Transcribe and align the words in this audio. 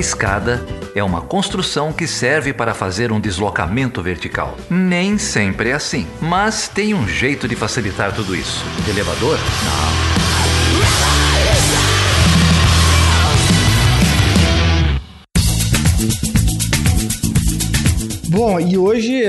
escada 0.00 0.64
é 0.94 1.04
uma 1.04 1.20
construção 1.20 1.92
que 1.92 2.06
serve 2.06 2.52
para 2.52 2.74
fazer 2.74 3.12
um 3.12 3.20
deslocamento 3.20 4.02
vertical. 4.02 4.56
Nem 4.68 5.18
sempre 5.18 5.70
é 5.70 5.74
assim, 5.74 6.06
mas 6.20 6.66
tem 6.68 6.94
um 6.94 7.06
jeito 7.06 7.46
de 7.46 7.54
facilitar 7.54 8.14
tudo 8.14 8.34
isso. 8.34 8.64
Elevador? 8.88 9.38
Não. 9.38 10.10
Bom, 18.30 18.60
e 18.60 18.78
hoje 18.78 19.22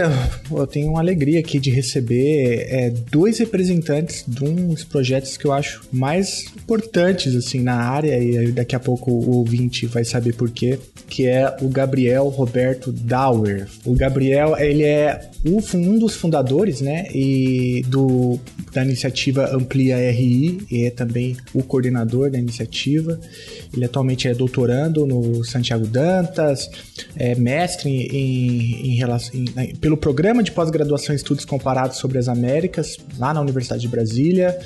eu 0.52 0.68
tenho 0.68 0.92
uma 0.92 1.00
alegria 1.00 1.40
aqui 1.40 1.60
de 1.60 1.72
receber 1.72 2.68
é, 2.70 2.92
dois 3.12 3.40
representantes 3.40 4.24
de 4.28 4.44
uns 4.44 4.84
projetos 4.84 5.36
que 5.36 5.46
eu 5.46 5.52
acho 5.52 5.82
mais 5.92 6.46
importantes 6.72 7.36
assim 7.36 7.60
na 7.60 7.76
área 7.76 8.18
e 8.18 8.50
daqui 8.52 8.76
a 8.76 8.80
pouco 8.80 9.12
o 9.12 9.38
ouvinte 9.38 9.86
vai 9.86 10.06
saber 10.06 10.34
por 10.34 10.50
quê, 10.50 10.80
que 11.12 11.28
é 11.28 11.58
o 11.62 11.68
Gabriel 11.68 12.30
Roberto 12.30 12.90
Dauer. 12.90 13.68
O 13.84 13.94
Gabriel, 13.94 14.56
ele 14.58 14.84
é 14.84 15.30
um 15.46 16.00
dos 16.00 16.16
fundadores, 16.16 16.80
né, 16.80 17.08
e 17.14 17.84
do 17.88 18.40
da 18.72 18.86
iniciativa 18.86 19.54
Amplia 19.54 19.98
RI 20.12 20.66
e 20.72 20.86
é 20.86 20.90
também 20.90 21.36
o 21.54 21.62
coordenador 21.62 22.32
da 22.32 22.40
iniciativa. 22.40 23.20
Ele 23.74 23.84
atualmente 23.84 24.30
é 24.30 24.34
doutorando 24.34 25.06
no 25.06 25.44
Santiago 25.44 25.86
Dantas, 25.86 26.70
é 27.18 27.36
mestre 27.36 27.90
em, 27.90 28.98
em, 28.98 29.04
em, 29.04 29.76
pelo 29.76 29.98
programa 29.98 30.42
de 30.42 30.54
pós-graduação 30.54 31.14
em 31.14 31.18
estudos 31.18 31.44
comparados 31.44 31.98
sobre 31.98 32.18
as 32.18 32.30
Américas 32.30 32.98
lá 33.20 33.34
na 33.34 33.42
Universidade 33.42 33.82
de 33.82 33.90
Brasília 33.90 34.58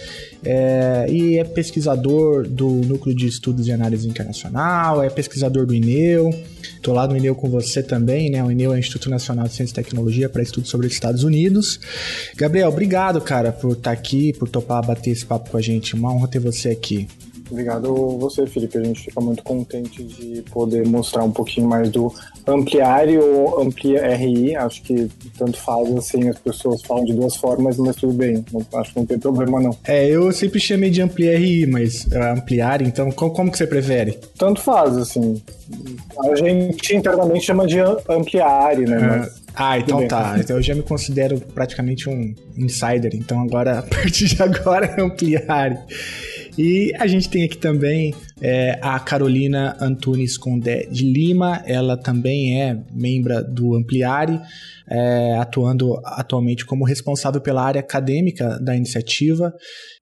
é, 0.44 1.08
e 1.10 1.40
é 1.40 1.44
pesquisador 1.44 2.48
do 2.48 2.70
Núcleo 2.70 3.16
de 3.16 3.26
Estudos 3.26 3.68
e 3.68 3.72
Análise 3.72 4.08
Internacional, 4.08 5.02
é 5.02 5.10
pesquisador 5.10 5.66
do 5.66 5.74
INEU. 5.74 6.30
Estou 6.86 6.94
lá 6.94 7.08
no 7.08 7.18
INEU 7.18 7.34
com 7.34 7.50
você 7.50 7.82
também, 7.82 8.30
né? 8.30 8.44
O 8.44 8.52
INEU 8.52 8.72
é 8.72 8.76
o 8.76 8.78
Instituto 8.78 9.10
Nacional 9.10 9.48
de 9.48 9.56
Ciência 9.56 9.72
e 9.72 9.76
Tecnologia 9.76 10.30
para 10.30 10.44
Estudos 10.44 10.70
sobre 10.70 10.86
os 10.86 10.94
Estados 10.94 11.24
Unidos. 11.24 11.80
Gabriel, 12.36 12.70
obrigado, 12.70 13.20
cara, 13.22 13.52
por 13.52 13.72
estar 13.72 13.82
tá 13.90 13.92
aqui, 13.92 14.32
por 14.34 14.48
topar 14.48 14.86
bater 14.86 15.10
esse 15.10 15.26
papo 15.26 15.50
com 15.50 15.58
a 15.58 15.62
gente. 15.62 15.96
Uma 15.96 16.14
honra 16.14 16.28
ter 16.28 16.38
você 16.38 16.70
aqui. 16.70 17.08
Obrigado 17.50 17.94
você, 18.18 18.46
Felipe. 18.48 18.78
A 18.78 18.84
gente 18.84 19.06
fica 19.06 19.22
muito 19.22 19.44
contente 19.44 20.04
de 20.04 20.42
poder 20.52 20.88
mostrar 20.88 21.24
um 21.24 21.32
pouquinho 21.32 21.68
mais 21.68 21.90
do 21.90 22.12
Ampliare 22.48 23.18
ou 23.18 23.62
Amplia 23.62 24.16
RI. 24.16 24.56
Acho 24.56 24.82
que 24.82 25.10
tanto 25.38 25.58
faz 25.58 25.96
assim, 25.96 26.28
as 26.28 26.40
pessoas 26.40 26.82
falam 26.82 27.06
de 27.06 27.14
duas 27.14 27.36
formas, 27.36 27.78
mas 27.78 27.96
tudo 27.96 28.14
bem. 28.14 28.44
acho 28.76 28.94
que 28.94 29.00
não 29.00 29.06
tem 29.06 29.20
problema, 29.20 29.62
não. 29.62 29.78
É, 29.86 30.08
eu 30.08 30.32
sempre 30.32 30.60
chamei 30.60 30.90
de 30.90 31.02
Amplia 31.02 31.38
RI, 31.38 31.68
mas 31.68 32.06
uh, 32.06 32.36
Ampliare, 32.36 32.86
então 32.86 33.12
como, 33.12 33.52
que 33.52 33.58
você 33.58 33.68
prefere? 33.68 34.20
Tanto 34.38 34.62
faz, 34.62 34.98
assim. 34.98 35.42
A 36.24 36.36
gente 36.36 36.96
internamente 36.96 37.46
chama 37.46 37.68
de 37.68 37.80
Ampliare, 38.10 38.86
né? 38.86 38.98
Uh, 38.98 39.20
mas... 39.20 39.46
Ah, 39.56 39.80
então 39.80 40.06
tá. 40.08 40.36
Então 40.38 40.58
eu 40.58 40.62
já 40.62 40.76
me 40.76 40.84
considero 40.84 41.40
praticamente 41.40 42.10
um 42.10 42.34
insider. 42.58 43.16
Então 43.16 43.40
agora, 43.42 43.80
a 43.80 43.84
partir 43.84 44.26
de 44.26 44.42
agora, 44.42 44.86
é 44.86 45.02
Ampliare. 45.02 45.78
E 46.58 46.94
a 46.98 47.06
gente 47.06 47.30
tem 47.30 47.44
aqui 47.44 47.58
também 47.58 48.14
é, 48.42 48.80
a 48.82 48.98
Carolina 49.00 49.76
Antunes 49.80 50.38
Condé 50.38 50.86
de 50.90 51.04
Lima, 51.04 51.62
ela 51.66 51.98
também 51.98 52.62
é 52.62 52.78
membro 52.94 53.44
do 53.44 53.76
Ampliare, 53.76 54.40
é, 54.90 55.38
atuando 55.38 56.00
atualmente 56.04 56.66
como 56.66 56.86
responsável 56.86 57.42
pela 57.42 57.64
área 57.64 57.80
acadêmica 57.80 58.60
da 58.60 58.76
iniciativa. 58.76 59.54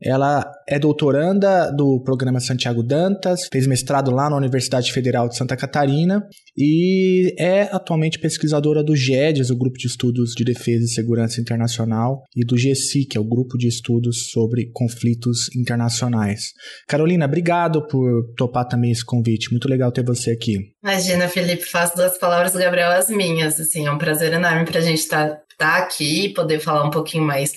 Ela 0.01 0.49
é 0.67 0.77
doutoranda 0.77 1.71
do 1.71 2.01
programa 2.03 2.39
Santiago 2.39 2.83
Dantas, 2.83 3.47
fez 3.51 3.67
mestrado 3.67 4.11
lá 4.11 4.29
na 4.29 4.37
Universidade 4.37 4.91
Federal 4.91 5.27
de 5.27 5.37
Santa 5.37 5.55
Catarina 5.55 6.27
e 6.57 7.33
é 7.39 7.63
atualmente 7.63 8.19
pesquisadora 8.19 8.83
do 8.83 8.95
GEDES, 8.95 9.49
o 9.49 9.57
Grupo 9.57 9.77
de 9.77 9.87
Estudos 9.87 10.33
de 10.35 10.43
Defesa 10.43 10.85
e 10.85 10.89
Segurança 10.89 11.41
Internacional, 11.41 12.23
e 12.35 12.45
do 12.45 12.57
GESI, 12.57 13.05
que 13.05 13.17
é 13.17 13.21
o 13.21 13.27
Grupo 13.27 13.57
de 13.57 13.67
Estudos 13.67 14.29
sobre 14.31 14.69
Conflitos 14.71 15.49
Internacionais. 15.55 16.51
Carolina, 16.87 17.25
obrigado 17.25 17.85
por 17.87 18.33
topar 18.37 18.67
também 18.67 18.91
esse 18.91 19.05
convite. 19.05 19.51
Muito 19.51 19.67
legal 19.67 19.91
ter 19.91 20.03
você 20.03 20.31
aqui. 20.31 20.57
Imagina, 20.83 21.27
Felipe, 21.27 21.63
faço 21.63 21.95
das 21.97 22.17
palavras 22.17 22.53
do 22.53 22.59
Gabriel 22.59 22.91
as 22.91 23.09
minhas. 23.09 23.59
Assim, 23.59 23.87
é 23.87 23.91
um 23.91 23.97
prazer 23.97 24.33
enorme 24.33 24.65
para 24.73 24.81
a 24.81 24.83
gente 24.83 24.99
estar 24.99 25.29
tá, 25.29 25.41
tá 25.57 25.75
aqui 25.77 26.25
e 26.25 26.33
poder 26.33 26.59
falar 26.59 26.83
um 26.83 26.89
pouquinho 26.89 27.23
mais 27.23 27.53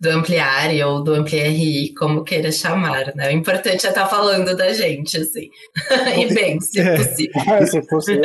do 0.00 0.10
Ampliare 0.10 0.82
ou 0.82 1.02
do 1.02 1.14
AmpliRI, 1.14 1.94
como 1.94 2.24
queira 2.24 2.50
chamar, 2.50 3.14
né? 3.14 3.28
O 3.28 3.32
importante 3.32 3.86
é 3.86 3.90
estar 3.90 4.02
tá 4.02 4.06
falando 4.06 4.56
da 4.56 4.72
gente, 4.72 5.16
assim. 5.16 5.48
e 6.20 6.34
bem, 6.34 6.60
se 6.60 6.80
é. 6.80 6.96
possível. 6.96 7.34
É, 7.54 7.66
se 7.66 7.82
possível 7.82 8.22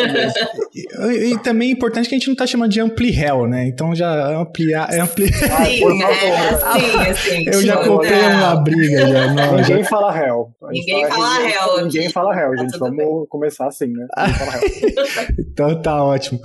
e, 0.73 1.33
e, 1.33 1.39
também 1.39 1.69
é 1.69 1.71
importante 1.71 2.07
que 2.07 2.15
a 2.15 2.17
gente 2.17 2.27
não 2.27 2.33
está 2.33 2.47
chamando 2.47 2.71
de 2.71 2.79
AmpliHel, 2.79 3.47
né? 3.47 3.67
Então 3.67 3.93
já 3.93 4.39
ampliar... 4.39 4.91
É 4.91 4.99
ampli... 4.99 5.29
Ah, 5.51 5.65
Sim, 5.65 6.01
é, 6.01 6.49
assim, 6.49 7.09
assim. 7.09 7.45
Eu 7.47 7.61
já 7.61 7.77
comprei 7.85 8.19
uma 8.19 8.55
briga 8.55 9.07
já. 9.07 9.33
Não, 9.33 9.55
ninguém 9.57 9.83
já... 9.83 9.89
fala 9.89 10.17
Hell. 10.17 10.49
Ninguém 10.71 11.07
fala, 11.07 11.35
fala 11.35 11.49
Hell. 11.49 11.83
Ninguém 11.83 12.09
fala 12.09 12.39
Hell, 12.39 12.57
gente. 12.57 12.71
Tá 12.71 12.77
Vamos 12.79 12.97
bem. 12.97 13.25
começar 13.29 13.67
assim, 13.67 13.87
né? 13.87 14.07
então 15.39 15.81
tá 15.81 16.03
ótimo. 16.03 16.39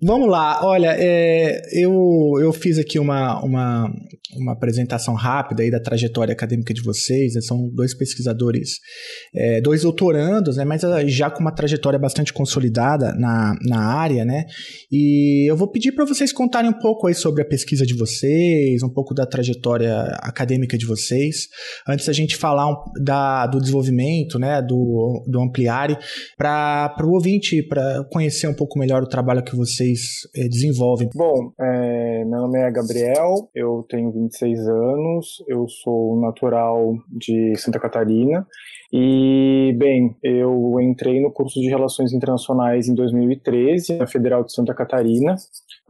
Vamos 0.00 0.28
lá, 0.28 0.60
olha, 0.62 0.94
é, 0.98 1.62
eu, 1.72 2.34
eu 2.38 2.52
fiz 2.52 2.78
aqui 2.78 2.98
uma, 2.98 3.42
uma, 3.42 3.90
uma 4.36 4.54
apresentação 4.64 5.14
rápida 5.14 5.62
aí 5.62 5.70
da 5.70 5.80
trajetória 5.80 6.32
acadêmica 6.32 6.72
de 6.72 6.82
vocês. 6.82 7.34
Né? 7.34 7.40
São 7.40 7.68
dois 7.68 7.94
pesquisadores, 7.94 8.78
é, 9.34 9.60
dois 9.60 9.82
doutorandos, 9.82 10.56
né? 10.56 10.64
mas 10.64 10.82
já 11.06 11.30
com 11.30 11.40
uma 11.40 11.52
trajetória 11.52 11.98
bastante 11.98 12.32
consolidada 12.32 13.14
na, 13.14 13.54
na 13.62 13.84
área, 13.84 14.24
né? 14.24 14.44
E 14.90 15.50
eu 15.50 15.56
vou 15.56 15.68
pedir 15.70 15.92
para 15.92 16.04
vocês 16.04 16.32
contarem 16.32 16.70
um 16.70 16.78
pouco 16.78 17.06
aí 17.06 17.14
sobre 17.14 17.42
a 17.42 17.44
pesquisa 17.44 17.86
de 17.86 17.94
vocês, 17.94 18.82
um 18.82 18.88
pouco 18.88 19.14
da 19.14 19.26
trajetória 19.26 19.94
acadêmica 20.20 20.76
de 20.76 20.86
vocês, 20.86 21.48
antes 21.88 22.06
da 22.06 22.12
gente 22.12 22.36
falar 22.36 22.68
um, 22.70 22.76
da, 23.02 23.46
do 23.46 23.58
desenvolvimento, 23.58 24.38
né? 24.38 24.62
Do, 24.62 25.24
do 25.26 25.40
Ampliare, 25.40 25.96
para 26.36 26.94
o 27.04 27.12
ouvinte, 27.12 27.62
para 27.62 28.04
conhecer 28.10 28.48
um 28.48 28.54
pouco 28.54 28.78
melhor 28.78 29.02
o 29.02 29.08
trabalho 29.08 29.42
que 29.42 29.56
vocês 29.56 30.00
é, 30.34 30.48
desenvolvem. 30.48 31.08
Bom, 31.14 31.52
é, 31.60 32.24
meu 32.24 32.40
nome 32.40 32.58
é 32.58 32.70
Gabriel, 32.70 33.48
eu 33.54 33.84
tenho 33.88 34.12
26 34.12 34.43
anos, 34.66 35.42
eu 35.48 35.66
sou 35.68 36.20
natural 36.20 36.94
de 37.10 37.56
Santa 37.56 37.78
Catarina 37.78 38.46
e, 38.96 39.74
bem, 39.76 40.16
eu 40.22 40.78
entrei 40.80 41.20
no 41.20 41.28
curso 41.28 41.60
de 41.60 41.68
Relações 41.68 42.12
Internacionais 42.12 42.86
em 42.86 42.94
2013, 42.94 43.96
na 43.96 44.06
Federal 44.06 44.44
de 44.44 44.52
Santa 44.52 44.72
Catarina, 44.72 45.34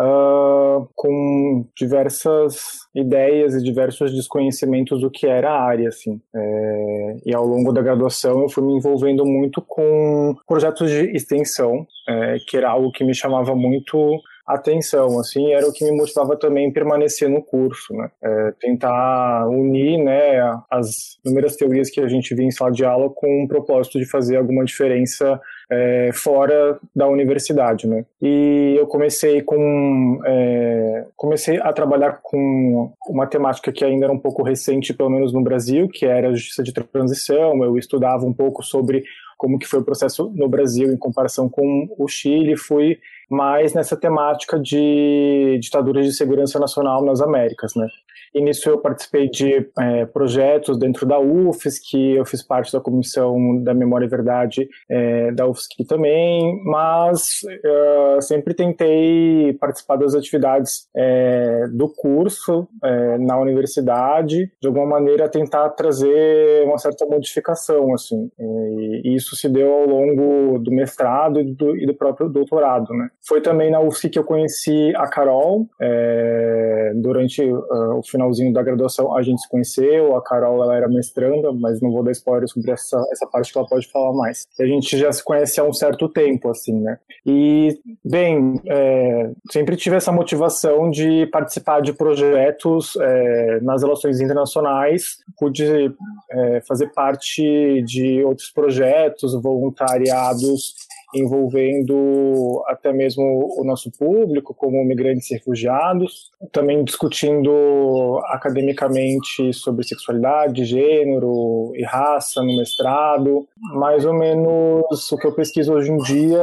uh, 0.01 0.89
com 0.95 1.67
diversas 1.77 2.57
ideias 2.95 3.55
e 3.55 3.63
diversos 3.63 4.11
desconhecimentos 4.15 5.03
do 5.03 5.11
que 5.11 5.27
era 5.27 5.51
a 5.51 5.63
área, 5.63 5.89
assim. 5.89 6.19
É, 6.35 7.17
e 7.27 7.35
ao 7.35 7.45
longo 7.45 7.73
da 7.73 7.83
graduação 7.83 8.41
eu 8.41 8.49
fui 8.49 8.65
me 8.65 8.73
envolvendo 8.73 9.27
muito 9.27 9.61
com 9.61 10.35
projetos 10.47 10.89
de 10.91 11.15
extensão, 11.15 11.87
é, 12.09 12.37
que 12.49 12.57
era 12.57 12.71
algo 12.71 12.91
que 12.91 13.05
me 13.05 13.15
chamava 13.15 13.55
muito 13.55 14.19
atenção, 14.47 15.19
assim, 15.19 15.53
era 15.53 15.67
o 15.67 15.73
que 15.73 15.85
me 15.85 15.97
motivava 15.97 16.37
também 16.37 16.71
permanecer 16.73 17.29
no 17.29 17.43
curso, 17.43 17.95
né? 17.95 18.11
É, 18.23 18.53
tentar 18.61 19.49
unir, 19.49 19.99
né, 20.03 20.41
as 20.71 21.19
inúmeras 21.25 21.57
teorias 21.57 21.91
que 21.91 22.01
a 22.01 22.09
gente 22.09 22.35
via 22.35 22.47
em 22.47 22.51
sala 22.51 22.71
de 22.71 22.85
aula 22.85 23.11
com 23.11 23.45
o 23.45 23.49
propósito 23.49 23.99
de 23.99 24.05
fazer 24.05 24.37
alguma 24.37 24.65
diferença 24.65 25.41
é, 25.71 26.11
fora 26.13 26.79
da 26.95 27.09
universidade, 27.09 27.87
né? 27.87 28.05
E 28.21 28.75
eu 28.79 28.87
comecei 28.87 29.41
com 29.43 30.21
é, 30.27 31.07
comecei 31.17 31.59
a 31.59 31.73
trabalhar 31.73 32.21
com 32.23 32.93
uma 33.09 33.27
temática 33.27 33.73
que 33.73 33.85
ainda 33.85 34.07
era 34.07 34.13
um 34.13 34.19
pouco 34.19 34.43
recente, 34.43 34.93
pelo 34.93 35.11
menos 35.11 35.33
no 35.33 35.43
Brasil, 35.43 35.89
que 35.89 36.05
era 36.05 36.29
a 36.29 36.33
justiça 36.33 36.63
de 36.63 36.73
transição. 36.73 37.65
Eu 37.65 37.79
estudava 37.79 38.27
um 38.27 38.33
pouco 38.33 38.63
sobre 38.63 39.05
como 39.39 39.59
que 39.59 39.67
foi 39.67 39.81
o 39.81 39.85
processo 39.85 40.33
no 40.35 40.49
Brasil 40.49 40.93
em 40.93 40.97
comparação 40.97 41.49
com 41.49 41.89
o 41.99 42.07
Chile, 42.09 42.57
fui 42.57 42.99
mais 43.31 43.75
nessa 43.75 43.97
temática 43.97 44.59
de 44.59 45.59
ditaduras 45.61 46.07
de 46.07 46.13
segurança 46.13 46.59
nacional 46.59 47.05
nas 47.05 47.21
Américas, 47.21 47.75
né? 47.75 47.89
E 48.35 48.41
nisso 48.41 48.69
eu 48.69 48.79
participei 48.79 49.29
de 49.29 49.71
é, 49.79 50.07
projetos 50.07 50.77
dentro 50.77 51.07
da 51.07 51.21
UFSC, 51.21 51.97
eu 52.17 52.25
fiz 52.25 52.43
parte 52.43 52.73
da 52.73 52.81
comissão 52.81 53.63
da 53.63 53.73
Memória 53.73 54.07
e 54.07 54.09
Verdade 54.09 54.69
é, 54.89 55.31
da 55.33 55.47
UFSC 55.47 55.85
também, 55.87 56.61
mas 56.65 57.41
uh, 57.45 58.21
sempre 58.21 58.55
tentei 58.55 59.53
participar 59.61 59.97
das 59.97 60.15
atividades 60.15 60.89
é, 60.97 61.67
do 61.69 61.89
curso 61.89 62.67
é, 62.83 63.19
na 63.19 63.39
universidade, 63.39 64.51
de 64.61 64.67
alguma 64.67 64.87
maneira 64.87 65.29
tentar 65.29 65.71
trazer 65.71 66.65
uma 66.65 66.79
certa 66.79 67.07
modificação, 67.07 67.95
assim. 67.95 68.31
E 68.39 69.15
isso 69.15 69.37
se 69.37 69.49
deu 69.49 69.73
ao 69.73 69.87
longo 69.87 70.59
do 70.59 70.71
mestrado 70.71 71.41
e 71.41 71.45
do, 71.45 71.77
e 71.77 71.87
do 71.87 71.95
próprio 71.95 72.29
doutorado, 72.29 72.93
né? 72.95 73.09
Foi 73.27 73.41
também 73.41 73.71
na 73.71 73.81
UFSC 73.81 74.09
que 74.09 74.19
eu 74.19 74.25
conheci 74.25 74.93
a 74.97 75.07
Carol 75.09 75.67
é, 75.81 76.93
durante 76.97 77.43
uh, 77.43 77.99
o 77.99 78.03
final 78.03 78.24
finalzinho 78.25 78.53
da 78.53 78.63
graduação 78.63 79.17
a 79.17 79.23
gente 79.23 79.43
se 79.43 79.49
conheceu, 79.49 80.17
a 80.17 80.23
Carol 80.23 80.63
ela 80.63 80.77
era 80.77 80.89
mestranda, 80.89 81.53
mas 81.53 81.81
não 81.81 81.91
vou 81.91 82.03
dar 82.03 82.13
spoiler 82.13 82.49
sobre 82.49 82.71
essa, 82.71 83.03
essa 83.13 83.27
parte 83.27 83.53
que 83.53 83.59
ela 83.59 83.67
pode 83.67 83.87
falar 83.89 84.13
mais. 84.13 84.47
A 84.59 84.67
gente 84.67 84.97
já 84.97 85.13
se 85.13 85.23
conhece 85.23 85.61
há 85.61 85.65
um 85.65 85.73
certo 85.73 86.09
tempo, 86.09 86.49
assim, 86.49 86.81
né? 86.81 86.99
E, 87.27 87.79
bem, 88.05 88.61
é, 88.67 89.31
sempre 89.51 89.77
tive 89.77 89.97
essa 89.97 90.13
motivação 90.13 90.91
de 90.91 91.27
participar 91.27 91.81
de 91.81 91.93
projetos 91.93 92.97
é, 93.01 93.61
nas 93.61 93.83
relações 93.83 94.21
internacionais, 94.21 95.19
pude 95.39 95.95
é, 96.31 96.61
fazer 96.63 96.93
parte 96.93 97.83
de 97.83 98.23
outros 98.25 98.51
projetos, 98.51 99.35
voluntariados 99.41 100.75
envolvendo 101.15 102.63
até 102.67 102.93
mesmo 102.93 103.55
o 103.59 103.65
nosso 103.65 103.91
público, 103.91 104.55
como 104.55 104.85
migrantes 104.85 105.31
e 105.31 105.35
refugiados, 105.35 106.31
também 106.53 106.83
discutindo 106.85 108.21
academicamente 108.27 109.53
sobre 109.53 109.87
sexualidade, 109.87 110.65
gênero 110.65 111.73
e 111.75 111.85
raça 111.85 112.43
no 112.43 112.57
mestrado. 112.57 113.47
Mais 113.75 114.05
ou 114.05 114.15
menos 114.15 115.13
o 115.13 115.17
que 115.17 115.27
eu 115.27 115.35
pesquiso 115.35 115.73
hoje 115.73 115.91
em 115.91 115.97
dia 115.99 116.43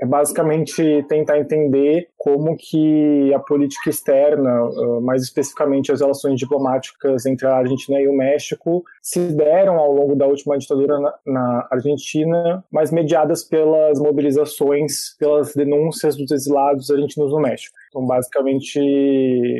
é 0.00 0.06
basicamente 0.06 1.04
tentar 1.08 1.38
entender 1.38 2.08
como 2.16 2.56
que 2.56 3.32
a 3.32 3.38
política 3.38 3.88
externa, 3.88 4.68
mais 5.02 5.22
especificamente 5.22 5.92
as 5.92 6.00
relações 6.00 6.38
diplomáticas 6.40 7.24
entre 7.24 7.46
a 7.46 7.54
Argentina 7.54 8.00
e 8.00 8.08
o 8.08 8.12
México, 8.12 8.84
se 9.00 9.20
deram 9.28 9.78
ao 9.78 9.92
longo 9.92 10.16
da 10.16 10.26
última 10.26 10.58
ditadura 10.58 10.98
na, 11.24 11.68
Argentina, 11.70 12.64
mas 12.70 12.90
mediadas 12.90 13.44
pelas 13.86 14.00
mobilizações, 14.00 15.16
pelas 15.18 15.54
denúncias 15.54 16.16
dos 16.16 16.30
exilados 16.30 16.90
argentinos 16.90 17.30
no 17.30 17.40
México. 17.40 17.74
Então, 17.88 18.04
basicamente, 18.04 18.78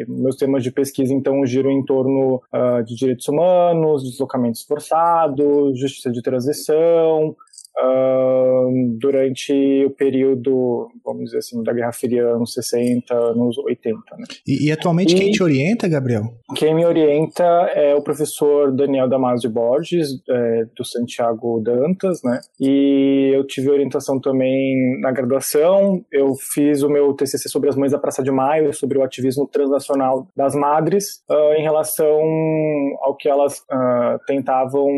meus 0.08 0.36
temas 0.36 0.62
de 0.62 0.70
pesquisa 0.70 1.14
então 1.14 1.44
giram 1.46 1.70
em 1.70 1.84
torno 1.84 2.42
uh, 2.52 2.82
de 2.84 2.94
direitos 2.94 3.26
humanos, 3.28 4.02
deslocamentos 4.02 4.62
forçados, 4.62 5.78
justiça 5.78 6.10
de 6.10 6.20
transição, 6.22 7.36
uh, 7.78 8.96
durante 8.98 9.84
o 9.84 9.90
período, 9.90 10.88
vamos 11.04 11.24
dizer 11.26 11.38
assim, 11.38 11.62
da 11.62 11.72
Guerra 11.72 11.92
Fria, 11.92 12.26
anos 12.28 12.52
60, 12.54 13.14
anos 13.14 13.58
80. 13.58 13.98
Né? 14.18 14.24
E, 14.46 14.68
e 14.68 14.72
atualmente 14.72 15.14
e 15.14 15.18
quem 15.18 15.30
te 15.30 15.42
orienta, 15.42 15.88
Gabriel? 15.88 16.24
Quem 16.56 16.74
me 16.74 16.84
orienta 16.84 17.44
é 17.74 17.94
o 17.94 18.02
professor 18.02 18.72
Daniel 18.72 19.08
Damasio 19.08 19.50
Borges, 19.50 20.08
é, 20.28 20.64
do 20.76 20.84
Santiago 20.84 21.60
Dantas, 21.60 22.20
né? 22.24 22.40
E 22.60 23.32
eu 23.34 23.46
tive 23.46 23.70
orientação 23.70 24.20
também 24.20 25.00
na 25.00 25.12
graduação. 25.12 26.04
Eu 26.10 26.34
fiz 26.34 26.82
o 26.82 26.88
meu 26.88 27.12
TCC 27.14 27.48
sobre 27.48 27.68
as 27.68 27.76
mães 27.76 27.92
da 27.92 27.98
Praça 27.98 28.22
de 28.22 28.30
Maio, 28.30 28.72
sobre 28.72 28.98
o 28.98 29.02
ativismo 29.02 29.46
transnacional 29.46 30.26
das 30.36 30.54
madres, 30.54 31.22
uh, 31.30 31.54
em 31.58 31.62
relação 31.62 32.20
ao 33.02 33.16
que 33.16 33.28
elas 33.28 33.58
uh, 33.58 34.18
tentavam 34.26 34.88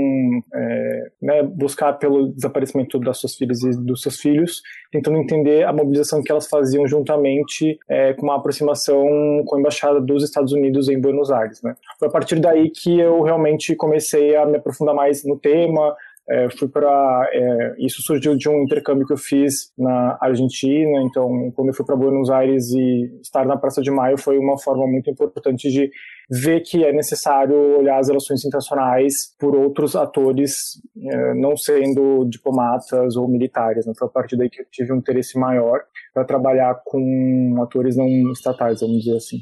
é, 0.55 1.03
né, 1.23 1.43
buscar 1.43 1.95
pelo 1.95 2.29
desaparecimento 2.33 2.68
desaparecimento 2.69 2.99
das 2.99 3.19
suas 3.19 3.35
filhas 3.35 3.63
e 3.63 3.71
dos 3.71 4.03
seus 4.03 4.21
filhos, 4.21 4.63
tentando 4.93 5.19
entender 5.19 5.65
a 5.65 5.73
mobilização 5.73 6.23
que 6.23 6.31
elas 6.31 6.47
faziam 6.47 6.87
juntamente 6.87 7.79
é, 7.89 8.13
com 8.15 8.27
uma 8.27 8.37
aproximação 8.37 9.05
com 9.47 9.57
a 9.57 9.59
embaixada 9.59 10.01
dos 10.01 10.23
Estados 10.23 10.53
Unidos 10.53 10.89
em 10.89 11.01
Buenos 11.01 11.31
Aires. 11.31 11.63
Né? 11.63 11.75
Foi 11.99 12.09
a 12.09 12.11
partir 12.11 12.39
daí 12.41 12.71
que 12.71 12.99
eu 12.99 13.23
realmente 13.23 13.75
comecei 13.75 14.37
a 14.37 14.47
me 14.47 14.57
aprofundar 14.57 14.95
mais 14.95 15.25
no 15.25 15.39
tema, 15.39 15.95
é, 16.31 16.49
fui 16.51 16.69
para 16.69 17.29
é, 17.33 17.75
isso 17.79 18.03
surgiu 18.03 18.37
de 18.37 18.49
um 18.49 18.63
intercâmbio 18.63 19.07
que 19.07 19.13
eu 19.13 19.17
fiz 19.17 19.73
na 19.79 20.19
Argentina 20.21 21.03
então 21.03 21.51
quando 21.57 21.69
eu 21.69 21.75
fui 21.75 21.87
para 21.87 21.97
Buenos 21.97 22.29
Aires 22.29 22.71
e 22.71 23.19
estar 23.23 23.47
na 23.47 23.57
Praça 23.57 23.81
de 23.81 23.91
Maio 23.91 24.19
foi 24.19 24.39
uma 24.39 24.59
forma 24.59 24.87
muito 24.87 25.11
importante 25.11 25.71
de 25.71 25.91
ver 26.31 26.61
que 26.61 26.85
é 26.85 26.93
necessário 26.93 27.79
olhar 27.79 27.99
as 27.99 28.09
relações 28.09 28.45
internacionais 28.45 29.35
por 29.39 29.57
outros 29.57 29.97
atores 29.97 30.79
é, 31.03 31.35
não 31.35 31.57
sendo 31.57 32.27
diplomatas 32.29 33.17
ou 33.17 33.27
militares 33.27 33.87
né? 33.87 33.95
foi 33.99 34.07
a 34.07 34.11
partir 34.11 34.37
daí 34.37 34.51
que 34.51 34.61
eu 34.61 34.67
tive 34.71 34.93
um 34.93 34.99
interesse 34.99 35.39
maior 35.39 35.81
para 36.13 36.25
trabalhar 36.25 36.79
com 36.85 37.57
atores 37.63 37.97
não 37.97 38.07
estatais 38.33 38.81
vamos 38.81 38.99
dizer 38.99 39.17
assim. 39.17 39.39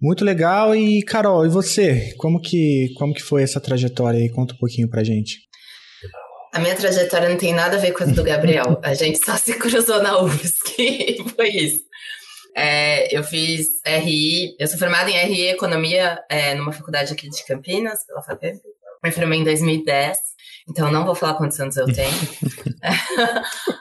Muito 0.00 0.24
legal. 0.24 0.76
E 0.76 1.02
Carol 1.02 1.46
e 1.46 1.48
você? 1.48 2.14
Como 2.18 2.40
que 2.40 2.92
como 2.98 3.14
que 3.14 3.22
foi 3.22 3.42
essa 3.42 3.60
trajetória 3.60 4.20
aí? 4.20 4.28
Conta 4.28 4.54
um 4.54 4.58
pouquinho 4.58 4.88
para 4.88 5.02
gente 5.02 5.50
a 6.52 6.60
minha 6.60 6.76
trajetória 6.76 7.30
não 7.30 7.38
tem 7.38 7.54
nada 7.54 7.76
a 7.76 7.80
ver 7.80 7.92
com 7.92 8.04
a 8.04 8.06
do 8.06 8.22
Gabriel. 8.22 8.78
A 8.82 8.92
gente 8.92 9.24
só 9.24 9.36
se 9.36 9.54
cruzou 9.54 10.02
na 10.02 10.20
UFSC 10.20 11.24
foi 11.34 11.48
isso. 11.48 11.84
É, 12.54 13.16
eu 13.16 13.24
fiz 13.24 13.80
RI, 13.86 14.54
eu 14.58 14.66
sou 14.68 14.78
formada 14.78 15.10
em 15.10 15.16
RI 15.16 15.48
Economia 15.48 16.22
é, 16.28 16.54
numa 16.54 16.70
faculdade 16.70 17.10
aqui 17.10 17.30
de 17.30 17.44
Campinas, 17.46 18.04
pela 18.06 18.22
FAPEMP. 18.22 18.60
Me 19.02 19.10
formei 19.10 19.40
em 19.40 19.44
2010, 19.44 20.18
então 20.68 20.92
não 20.92 21.06
vou 21.06 21.14
falar 21.14 21.34
quantos 21.34 21.58
anos 21.58 21.76
eu 21.76 21.86
tenho. 21.86 22.12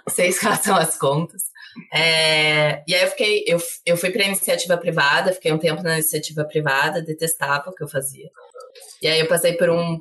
Vocês 0.07 0.39
façam 0.39 0.75
as 0.77 0.97
contas. 0.97 1.44
É, 1.94 2.83
e 2.88 2.95
aí 2.95 3.03
eu 3.03 3.07
fiquei, 3.09 3.44
eu, 3.45 3.59
eu 3.85 3.97
fui 3.97 4.09
para 4.12 4.24
iniciativa 4.24 4.77
privada, 4.77 5.33
fiquei 5.33 5.51
um 5.51 5.57
tempo 5.57 5.83
na 5.83 5.95
iniciativa 5.95 6.45
privada, 6.45 7.01
detestava 7.01 7.69
o 7.69 7.74
que 7.74 7.83
eu 7.83 7.88
fazia. 7.88 8.29
E 9.01 9.07
aí 9.07 9.19
eu 9.19 9.27
passei 9.27 9.53
por 9.53 9.69
um 9.69 10.00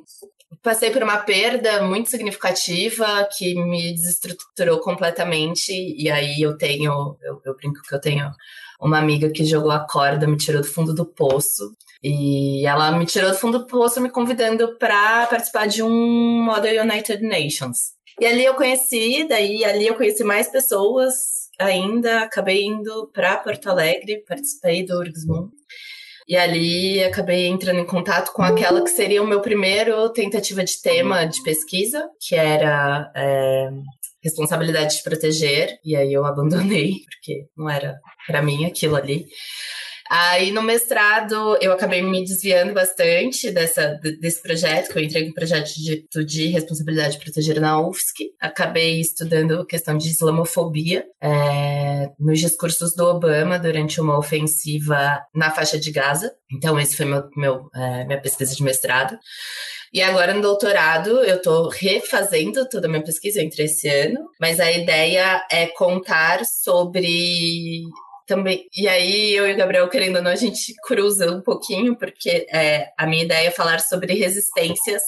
passei 0.61 0.91
por 0.91 1.03
uma 1.03 1.17
perda 1.17 1.83
muito 1.83 2.09
significativa 2.09 3.27
que 3.37 3.55
me 3.55 3.93
desestruturou 3.93 4.79
completamente. 4.79 5.71
E 5.71 6.09
aí 6.09 6.41
eu 6.41 6.57
tenho, 6.57 7.17
eu, 7.21 7.41
eu 7.45 7.55
brinco 7.55 7.81
que 7.81 7.95
eu 7.95 8.01
tenho 8.01 8.31
uma 8.79 8.97
amiga 8.97 9.29
que 9.29 9.45
jogou 9.45 9.71
a 9.71 9.79
corda, 9.79 10.27
me 10.27 10.37
tirou 10.37 10.61
do 10.61 10.67
fundo 10.67 10.93
do 10.93 11.05
poço. 11.05 11.75
E 12.03 12.65
ela 12.65 12.91
me 12.91 13.05
tirou 13.05 13.29
do 13.29 13.37
fundo 13.37 13.59
do 13.59 13.67
poço, 13.67 14.01
me 14.01 14.09
convidando 14.09 14.77
para 14.77 15.27
participar 15.27 15.67
de 15.67 15.83
um 15.83 16.43
Model 16.43 16.83
United 16.83 17.21
Nations. 17.23 17.91
E 18.19 18.25
ali 18.25 18.43
eu 18.43 18.55
conheci, 18.55 19.25
daí 19.27 19.63
ali 19.63 19.87
eu 19.87 19.95
conheci 19.95 20.23
mais 20.23 20.49
pessoas 20.51 21.13
ainda. 21.59 22.21
Acabei 22.21 22.63
indo 22.63 23.07
para 23.13 23.37
Porto 23.37 23.69
Alegre, 23.69 24.23
participei 24.27 24.83
do 24.83 24.97
Urgsmund. 24.97 25.51
E 26.31 26.37
ali 26.37 27.03
acabei 27.03 27.47
entrando 27.47 27.81
em 27.81 27.85
contato 27.85 28.31
com 28.31 28.41
aquela 28.41 28.81
que 28.81 28.89
seria 28.89 29.21
o 29.21 29.27
meu 29.27 29.41
primeiro 29.41 30.07
tentativa 30.13 30.63
de 30.63 30.81
tema 30.81 31.25
de 31.25 31.43
pesquisa, 31.43 32.07
que 32.21 32.35
era 32.35 33.11
é, 33.13 33.69
responsabilidade 34.23 34.95
de 34.95 35.03
proteger. 35.03 35.77
E 35.83 35.93
aí 35.93 36.13
eu 36.13 36.25
abandonei, 36.25 37.01
porque 37.11 37.47
não 37.57 37.69
era 37.69 37.99
para 38.25 38.41
mim 38.41 38.63
aquilo 38.63 38.95
ali. 38.95 39.25
Aí 40.13 40.51
no 40.51 40.61
mestrado 40.61 41.57
eu 41.61 41.71
acabei 41.71 42.01
me 42.01 42.21
desviando 42.25 42.73
bastante 42.73 43.49
dessa, 43.49 43.97
desse 44.19 44.43
projeto, 44.43 44.91
que 44.91 44.99
eu 44.99 45.03
entrei 45.03 45.25
no 45.25 45.33
projeto 45.33 45.69
de, 45.69 46.05
de 46.25 46.47
responsabilidade 46.47 47.17
proteger 47.17 47.61
na 47.61 47.79
UFSC. 47.79 48.33
Acabei 48.37 48.99
estudando 48.99 49.65
questão 49.65 49.97
de 49.97 50.09
islamofobia 50.09 51.05
é, 51.21 52.09
nos 52.19 52.41
discursos 52.41 52.93
do 52.93 53.05
Obama 53.05 53.57
durante 53.57 54.01
uma 54.01 54.17
ofensiva 54.17 55.23
na 55.33 55.49
faixa 55.49 55.79
de 55.79 55.89
Gaza. 55.93 56.29
Então 56.51 56.77
esse 56.77 56.97
foi 56.97 57.05
meu, 57.05 57.29
meu 57.37 57.69
é, 57.73 58.03
minha 58.03 58.19
pesquisa 58.19 58.53
de 58.53 58.63
mestrado. 58.63 59.17
E 59.93 60.01
agora 60.01 60.33
no 60.33 60.41
doutorado 60.41 61.23
eu 61.23 61.37
estou 61.37 61.69
refazendo 61.69 62.67
toda 62.67 62.85
a 62.85 62.89
minha 62.89 63.01
pesquisa 63.03 63.41
entre 63.41 63.63
esse 63.63 63.87
ano, 63.87 64.19
mas 64.41 64.59
a 64.59 64.69
ideia 64.69 65.41
é 65.49 65.67
contar 65.67 66.43
sobre 66.43 67.85
também. 68.31 68.65
E 68.73 68.87
aí, 68.87 69.33
eu 69.33 69.45
e 69.45 69.53
o 69.53 69.57
Gabriel, 69.57 69.89
querendo 69.89 70.15
ou 70.15 70.21
não, 70.21 70.31
a 70.31 70.37
gente 70.37 70.73
cruza 70.85 71.29
um 71.29 71.41
pouquinho, 71.41 71.97
porque 71.97 72.47
é, 72.49 72.87
a 72.97 73.05
minha 73.05 73.25
ideia 73.25 73.49
é 73.49 73.51
falar 73.51 73.81
sobre 73.81 74.13
resistências 74.13 75.03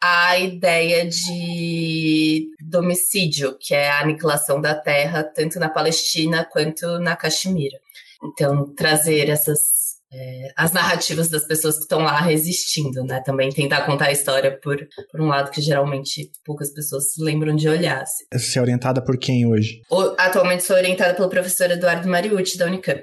à 0.00 0.38
ideia 0.38 1.06
de 1.06 2.48
domicídio, 2.58 3.54
que 3.60 3.74
é 3.74 3.90
a 3.90 4.00
aniquilação 4.00 4.62
da 4.62 4.74
terra, 4.74 5.22
tanto 5.22 5.60
na 5.60 5.68
Palestina 5.68 6.42
quanto 6.50 6.98
na 6.98 7.14
Caxemira. 7.16 7.78
Então, 8.24 8.74
trazer 8.74 9.28
essas 9.28 9.77
é, 10.12 10.52
as 10.56 10.72
narrativas 10.72 11.28
das 11.28 11.46
pessoas 11.46 11.76
que 11.76 11.82
estão 11.82 12.00
lá 12.00 12.20
resistindo, 12.20 13.04
né? 13.04 13.20
Também 13.24 13.50
tentar 13.50 13.82
contar 13.82 14.06
a 14.06 14.12
história 14.12 14.58
por, 14.62 14.76
por 15.10 15.20
um 15.20 15.26
lado 15.26 15.50
que 15.50 15.60
geralmente 15.60 16.30
poucas 16.44 16.72
pessoas 16.72 17.12
se 17.12 17.22
lembram 17.22 17.54
de 17.54 17.68
olhar. 17.68 18.02
Assim. 18.02 18.24
Você 18.32 18.58
é 18.58 18.62
orientada 18.62 19.02
por 19.02 19.18
quem 19.18 19.46
hoje? 19.46 19.82
O, 19.90 20.14
atualmente 20.18 20.64
sou 20.64 20.76
orientada 20.76 21.14
pelo 21.14 21.28
professor 21.28 21.70
Eduardo 21.70 22.08
Mariucci, 22.08 22.56
da 22.56 22.66
Unicamp. 22.66 23.02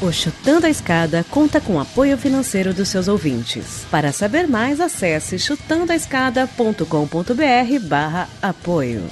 O 0.00 0.10
Chutando 0.10 0.66
a 0.66 0.70
Escada 0.70 1.24
conta 1.30 1.60
com 1.60 1.78
apoio 1.78 2.18
financeiro 2.18 2.74
dos 2.74 2.88
seus 2.88 3.06
ouvintes. 3.06 3.86
Para 3.88 4.10
saber 4.10 4.48
mais, 4.48 4.80
acesse 4.80 5.38
chutandoaescada.com.br 5.38 7.88
barra 7.88 8.28
apoio. 8.42 9.08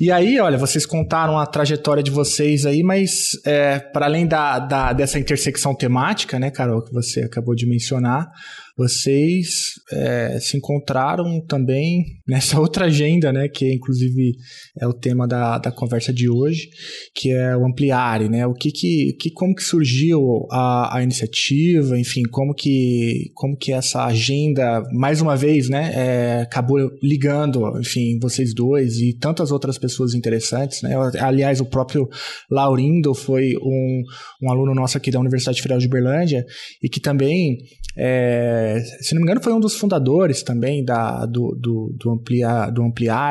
E 0.00 0.10
aí, 0.10 0.40
olha, 0.40 0.56
vocês 0.56 0.86
contaram 0.86 1.38
a 1.38 1.44
trajetória 1.44 2.02
de 2.02 2.10
vocês 2.10 2.64
aí, 2.64 2.82
mas 2.82 3.32
é, 3.44 3.78
para 3.78 4.06
além 4.06 4.26
da, 4.26 4.58
da, 4.58 4.92
dessa 4.94 5.18
intersecção 5.18 5.74
temática, 5.74 6.38
né, 6.38 6.50
Carol, 6.50 6.82
que 6.82 6.90
você 6.90 7.20
acabou 7.20 7.54
de 7.54 7.68
mencionar, 7.68 8.32
vocês 8.80 9.74
é, 9.92 10.38
se 10.40 10.56
encontraram 10.56 11.44
também 11.46 12.02
nessa 12.26 12.58
outra 12.60 12.86
agenda, 12.86 13.30
né, 13.30 13.46
que 13.46 13.70
inclusive 13.74 14.32
é 14.80 14.86
o 14.86 14.92
tema 14.94 15.28
da, 15.28 15.58
da 15.58 15.70
conversa 15.70 16.14
de 16.14 16.30
hoje, 16.30 16.70
que 17.14 17.30
é 17.30 17.54
o 17.54 17.66
Ampliare, 17.66 18.30
né? 18.30 18.46
O 18.46 18.54
que 18.54 18.70
que, 18.70 19.12
que 19.20 19.30
como 19.30 19.54
que 19.54 19.62
surgiu 19.62 20.46
a, 20.50 20.96
a 20.96 21.02
iniciativa, 21.02 21.98
enfim, 21.98 22.22
como 22.30 22.54
que 22.54 23.30
como 23.34 23.54
que 23.54 23.70
essa 23.72 24.06
agenda 24.06 24.82
mais 24.92 25.20
uma 25.20 25.36
vez, 25.36 25.68
né, 25.68 25.92
é, 25.94 26.40
acabou 26.42 26.78
ligando, 27.02 27.78
enfim, 27.78 28.18
vocês 28.18 28.54
dois 28.54 28.98
e 28.98 29.12
tantas 29.12 29.52
outras 29.52 29.76
pessoas 29.76 30.14
interessantes, 30.14 30.80
né? 30.80 30.94
Aliás, 31.20 31.60
o 31.60 31.66
próprio 31.66 32.08
Laurindo 32.50 33.14
foi 33.14 33.54
um, 33.62 34.02
um 34.42 34.50
aluno 34.50 34.74
nosso 34.74 34.96
aqui 34.96 35.10
da 35.10 35.20
Universidade 35.20 35.60
Federal 35.60 35.78
de 35.78 35.86
Uberlândia 35.86 36.46
e 36.82 36.88
que 36.88 37.00
também, 37.00 37.58
é, 37.96 38.69
se 38.80 39.14
não 39.14 39.20
me 39.20 39.24
engano, 39.24 39.42
foi 39.42 39.52
um 39.52 39.60
dos 39.60 39.76
fundadores 39.76 40.42
também 40.42 40.84
da, 40.84 41.26
do, 41.26 41.56
do, 41.58 41.94
do, 41.98 42.10
ampliar, 42.10 42.70
do 42.70 42.82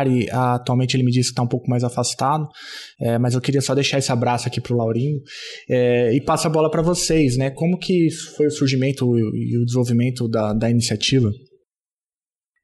e 0.07 0.29
atualmente 0.29 0.95
ele 0.95 1.03
me 1.03 1.11
disse 1.11 1.29
que 1.29 1.33
está 1.33 1.43
um 1.43 1.47
pouco 1.47 1.69
mais 1.69 1.83
afastado, 1.83 2.47
é, 2.99 3.17
mas 3.17 3.33
eu 3.33 3.41
queria 3.41 3.61
só 3.61 3.73
deixar 3.73 3.97
esse 3.99 4.11
abraço 4.11 4.47
aqui 4.47 4.59
para 4.59 4.73
o 4.73 4.77
Laurindo 4.77 5.21
é, 5.69 6.13
e 6.13 6.21
passo 6.21 6.47
a 6.47 6.49
bola 6.49 6.69
para 6.69 6.81
vocês, 6.81 7.37
né? 7.37 7.49
Como 7.49 7.77
que 7.77 8.09
foi 8.35 8.47
o 8.47 8.51
surgimento 8.51 9.17
e 9.17 9.57
o 9.57 9.65
desenvolvimento 9.65 10.27
da, 10.27 10.53
da 10.53 10.69
iniciativa? 10.69 11.31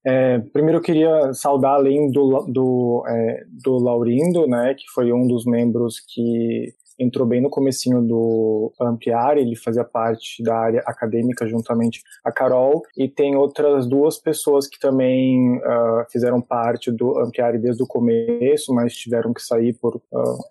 É, 0.08 0.38
primeiro 0.54 0.78
eu 0.78 0.84
queria 0.84 1.34
saudar 1.34 1.74
além 1.74 2.12
do, 2.12 2.46
do, 2.48 3.04
é, 3.08 3.44
do 3.64 3.72
Laurindo, 3.84 4.46
né, 4.46 4.76
que 4.78 4.84
foi 4.94 5.12
um 5.12 5.26
dos 5.26 5.46
membros 5.46 5.96
que 6.00 6.76
entrou 7.00 7.28
bem 7.28 7.42
no 7.42 7.50
comecinho 7.50 8.02
do 8.02 8.72
Ampliar, 8.82 9.38
ele 9.38 9.56
fazia 9.56 9.84
parte 9.84 10.42
da 10.44 10.56
área 10.56 10.84
acadêmica 10.86 11.48
juntamente 11.48 12.02
a 12.24 12.32
Carol, 12.32 12.82
e 12.98 13.08
tem 13.08 13.36
outras 13.36 13.88
duas 13.88 14.18
pessoas 14.18 14.68
que 14.68 14.80
também 14.80 15.58
uh, 15.58 16.06
fizeram 16.12 16.42
parte 16.42 16.92
do 16.92 17.18
Ampliar 17.20 17.58
desde 17.60 17.84
o 17.84 17.88
começo, 17.88 18.74
mas 18.74 18.96
tiveram 18.96 19.34
que 19.34 19.42
sair 19.42 19.74
por 19.74 19.96
uh, 19.96 20.02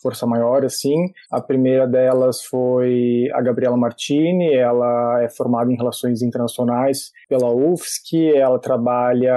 força 0.02 0.26
maior, 0.26 0.64
assim. 0.64 1.12
A 1.30 1.40
primeira 1.40 1.86
delas 1.86 2.44
foi 2.44 3.28
a 3.32 3.40
Gabriela 3.40 3.76
Martini, 3.76 4.54
ela 4.54 5.22
é 5.22 5.28
formada 5.28 5.72
em 5.72 5.76
Relações 5.76 6.22
Internacionais 6.22 7.12
pela 7.28 7.50
UFSC, 7.52 8.32
ela 8.36 8.58
trabalha 8.58 9.34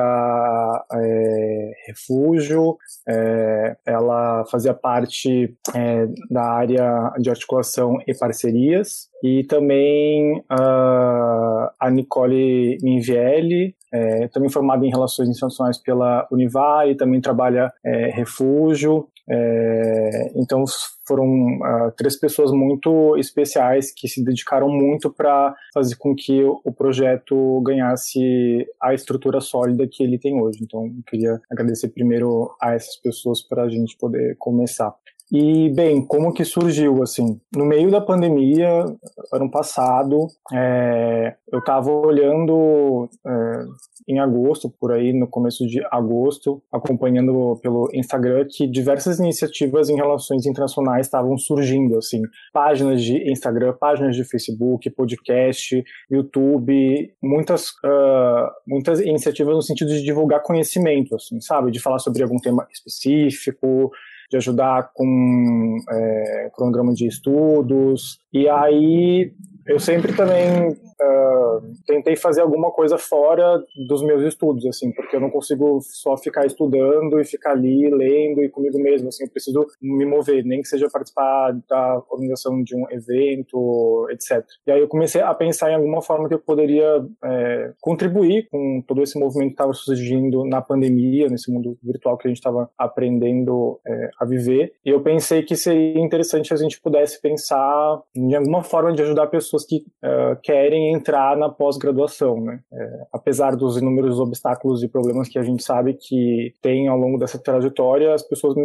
é, 0.94 1.72
refúgio, 1.88 2.78
é, 3.08 3.76
ela 3.86 4.46
fazia 4.46 4.74
parte 4.74 5.56
é, 5.76 6.08
da 6.30 6.44
área 6.44 6.97
de 7.20 7.30
articulação 7.30 7.98
e 8.08 8.14
parcerias, 8.14 9.10
e 9.24 9.44
também 9.44 10.40
uh, 10.40 11.70
a 11.80 11.90
Nicole 11.92 12.78
Minvielli, 12.82 13.76
é, 13.94 14.28
também 14.28 14.50
formada 14.50 14.86
em 14.86 14.90
Relações 14.90 15.30
Internacionais 15.30 15.82
pela 15.82 16.28
Univai, 16.32 16.96
também 16.96 17.22
trabalha 17.22 17.72
é, 17.86 18.10
refúgio, 18.12 19.08
é, 19.30 20.32
então 20.36 20.64
foram 21.06 21.58
uh, 21.58 21.92
três 21.98 22.18
pessoas 22.18 22.52
muito 22.52 23.18
especiais 23.18 23.92
que 23.94 24.08
se 24.08 24.24
dedicaram 24.24 24.70
muito 24.70 25.12
para 25.12 25.54
fazer 25.74 25.96
com 25.98 26.16
que 26.16 26.44
o 26.44 26.72
projeto 26.72 27.62
ganhasse 27.62 28.66
a 28.82 28.94
estrutura 28.94 29.42
sólida 29.42 29.88
que 29.90 30.04
ele 30.04 30.18
tem 30.18 30.40
hoje. 30.40 30.60
Então, 30.62 30.86
eu 30.86 31.04
queria 31.08 31.42
agradecer 31.52 31.90
primeiro 31.90 32.56
a 32.62 32.74
essas 32.74 32.96
pessoas 32.98 33.42
para 33.42 33.64
a 33.64 33.70
gente 33.70 33.98
poder 33.98 34.36
começar. 34.38 34.94
E, 35.32 35.70
bem, 35.76 36.06
como 36.06 36.34
que 36.34 36.46
surgiu, 36.46 37.04
assim? 37.04 37.40
No 37.54 37.66
meio 37.66 37.92
da 37.92 38.00
pandemia, 38.00 38.86
ano 39.34 39.52
passado, 39.52 40.28
é, 40.54 41.36
eu 41.52 41.60
estava 41.60 41.92
olhando 41.92 43.10
é, 43.26 43.66
em 44.08 44.20
agosto, 44.20 44.70
por 44.70 44.94
aí, 44.94 45.12
no 45.12 45.28
começo 45.28 45.68
de 45.68 45.84
agosto, 45.92 46.64
acompanhando 46.72 47.60
pelo 47.62 47.90
Instagram, 47.94 48.48
que 48.50 48.66
diversas 48.66 49.20
iniciativas 49.20 49.90
em 49.90 49.96
relações 49.96 50.46
internacionais 50.46 51.08
estavam 51.08 51.38
surgindo, 51.38 51.98
assim. 51.98 52.22
Páginas 52.54 53.04
de 53.04 53.30
Instagram, 53.30 53.74
páginas 53.78 54.16
de 54.16 54.24
Facebook, 54.24 54.90
podcast, 54.92 55.84
YouTube, 56.10 57.14
muitas, 57.22 57.72
uh, 57.84 58.48
muitas 58.66 59.02
iniciativas 59.02 59.56
no 59.56 59.62
sentido 59.62 59.90
de 59.90 60.04
divulgar 60.04 60.42
conhecimento, 60.42 61.16
assim, 61.16 61.42
sabe? 61.42 61.70
De 61.70 61.82
falar 61.82 62.00
sobre 62.00 62.24
algum 62.24 62.38
tema 62.38 62.66
específico, 62.72 63.92
de 64.30 64.38
ajudar 64.38 64.92
com 64.94 65.78
é, 65.90 66.52
cronograma 66.54 66.94
de 66.94 67.08
estudos. 67.08 68.20
E 68.34 68.48
aí 68.50 69.34
eu 69.68 69.80
sempre 69.80 70.16
também 70.16 70.70
uh, 70.70 71.62
tentei 71.86 72.16
fazer 72.16 72.42
alguma 72.42 72.72
coisa 72.72 72.98
fora 72.98 73.62
dos 73.88 74.02
meus 74.02 74.24
estudos, 74.24 74.66
assim, 74.66 74.94
porque 74.94 75.16
eu 75.16 75.20
não 75.20 75.30
consigo 75.30 75.80
só 75.82 76.16
ficar 76.18 76.46
estudando 76.46 77.20
e 77.20 77.26
ficar 77.26 77.52
ali 77.52 77.90
lendo 77.90 78.42
e 78.42 78.50
comigo 78.50 78.80
mesmo, 78.80 79.10
assim, 79.10 79.26
eu 79.26 79.30
preciso 79.30 79.66
me 79.82 80.06
mover, 80.06 80.46
nem 80.46 80.62
que 80.62 80.70
seja 80.70 80.88
participar 80.90 81.52
da 81.70 82.02
organização 82.10 82.64
de 82.64 82.76
um 82.76 82.86
evento, 82.90 84.08
etc. 84.10 84.46
E 84.66 84.72
aí 84.72 84.80
eu 84.80 84.88
comecei 84.88 85.22
a 85.22 85.34
pensar 85.34 85.72
em 85.72 85.76
alguma 85.76 86.02
forma 86.02 86.30
que 86.30 86.34
eu 86.34 86.40
poderia 86.40 87.06
é, 87.24 87.74
contribuir 87.82 88.48
com 88.50 88.82
todo 88.88 89.04
esse 89.04 89.20
movimento 89.20 89.50
que 89.50 89.54
estava 89.54 89.74
surgindo 89.74 90.46
na 90.46 90.62
pandemia, 90.62 91.28
nesse 91.28 91.52
mundo 91.52 91.78
virtual 91.84 92.18
que 92.18 92.28
a 92.28 92.30
gente 92.30 92.38
estava 92.38 92.70
aprendendo 92.78 93.80
é, 93.86 94.10
a 94.20 94.26
viver. 94.26 94.74
E 94.86 94.90
eu 94.90 95.02
pensei 95.02 95.44
que 95.44 95.56
seria 95.56 96.00
interessante 96.00 96.54
a 96.54 96.58
gente 96.58 96.82
pudesse 96.82 97.22
pensar 97.22 98.02
em 98.16 98.34
alguma 98.34 98.64
forma 98.64 98.92
de 98.94 99.02
ajudar 99.02 99.28
pessoas 99.28 99.66
que 99.66 99.78
uh, 99.78 100.40
querem 100.42 100.94
entrar 100.94 101.38
na 101.38 101.50
pós-graduação, 101.50 102.42
né? 102.42 102.60
É, 102.72 103.02
apesar 103.14 103.56
dos 103.56 103.78
inúmeros 103.78 104.20
obstáculos 104.20 104.82
e 104.84 104.88
problemas 104.88 105.28
que 105.28 105.38
a 105.38 105.44
gente 105.44 105.64
sabe 105.64 105.94
que 105.94 106.54
tem 106.62 106.88
ao 106.88 106.98
longo 106.98 107.18
dessa 107.18 107.38
trajetória, 107.38 108.14
as 108.14 108.24
pessoas 108.24 108.56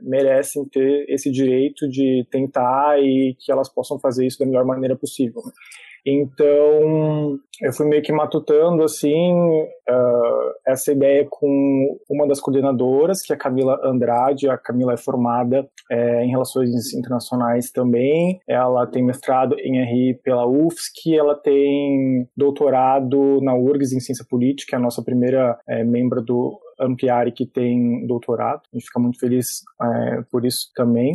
merecem 0.00 0.64
ter 0.66 1.06
esse 1.08 1.30
direito 1.30 1.88
de 1.88 2.26
tentar 2.30 3.00
e 3.00 3.36
que 3.38 3.50
elas 3.50 3.68
possam 3.68 3.98
fazer 3.98 4.26
isso 4.26 4.38
da 4.38 4.46
melhor 4.46 4.64
maneira 4.64 4.96
possível. 4.96 5.42
Né? 5.44 5.52
Então, 6.10 7.38
eu 7.60 7.72
fui 7.72 7.86
meio 7.86 8.02
que 8.02 8.12
matutando, 8.12 8.82
assim, 8.82 9.32
uh, 9.32 10.52
essa 10.66 10.92
ideia 10.92 11.26
com 11.28 11.98
uma 12.08 12.26
das 12.26 12.40
coordenadoras, 12.40 13.20
que 13.20 13.32
é 13.32 13.36
a 13.36 13.38
Camila 13.38 13.78
Andrade. 13.84 14.48
A 14.48 14.56
Camila 14.56 14.94
é 14.94 14.96
formada 14.96 15.68
é, 15.90 16.24
em 16.24 16.30
Relações 16.30 16.94
Internacionais 16.94 17.70
também. 17.70 18.40
Ela 18.48 18.86
tem 18.86 19.04
mestrado 19.04 19.54
em 19.58 19.84
RI 19.84 20.14
pela 20.22 20.46
UFSC, 20.46 21.14
ela 21.14 21.34
tem 21.34 22.26
doutorado 22.36 23.40
na 23.42 23.54
URGS 23.54 23.92
em 23.92 24.00
Ciência 24.00 24.24
Política, 24.28 24.76
é 24.76 24.78
a 24.78 24.82
nossa 24.82 25.02
primeira 25.02 25.58
é, 25.68 25.84
do 26.24 26.58
Ampliare 26.80 27.32
que 27.32 27.44
tem 27.44 28.06
doutorado. 28.06 28.62
A 28.72 28.76
gente 28.76 28.86
fica 28.86 29.00
muito 29.00 29.18
feliz 29.18 29.62
é, 29.82 30.22
por 30.30 30.46
isso 30.46 30.70
também. 30.74 31.12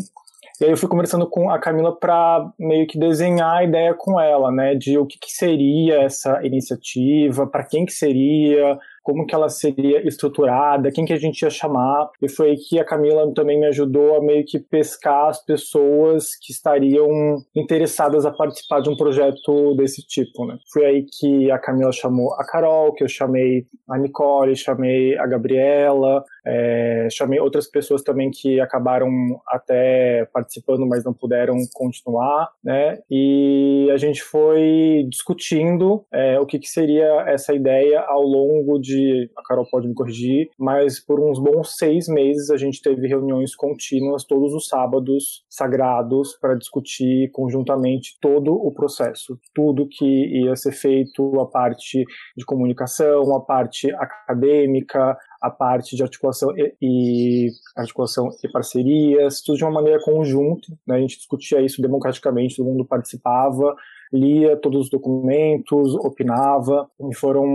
E 0.62 0.66
aí 0.66 0.72
eu 0.72 0.78
fui 0.78 0.88
conversando 0.88 1.28
com 1.28 1.50
a 1.50 1.60
Camila 1.60 1.98
para 1.98 2.52
meio 2.60 2.86
que 2.88 3.00
desenhar 3.00 3.58
a 3.58 3.64
ideia 3.64 3.94
com 3.94 4.20
ela, 4.20 4.52
né, 4.52 4.76
de 4.76 4.98
o 4.98 5.06
que, 5.06 5.18
que 5.18 5.32
seria 5.32 6.02
essa 6.04 6.46
iniciativa, 6.46 7.48
para 7.48 7.66
quem 7.66 7.86
que 7.86 7.92
seria, 7.92 8.78
como 9.04 9.26
que 9.26 9.36
ela 9.36 9.50
seria 9.50 10.08
estruturada, 10.08 10.92
quem 10.92 11.06
que 11.06 11.14
a 11.14 11.20
gente 11.20 11.42
ia 11.42 11.50
chamar. 11.50 12.10
E 12.22 12.30
foi 12.30 12.52
aí 12.52 12.58
que 12.58 12.80
a 12.80 12.86
Camila 12.86 13.32
também 13.34 13.60
me 13.60 13.66
ajudou 13.68 14.18
a 14.18 14.24
meio 14.24 14.46
que 14.46 14.60
pescar 14.60 15.28
as 15.28 15.44
pessoas 15.44 16.36
que 16.36 16.54
estariam 16.54 17.10
interessadas 17.56 18.26
a 18.26 18.32
participar 18.32 18.80
de 18.82 18.90
um 18.90 18.96
projeto 18.96 19.76
desse 19.76 20.06
tipo, 20.08 20.46
né? 20.46 20.58
Foi 20.72 20.86
aí 20.86 21.06
que 21.20 21.52
a 21.52 21.60
Camila 21.60 21.92
chamou 21.92 22.34
a 22.36 22.46
Carol, 22.46 22.94
que 22.94 23.04
eu 23.04 23.10
chamei 23.10 23.66
a 23.90 23.98
Nicole, 23.98 24.56
chamei 24.56 25.18
a 25.18 25.28
Gabriela, 25.28 26.24
é, 26.46 27.08
chamei 27.12 27.40
outras 27.40 27.68
pessoas 27.68 28.02
também 28.02 28.30
que 28.30 28.60
acabaram 28.60 29.10
até 29.48 30.26
participando, 30.34 30.86
mas 30.88 31.04
não 31.04 31.14
puderam 31.14 31.56
continuar, 31.74 32.50
né? 32.64 33.00
E 33.10 33.90
a 33.92 33.98
gente 33.98 34.22
foi 34.22 35.06
discutindo 35.10 36.06
é, 36.12 36.40
o 36.40 36.46
que, 36.46 36.60
que 36.60 36.68
seria 36.68 37.26
essa 37.28 37.54
ideia 37.54 38.02
ao 38.02 38.22
longo 38.22 38.80
de 38.80 39.30
a 39.38 39.44
Carol 39.44 39.68
pode 39.70 39.88
me 39.88 39.94
corrigir, 39.94 40.50
mas 40.58 41.00
por 41.00 41.20
uns 41.20 41.40
bons 41.40 41.78
seis 41.78 42.08
meses 42.08 42.50
a 42.50 42.58
gente 42.58 42.82
teve 42.82 43.08
reuniões 43.08 43.56
contínuas 43.56 44.26
todos 44.26 44.54
os 44.54 44.68
sábados 44.68 45.44
sagrados 45.50 46.38
para 46.40 46.56
discutir 46.56 47.30
conjuntamente 47.32 48.18
todo 48.20 48.54
o 48.54 48.74
processo, 48.74 49.40
tudo 49.54 49.88
que 49.88 50.06
ia 50.06 50.56
ser 50.56 50.72
feito, 50.72 51.40
a 51.40 51.46
parte 51.46 52.04
de 52.36 52.46
comunicação, 52.46 53.36
a 53.36 53.42
parte 53.42 53.94
acadêmica, 53.94 55.18
a 55.44 55.50
parte 55.50 55.98
de 55.98 56.02
articulação 56.02 56.58
e, 56.58 56.74
e, 56.82 57.52
articulação 57.76 58.30
e 58.42 58.48
parcerias, 58.48 59.42
tudo 59.42 59.58
de 59.58 59.66
uma 59.66 59.74
maneira 59.74 60.02
conjunta. 60.02 60.72
Né? 60.88 60.96
A 60.96 61.00
gente 61.00 61.18
discutia 61.18 61.60
isso 61.60 61.82
democraticamente, 61.82 62.56
todo 62.56 62.66
mundo 62.66 62.86
participava 62.86 63.76
lia 64.14 64.56
todos 64.56 64.86
os 64.86 64.90
documentos, 64.90 65.96
opinava, 65.96 66.88
e 67.10 67.16
foram 67.16 67.46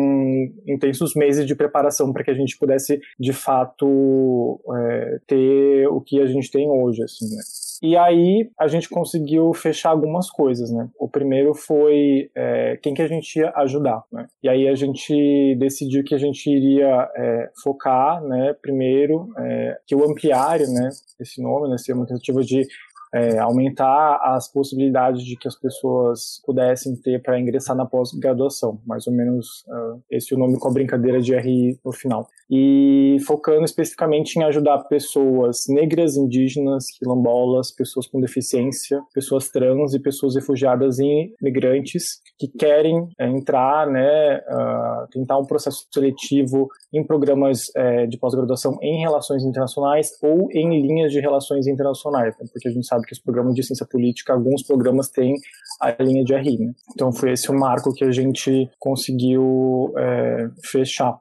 intensos 0.67 1.15
meses 1.15 1.47
de 1.47 1.55
preparação 1.55 2.13
para 2.13 2.25
que 2.25 2.31
a 2.31 2.35
gente 2.35 2.59
pudesse, 2.59 3.01
de 3.19 3.33
fato, 3.33 4.61
é, 4.75 5.21
ter 5.27 5.87
o 5.89 6.01
que 6.01 6.21
a 6.21 6.27
gente 6.27 6.51
tem 6.51 6.69
hoje, 6.69 7.03
assim, 7.03 7.27
né? 7.35 7.43
E 7.81 7.97
aí 7.97 8.51
a 8.59 8.67
gente 8.67 8.89
conseguiu 8.89 9.53
fechar 9.55 9.91
algumas 9.91 10.29
coisas, 10.29 10.71
né? 10.71 10.89
O 10.99 11.09
primeiro 11.09 11.55
foi 11.55 12.31
é, 12.35 12.77
quem 12.83 12.93
que 12.93 13.03
a 13.03 13.07
gente 13.07 13.39
ia 13.39 13.53
ajudar, 13.57 14.03
né? 14.13 14.27
E 14.43 14.49
aí 14.49 14.69
a 14.69 14.75
gente 14.75 15.57
decidiu 15.59 16.03
que 16.03 16.15
a 16.15 16.19
gente 16.19 16.51
iria 16.51 17.09
é, 17.17 17.51
focar, 17.63 18.23
né? 18.25 18.55
Primeiro 18.61 19.29
é, 19.39 19.79
que 19.87 19.95
o 19.95 20.05
ampliário, 20.05 20.67
né? 20.69 20.89
Esse 21.21 21.41
nome, 21.41 21.69
né? 21.69 21.79
Seria 21.79 22.01
uma 22.01 22.07
tentativa 22.07 22.43
de 22.43 22.67
é, 23.15 23.39
aumentar 23.39 24.21
as 24.23 24.51
possibilidades 24.51 25.23
de 25.23 25.37
que 25.37 25.49
as 25.49 25.59
pessoas 25.59 26.41
pudessem 26.45 26.97
ter 26.97 27.23
para 27.23 27.39
ingressar 27.39 27.77
na 27.77 27.87
pós-graduação, 27.87 28.81
mais 28.87 29.07
ou 29.07 29.13
menos 29.13 29.65
uh, 29.69 30.03
esse 30.11 30.33
é 30.33 30.37
o 30.37 30.41
nome 30.41 30.59
com 30.59 30.69
a 30.69 30.73
brincadeira 30.73 31.21
de 31.21 31.35
RI 31.35 31.79
no 31.85 31.93
final. 31.93 32.27
E 32.51 33.19
focando 33.27 33.65
especificamente 33.65 34.37
em 34.37 34.43
ajudar 34.45 34.79
pessoas 34.85 35.65
negras, 35.69 36.17
indígenas, 36.17 36.87
quilombolas, 36.99 37.71
pessoas 37.71 38.07
com 38.07 38.21
deficiência, 38.21 39.03
pessoas 39.13 39.51
trans 39.51 39.95
e 39.95 40.01
pessoas 40.01 40.35
refugiadas 40.35 40.99
e 40.99 41.35
migrantes 41.43 42.21
que 42.39 42.49
querem 42.49 43.09
é, 43.19 43.27
entrar, 43.27 43.87
né, 43.87 44.39
uh, 44.39 45.09
tentar 45.11 45.39
um 45.39 45.45
processo 45.45 45.87
seletivo 45.93 46.69
em 46.93 47.05
programas 47.05 47.67
é, 47.77 48.07
de 48.07 48.17
pós-graduação 48.19 48.79
em 48.81 49.01
relações 49.01 49.45
internacionais 49.45 50.11
ou 50.23 50.49
em 50.53 50.81
linhas 50.81 51.13
de 51.13 51.21
relações 51.21 51.67
internacionais, 51.67 52.35
né, 52.39 52.47
porque 52.51 52.69
a 52.69 52.71
gente 52.71 52.87
sabe 52.87 52.98
sabe 52.99 53.07
que 53.07 53.13
os 53.13 53.19
programas 53.19 53.55
de 53.55 53.63
ciência 53.63 53.87
política, 53.87 54.33
alguns 54.33 54.63
programas 54.63 55.09
têm 55.09 55.35
a 55.81 56.03
linha 56.03 56.25
de 56.25 56.35
RI. 56.35 56.59
Né? 56.59 56.73
Então 56.93 57.13
foi 57.13 57.33
esse 57.33 57.51
o 57.51 57.55
marco 57.55 57.93
que 57.95 58.05
a 58.05 58.11
gente 58.11 58.69
conseguiu 58.79 59.93
é, 59.97 60.49
fechar. 60.63 61.17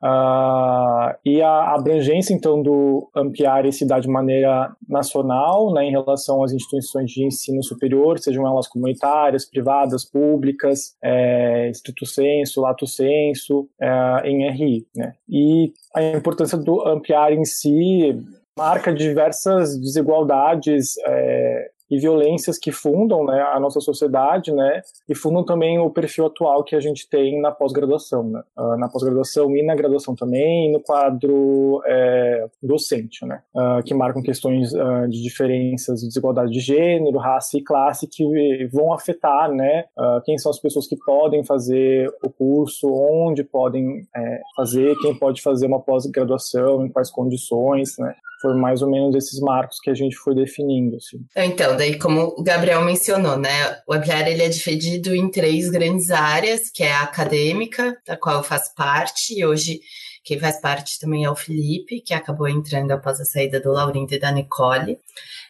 Uh, 0.00 1.10
e 1.24 1.42
a 1.42 1.74
abrangência, 1.74 2.32
então, 2.32 2.62
do 2.62 3.10
ampliar 3.16 3.66
esse 3.66 3.84
dá 3.84 3.98
de 3.98 4.08
maneira 4.08 4.72
nacional, 4.88 5.72
né, 5.74 5.86
em 5.86 5.90
relação 5.90 6.44
às 6.44 6.52
instituições 6.52 7.10
de 7.10 7.24
ensino 7.24 7.62
superior, 7.64 8.16
sejam 8.20 8.46
elas 8.46 8.68
comunitárias, 8.68 9.44
privadas, 9.44 10.04
públicas, 10.04 10.96
é, 11.02 11.68
Instituto 11.68 12.06
Senso, 12.06 12.60
Lato 12.60 12.86
Senso, 12.86 13.68
é, 13.80 14.20
em 14.24 14.48
RI. 14.50 14.86
Né. 14.94 15.14
E 15.28 15.72
a 15.92 16.02
importância 16.16 16.56
do 16.56 16.86
ampliar 16.86 17.32
em 17.32 17.44
si 17.44 18.16
marca 18.58 18.92
diversas 18.92 19.78
desigualdades 19.78 20.98
é, 21.06 21.70
e 21.90 21.98
violências 21.98 22.58
que 22.58 22.70
fundam 22.70 23.24
né, 23.24 23.40
a 23.40 23.58
nossa 23.58 23.80
sociedade, 23.80 24.52
né, 24.52 24.82
e 25.08 25.14
fundam 25.14 25.44
também 25.44 25.78
o 25.78 25.90
perfil 25.90 26.26
atual 26.26 26.62
que 26.62 26.76
a 26.76 26.80
gente 26.80 27.08
tem 27.08 27.40
na 27.40 27.50
pós-graduação, 27.50 28.24
né, 28.24 28.42
uh, 28.56 28.76
na 28.76 28.88
pós-graduação 28.88 29.54
e 29.56 29.62
na 29.62 29.74
graduação 29.74 30.14
também, 30.14 30.68
e 30.68 30.72
no 30.72 30.80
quadro 30.80 31.82
é, 31.86 32.46
docente, 32.62 33.24
né, 33.24 33.40
uh, 33.54 33.82
que 33.82 33.94
marcam 33.94 34.22
questões 34.22 34.72
uh, 34.72 35.08
de 35.08 35.22
diferenças 35.22 36.00
de 36.00 36.08
desigualdade 36.08 36.52
de 36.52 36.60
gênero, 36.60 37.18
raça 37.18 37.56
e 37.56 37.62
classe 37.62 38.06
que 38.06 38.24
vão 38.72 38.92
afetar, 38.92 39.50
né, 39.50 39.84
quem 40.24 40.36
são 40.38 40.50
as 40.50 40.58
pessoas 40.58 40.86
que 40.86 40.96
podem 40.96 41.44
fazer 41.44 42.08
o 42.22 42.30
curso, 42.30 42.88
onde 42.92 43.42
podem 43.42 44.06
é, 44.14 44.40
fazer, 44.56 44.94
quem 45.00 45.14
pode 45.14 45.40
fazer 45.40 45.66
uma 45.66 45.80
pós-graduação, 45.80 46.84
em 46.84 46.90
quais 46.90 47.10
condições, 47.10 47.96
né, 47.98 48.14
foi 48.40 48.54
mais 48.54 48.82
ou 48.82 48.90
menos 48.90 49.14
esses 49.14 49.40
marcos 49.40 49.78
que 49.80 49.90
a 49.90 49.94
gente 49.94 50.16
foi 50.16 50.34
definindo. 50.34 50.96
Assim. 50.96 51.18
Então, 51.36 51.76
daí 51.76 51.98
como 51.98 52.34
o 52.36 52.42
Gabriel 52.42 52.84
mencionou, 52.84 53.36
né, 53.36 53.78
o 53.86 53.92
Apiar 53.92 54.26
ele 54.28 54.42
é 54.42 54.48
dividido 54.48 55.14
em 55.14 55.30
três 55.30 55.68
grandes 55.68 56.10
áreas, 56.10 56.70
que 56.70 56.82
é 56.82 56.92
a 56.92 57.02
acadêmica, 57.02 57.96
da 58.06 58.16
qual 58.16 58.36
eu 58.36 58.42
faço 58.42 58.74
parte, 58.74 59.38
e 59.38 59.44
hoje 59.44 59.80
quem 60.24 60.38
faz 60.38 60.60
parte 60.60 60.98
também 61.00 61.24
é 61.24 61.30
o 61.30 61.34
Felipe, 61.34 62.02
que 62.02 62.12
acabou 62.12 62.48
entrando 62.48 62.90
após 62.90 63.18
a 63.18 63.24
saída 63.24 63.58
do 63.60 63.72
Laurindo 63.72 64.14
e 64.14 64.18
da 64.18 64.30
Nicole. 64.30 64.98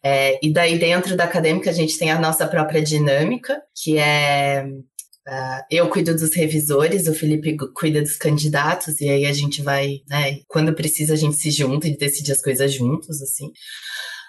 É, 0.02 0.38
e 0.40 0.52
daí 0.52 0.78
dentro 0.78 1.16
da 1.16 1.24
acadêmica 1.24 1.70
a 1.70 1.72
gente 1.72 1.98
tem 1.98 2.12
a 2.12 2.18
nossa 2.20 2.46
própria 2.46 2.80
dinâmica, 2.80 3.60
que 3.74 3.98
é 3.98 4.64
Uh, 5.28 5.62
eu 5.70 5.90
cuido 5.90 6.14
dos 6.14 6.34
revisores, 6.34 7.06
o 7.06 7.12
Felipe 7.12 7.54
cuida 7.74 8.00
dos 8.00 8.16
candidatos, 8.16 8.98
e 8.98 9.10
aí 9.10 9.26
a 9.26 9.32
gente 9.32 9.60
vai, 9.60 10.00
né? 10.08 10.38
Quando 10.48 10.72
precisa, 10.72 11.12
a 11.12 11.16
gente 11.16 11.36
se 11.36 11.50
junta 11.50 11.86
e 11.86 11.98
decide 11.98 12.32
as 12.32 12.40
coisas 12.40 12.72
juntos, 12.72 13.20
assim. 13.20 13.52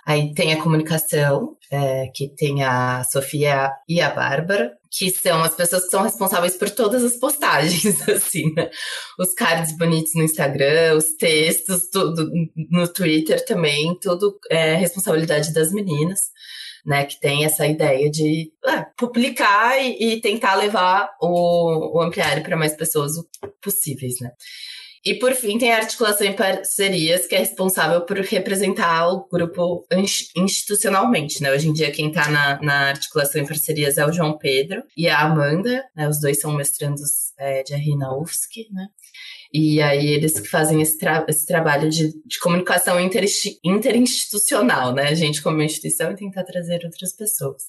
Aí 0.05 0.33
tem 0.33 0.51
a 0.51 0.61
comunicação, 0.61 1.55
é, 1.71 2.07
que 2.13 2.27
tem 2.27 2.63
a 2.63 3.05
Sofia 3.05 3.71
e 3.87 4.01
a 4.01 4.09
Bárbara, 4.09 4.73
que 4.91 5.09
são 5.09 5.41
as 5.41 5.55
pessoas 5.55 5.85
que 5.85 5.91
são 5.91 6.03
responsáveis 6.03 6.57
por 6.57 6.69
todas 6.69 7.01
as 7.01 7.15
postagens, 7.15 8.01
assim, 8.09 8.53
né? 8.53 8.69
Os 9.17 9.33
cards 9.33 9.77
bonitos 9.77 10.11
no 10.15 10.23
Instagram, 10.23 10.97
os 10.97 11.13
textos, 11.13 11.87
tudo 11.89 12.29
no 12.69 12.87
Twitter 12.89 13.45
também, 13.45 13.97
tudo 14.01 14.37
é 14.51 14.75
responsabilidade 14.75 15.53
das 15.53 15.71
meninas 15.71 16.29
né, 16.85 17.05
que 17.05 17.19
tem 17.19 17.45
essa 17.45 17.65
ideia 17.65 18.09
de 18.09 18.51
é, 18.65 18.85
publicar 18.97 19.77
e, 19.77 20.13
e, 20.13 20.21
tentar 20.21 20.55
levar 20.55 21.11
o, 21.21 21.97
o 21.97 22.01
ampliário 22.01 22.43
para 22.43 22.57
mais 22.57 22.75
pessoas 22.75 23.13
possíveis, 23.61 24.19
né. 24.19 24.31
E 25.05 25.15
por 25.15 25.33
fim 25.33 25.57
tem 25.57 25.71
a 25.71 25.77
articulação 25.77 26.27
em 26.27 26.35
parcerias, 26.35 27.25
que 27.25 27.33
é 27.33 27.39
responsável 27.39 28.01
por 28.01 28.17
representar 28.17 29.07
o 29.07 29.25
grupo 29.29 29.85
institucionalmente, 30.35 31.41
né? 31.41 31.51
Hoje 31.53 31.69
em 31.69 31.73
dia 31.73 31.91
quem 31.91 32.09
está 32.09 32.29
na, 32.29 32.61
na, 32.61 32.89
articulação 32.89 33.41
em 33.41 33.47
parcerias 33.47 33.97
é 33.97 34.05
o 34.05 34.11
João 34.11 34.37
Pedro 34.37 34.83
e 34.97 35.07
a 35.07 35.21
Amanda, 35.21 35.85
né? 35.95 36.09
Os 36.09 36.19
dois 36.19 36.41
são 36.41 36.51
mestrandos 36.51 37.33
é, 37.37 37.63
de 37.63 37.73
RI 37.75 37.95
na 37.95 38.13
UFSC, 38.13 38.67
né? 38.71 38.87
E 39.53 39.81
aí 39.81 40.07
eles 40.07 40.39
que 40.39 40.47
fazem 40.47 40.81
esse, 40.81 40.97
tra 40.97 41.25
esse 41.27 41.45
trabalho 41.45 41.89
de, 41.89 42.09
de 42.25 42.39
comunicação 42.39 42.99
inter 42.99 43.25
interinstitucional, 43.63 44.93
né? 44.93 45.07
A 45.07 45.15
gente 45.15 45.41
como 45.41 45.61
instituição 45.61 46.11
e 46.11 46.15
tentar 46.15 46.43
trazer 46.43 46.81
outras 46.85 47.13
pessoas. 47.15 47.63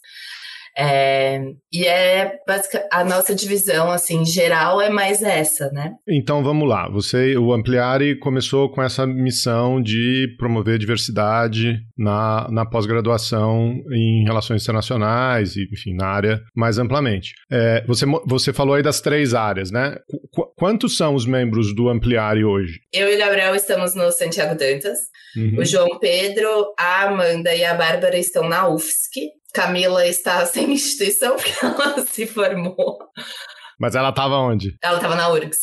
É, 0.77 1.41
e 1.73 1.85
é 1.85 2.39
basicamente 2.47 2.89
a 2.93 3.05
nossa 3.05 3.35
divisão 3.35 3.91
assim 3.91 4.25
geral 4.25 4.81
é 4.81 4.89
mais 4.89 5.23
essa, 5.23 5.71
né? 5.71 5.93
Então 6.09 6.43
vamos 6.43 6.69
lá. 6.69 6.89
Você, 6.89 7.37
o 7.37 7.53
Ampliare 7.53 8.19
começou 8.19 8.71
com 8.71 8.83
essa 8.83 9.07
missão 9.07 9.83
de 9.83 10.35
promover 10.39 10.79
diversidade 10.79 11.79
na, 11.97 12.49
na 12.51 12.65
pós-graduação 12.65 13.75
em 13.93 14.25
relações 14.25 14.63
internacionais 14.63 15.57
e, 15.57 15.69
enfim, 15.73 15.95
na 15.95 16.07
área 16.07 16.41
mais 16.55 16.79
amplamente. 16.79 17.35
É, 17.51 17.85
você, 17.87 18.07
você 18.27 18.53
falou 18.53 18.75
aí 18.75 18.83
das 18.83 19.01
três 19.01 19.35
áreas, 19.35 19.71
né? 19.71 19.97
Qu 20.33 20.50
quantos 20.61 20.95
são 20.95 21.15
os 21.15 21.25
membros 21.25 21.75
do 21.75 21.89
Ampliare 21.89 22.45
hoje? 22.45 22.81
Eu 22.93 23.11
e 23.11 23.17
o 23.17 23.19
Gabriel 23.19 23.57
estamos 23.57 23.95
no 23.95 24.13
Santiago 24.13 24.55
Dantas. 24.55 24.99
Uhum. 25.35 25.57
O 25.59 25.65
João 25.65 25.99
Pedro, 25.99 26.75
a 26.79 27.05
Amanda 27.05 27.55
e 27.55 27.65
a 27.65 27.73
Bárbara 27.73 28.19
estão 28.19 28.47
na 28.47 28.69
UFSC. 28.69 29.31
Camila 29.55 30.07
está 30.07 30.45
sem 30.47 30.71
instituição 30.71 31.35
porque 31.37 31.55
ela 31.65 32.07
se 32.07 32.27
formou. 32.27 32.99
Mas 33.79 33.95
ela 33.95 34.11
estava 34.11 34.37
onde? 34.37 34.77
Ela 34.83 34.97
estava 34.97 35.17
na 35.17 35.31
URGS. 35.31 35.59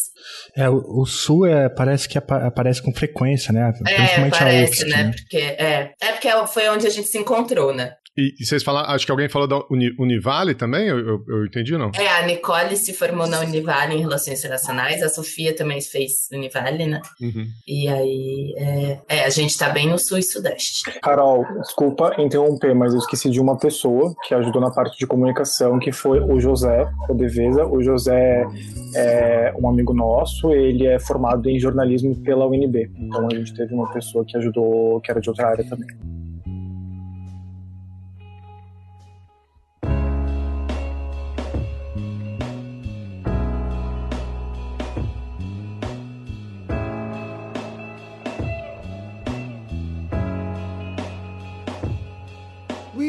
É, 0.56 0.68
o, 0.68 1.02
o 1.02 1.06
Sul 1.06 1.46
é, 1.46 1.70
parece 1.70 2.10
que 2.10 2.18
aparece 2.18 2.82
com 2.82 2.92
frequência, 2.92 3.54
né? 3.54 3.72
É, 3.86 4.30
parece, 4.32 4.72
UFSC, 4.72 4.86
né? 4.86 5.04
né? 5.04 5.12
Porque, 5.16 5.38
é, 5.38 5.94
é 6.02 6.12
porque 6.14 6.28
foi 6.48 6.68
onde 6.70 6.88
a 6.88 6.90
gente 6.90 7.08
se 7.08 7.20
encontrou, 7.20 7.72
né? 7.72 7.94
E, 8.18 8.34
e, 8.40 8.46
vocês 8.46 8.64
falaram, 8.64 8.90
acho 8.90 9.06
que 9.06 9.12
alguém 9.12 9.30
falou 9.30 9.48
da 9.48 9.64
Uni, 9.70 9.96
Univale 10.00 10.56
também, 10.56 10.88
eu, 10.88 10.98
eu, 10.98 11.24
eu, 11.28 11.46
entendi, 11.46 11.78
não? 11.78 11.92
É, 11.96 12.08
a 12.08 12.26
Nicole 12.26 12.76
se 12.76 12.92
formou 12.92 13.28
na 13.28 13.42
Univale 13.42 13.94
em 13.94 14.00
Relações 14.00 14.40
Internacionais, 14.40 15.04
a 15.04 15.10
Sofia 15.10 15.56
também 15.56 15.80
fez 15.82 16.28
Univale, 16.34 16.88
né? 16.88 17.02
Uhum. 17.22 17.46
E 17.68 17.88
aí, 17.88 18.54
é, 18.58 19.00
é, 19.08 19.26
a 19.26 19.30
gente 19.30 19.56
tá 19.56 19.70
bem 19.70 19.88
no 19.88 20.00
sul 20.00 20.18
e 20.18 20.24
sudeste. 20.24 21.00
Carol, 21.02 21.46
desculpa 21.62 22.16
interromper, 22.18 22.74
mas 22.74 22.94
eu 22.94 23.00
esqueci 23.00 23.30
de 23.30 23.40
uma 23.40 23.56
pessoa 23.56 24.16
que 24.24 24.34
ajudou 24.34 24.62
na 24.62 24.72
parte 24.72 24.98
de 24.98 25.06
comunicação, 25.06 25.78
que 25.78 25.92
foi 25.92 26.20
o 26.20 26.40
José 26.40 26.90
Deveza. 27.14 27.66
O 27.68 27.84
José 27.84 28.48
é 28.96 29.54
um 29.60 29.70
amigo 29.70 29.94
nosso, 29.94 30.52
ele 30.52 30.88
é 30.88 31.00
formado 31.00 31.48
em 31.48 31.60
jornalismo 31.60 32.16
pela 32.24 32.48
UNB. 32.48 32.90
Então 32.98 33.28
a 33.32 33.36
gente 33.36 33.54
teve 33.54 33.76
uma 33.76 33.92
pessoa 33.94 34.26
que 34.26 34.36
ajudou, 34.38 35.00
que 35.02 35.12
era 35.12 35.22
de 35.22 35.30
outra 35.30 35.50
área 35.50 35.64
também. 35.64 35.88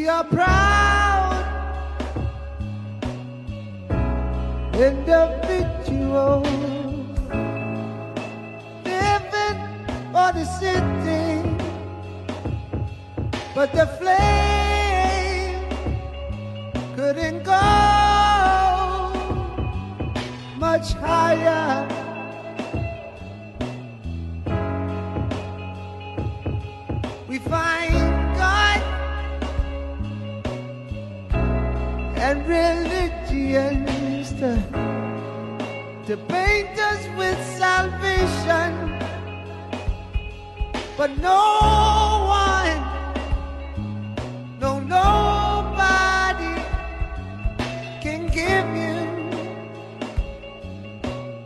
Are 0.09 0.25
proud 0.25 0.99
individuals 4.75 6.49
living 8.85 9.61
for 10.13 10.33
the 10.33 10.45
city, 10.45 11.43
but 13.55 13.73
the 13.73 13.87
flame 13.99 15.69
couldn't 16.97 17.43
go. 17.45 17.89
much 20.59 20.93
higher. 20.95 21.98
And 32.51 32.89
to, 34.39 34.57
to 36.07 36.17
paint 36.29 36.79
us 36.79 37.09
with 37.17 37.39
salvation, 37.59 38.99
but 40.97 41.11
no 41.19 42.25
one, 42.29 42.81
no, 44.61 44.81
nobody 44.81 46.63
can 48.01 48.27
give 48.29 48.67
you 48.77 48.99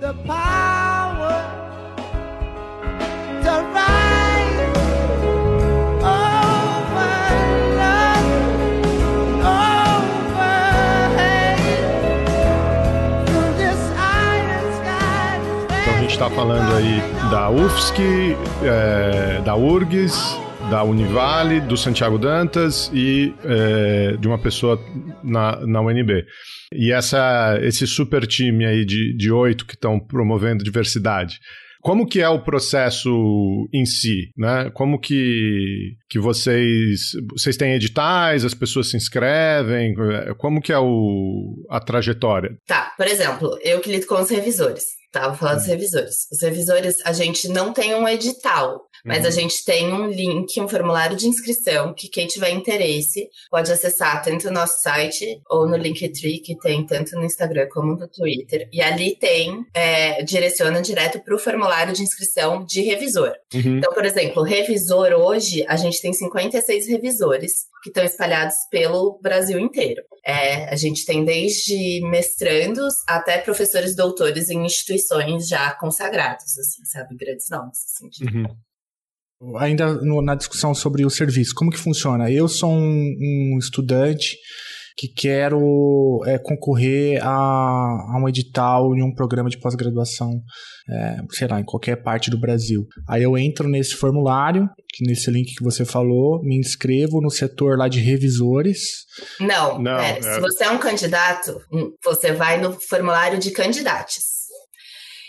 the 0.01 0.13
power 0.27 0.72
está 16.23 16.37
falando 16.37 16.73
aí 16.77 17.01
da 17.33 17.51
UFSC, 17.51 18.37
é, 18.63 19.43
da 19.45 19.57
URGS, 19.57 20.39
da 20.71 20.85
Univale, 20.85 21.61
do 21.61 21.77
Santiago 21.77 22.17
Dantas 22.17 22.89
e 22.95 23.35
é, 23.45 24.17
de 24.17 24.29
uma 24.29 24.39
pessoa 24.39 24.81
na, 25.25 25.67
na 25.67 25.81
UNB. 25.81 26.25
E 26.73 26.93
essa, 26.93 27.59
esse 27.61 27.89
super 27.89 28.25
time 28.25 28.65
aí 28.65 28.85
de, 28.85 29.17
de 29.17 29.33
oito 29.33 29.67
que 29.67 29.75
estão 29.75 29.99
promovendo 29.99 30.63
diversidade. 30.63 31.41
Como 31.83 32.07
que 32.07 32.21
é 32.21 32.29
o 32.29 32.43
processo 32.43 33.11
em 33.75 33.85
si, 33.85 34.31
né? 34.37 34.71
Como 34.73 35.01
que, 35.01 35.97
que 36.09 36.19
vocês 36.19 37.11
vocês 37.33 37.57
têm 37.57 37.75
editais, 37.75 38.45
as 38.45 38.55
pessoas 38.55 38.89
se 38.89 38.97
inscrevem, 38.97 39.93
como 40.39 40.63
que 40.63 40.73
é 40.73 40.79
o, 40.79 41.67
a 41.69 41.81
trajetória? 41.81 42.57
Tá, 42.67 42.93
por 42.97 43.07
exemplo, 43.09 43.59
eu 43.63 43.81
que 43.81 43.91
lido 43.91 44.07
com 44.07 44.15
os 44.15 44.31
revisores, 44.31 44.85
tá? 45.11 45.27
Vou 45.27 45.37
falar 45.37 45.57
dos 45.57 45.67
revisores. 45.67 46.29
Os 46.31 46.41
revisores, 46.41 47.05
a 47.05 47.13
gente 47.13 47.49
não 47.49 47.73
tem 47.73 47.95
um 47.97 48.09
edital, 48.09 48.81
mas 49.05 49.23
Uhum. 49.23 49.27
a 49.27 49.31
gente 49.31 49.65
tem 49.65 49.93
um 49.93 50.07
link, 50.09 50.61
um 50.61 50.69
formulário 50.69 51.17
de 51.17 51.27
inscrição 51.29 51.93
que 51.95 52.09
quem 52.09 52.27
tiver 52.27 52.51
interesse 52.51 53.29
pode 53.51 53.71
acessar 53.73 54.23
tanto 54.23 54.47
no 54.47 54.53
nosso 54.53 54.81
site 54.83 55.41
ou 55.51 55.67
no 55.69 55.77
Linktree, 55.77 56.41
que 56.41 56.57
tem 56.59 56.85
tanto 56.87 57.17
no 57.17 57.25
Instagram 57.25 57.69
como 57.73 57.97
no 57.97 58.09
Twitter. 58.09 58.69
E 58.73 58.81
ali 58.81 59.17
tem, 59.17 59.65
é, 59.75 60.23
direciona 60.23 60.81
direto 60.83 61.21
para 61.21 61.35
o 61.35 61.39
formulário 61.39 61.93
de 61.93 62.03
inscrição 62.03 62.65
de 62.65 62.83
revisor. 62.83 63.33
Uhum. 63.55 63.79
Então, 63.79 63.93
por 63.93 64.05
exemplo, 64.05 64.43
revisor 64.43 65.13
hoje, 65.13 65.65
a 65.69 65.77
gente 65.77 66.01
tem 66.01 66.13
56 66.13 66.87
revisores 66.89 67.53
que 67.83 67.91
estão 67.91 68.05
espalhados 68.05 68.55
pelo 68.71 69.19
Brasil 69.21 69.59
inteiro. 69.59 70.03
É, 70.25 70.69
a 70.73 70.77
gente 70.77 71.05
tem 71.05 71.25
desde 71.25 72.01
mestrandos 72.09 72.95
até 73.09 73.39
professores 73.39 73.97
doutores 73.97 74.51
em 74.51 74.65
instituições 74.65 75.49
já 75.49 75.73
consagrados, 75.75 76.57
assim, 76.59 76.85
sabe? 76.85 77.17
Grandes 77.17 77.49
nomes. 77.51 77.79
Assim, 77.93 78.09
de- 78.09 78.25
Uhum. 78.25 78.47
Ainda 79.59 79.95
no- 80.03 80.23
na 80.23 80.35
discussão 80.35 80.75
sobre 80.75 81.05
o 81.05 81.11
serviço, 81.11 81.55
como 81.55 81.71
que 81.71 81.79
funciona? 81.79 82.31
Eu 82.31 82.47
sou 82.49 82.71
um, 82.71 83.13
um 83.21 83.59
estudante 83.59 84.37
que 84.97 85.09
quero 85.09 86.21
é, 86.27 86.39
concorrer 86.39 87.19
a, 87.25 87.29
a 87.31 88.21
um 88.23 88.29
edital 88.29 88.95
em 88.95 89.03
um 89.03 89.13
programa 89.15 89.49
de 89.49 89.59
pós-graduação, 89.59 90.31
é, 90.89 91.17
sei 91.31 91.49
lá, 91.49 91.59
em 91.59 91.65
qualquer 91.65 91.97
parte 92.03 92.31
do 92.31 92.39
Brasil. 92.39 92.87
Aí 93.09 93.23
eu 93.23 93.37
entro 93.39 93.69
nesse 93.69 93.95
formulário, 93.95 94.69
que 94.95 95.05
nesse 95.07 95.31
link 95.31 95.55
que 95.57 95.65
você 95.65 95.85
falou, 95.87 96.41
me 96.45 96.59
inscrevo 96.59 97.21
no 97.23 97.31
setor 97.31 97.79
lá 97.79 97.89
de 97.89 98.01
revisores. 98.01 98.81
Não, 99.41 99.81
Não, 99.81 99.99
é- 99.99 100.21
se 100.21 100.39
você 100.41 100.65
é 100.65 100.71
um 100.71 100.79
candidato, 100.79 101.59
hum, 101.73 101.91
você 102.05 102.33
vai 102.33 102.61
no 102.61 102.73
formulário 102.89 103.39
de 103.39 103.51
candidatos. 103.51 104.32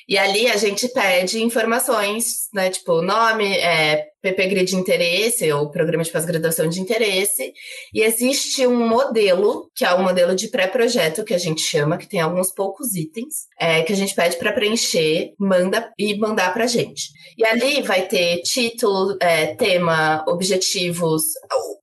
E 0.07 0.17
ali 0.17 0.47
a 0.47 0.57
gente 0.57 0.87
pede 0.89 1.41
informações, 1.41 2.49
né? 2.53 2.69
Tipo, 2.69 3.01
nome, 3.01 3.57
é, 3.57 4.05
PP 4.21 4.47
Grid 4.47 4.69
de 4.69 4.75
interesse, 4.75 5.51
ou 5.51 5.69
programa 5.69 6.03
de 6.03 6.11
pós-graduação 6.11 6.67
de 6.69 6.79
interesse. 6.79 7.53
E 7.93 8.01
existe 8.01 8.65
um 8.65 8.87
modelo, 8.87 9.69
que 9.75 9.83
é 9.85 9.93
o 9.93 10.01
modelo 10.01 10.33
de 10.35 10.47
pré-projeto, 10.47 11.23
que 11.25 11.33
a 11.33 11.37
gente 11.37 11.61
chama, 11.61 11.97
que 11.97 12.07
tem 12.07 12.21
alguns 12.21 12.51
poucos 12.53 12.95
itens, 12.95 13.47
é, 13.59 13.81
que 13.83 13.91
a 13.91 13.95
gente 13.95 14.15
pede 14.15 14.37
para 14.37 14.53
preencher, 14.53 15.33
manda 15.39 15.91
e 15.97 16.17
mandar 16.17 16.53
pra 16.53 16.67
gente. 16.67 17.09
E 17.37 17.45
ali 17.45 17.81
vai 17.81 18.03
ter 18.07 18.41
título, 18.43 19.17
é, 19.21 19.47
tema, 19.55 20.23
objetivos, 20.27 21.23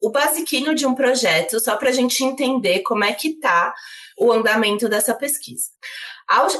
o- 0.02 0.08
o 0.08 0.10
basiquinho 0.10 0.74
de 0.74 0.86
um 0.86 0.94
projeto, 0.94 1.60
só 1.60 1.76
para 1.76 1.90
a 1.90 1.92
gente 1.92 2.24
entender 2.24 2.80
como 2.80 3.04
é 3.04 3.12
que 3.12 3.38
tá 3.38 3.74
o 4.18 4.32
andamento 4.32 4.88
dessa 4.88 5.14
pesquisa. 5.14 5.64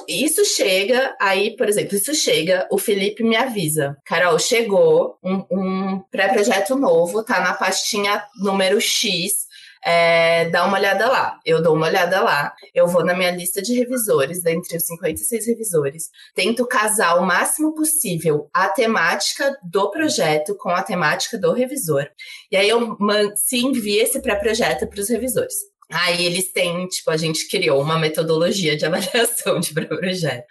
Isso 0.09 0.45
chega, 0.45 1.15
aí, 1.21 1.57
por 1.57 1.69
exemplo, 1.69 1.97
isso 1.97 2.15
chega, 2.15 2.67
o 2.71 2.79
Felipe 2.79 3.23
me 3.23 3.37
avisa. 3.37 3.97
Carol, 4.05 4.39
chegou 4.39 5.19
um, 5.23 5.45
um 5.51 6.01
pré-projeto 6.11 6.75
novo, 6.75 7.23
tá 7.23 7.41
na 7.41 7.55
pastinha 7.55 8.25
número 8.43 8.81
X, 8.81 9.49
é, 9.83 10.49
dá 10.51 10.65
uma 10.65 10.77
olhada 10.77 11.09
lá. 11.09 11.39
Eu 11.45 11.63
dou 11.63 11.75
uma 11.75 11.87
olhada 11.87 12.21
lá, 12.21 12.53
eu 12.75 12.87
vou 12.87 13.05
na 13.05 13.15
minha 13.15 13.31
lista 13.31 13.63
de 13.63 13.75
revisores, 13.75 14.43
dentre 14.43 14.77
os 14.77 14.85
56 14.85 15.47
revisores, 15.47 16.11
tento 16.35 16.67
casar 16.67 17.17
o 17.19 17.25
máximo 17.27 17.75
possível 17.75 18.51
a 18.53 18.69
temática 18.69 19.57
do 19.63 19.91
projeto 19.91 20.57
com 20.57 20.71
a 20.71 20.83
temática 20.83 21.39
do 21.39 21.53
revisor. 21.53 22.09
E 22.51 22.57
aí 22.57 22.69
eu 22.69 22.97
se 23.37 23.59
envia 23.59 24.03
esse 24.03 24.21
pré-projeto 24.21 24.87
para 24.87 25.01
os 25.01 25.09
revisores. 25.09 25.70
Aí 25.91 26.25
eles 26.25 26.53
têm, 26.53 26.87
tipo, 26.87 27.11
a 27.11 27.17
gente 27.17 27.49
criou 27.49 27.83
uma 27.83 27.99
metodologia 27.99 28.77
de 28.77 28.87
avaliação 28.87 29.59
de 29.59 29.75
projeto. 29.75 30.47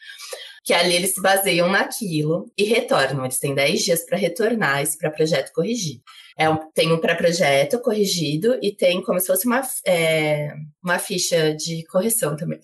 Que 0.64 0.74
ali 0.74 0.96
eles 0.96 1.14
se 1.14 1.22
baseiam 1.22 1.70
naquilo 1.70 2.52
e 2.58 2.64
retornam. 2.64 3.24
Eles 3.24 3.40
têm 3.40 3.56
10 3.56 3.82
dias 3.82 4.06
para 4.06 4.18
retornar 4.18 4.82
esse 4.82 4.98
pré-projeto 4.98 5.52
corrigido. 5.54 6.02
É 6.38 6.46
tem 6.74 6.92
um 6.92 7.00
pré-projeto 7.00 7.80
corrigido 7.80 8.58
e 8.62 8.72
tem 8.74 9.02
como 9.02 9.20
se 9.20 9.28
fosse 9.28 9.48
uma, 9.48 9.62
é, 9.86 10.54
uma 10.84 11.00
ficha 11.00 11.54
de 11.56 11.84
correção 11.86 12.36
também, 12.36 12.60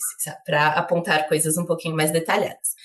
para 0.45 0.67
apontar 0.67 1.27
coisas 1.27 1.57
um 1.57 1.65
pouquinho 1.65 1.95
mais 1.95 2.11
detalhadas. 2.11 2.75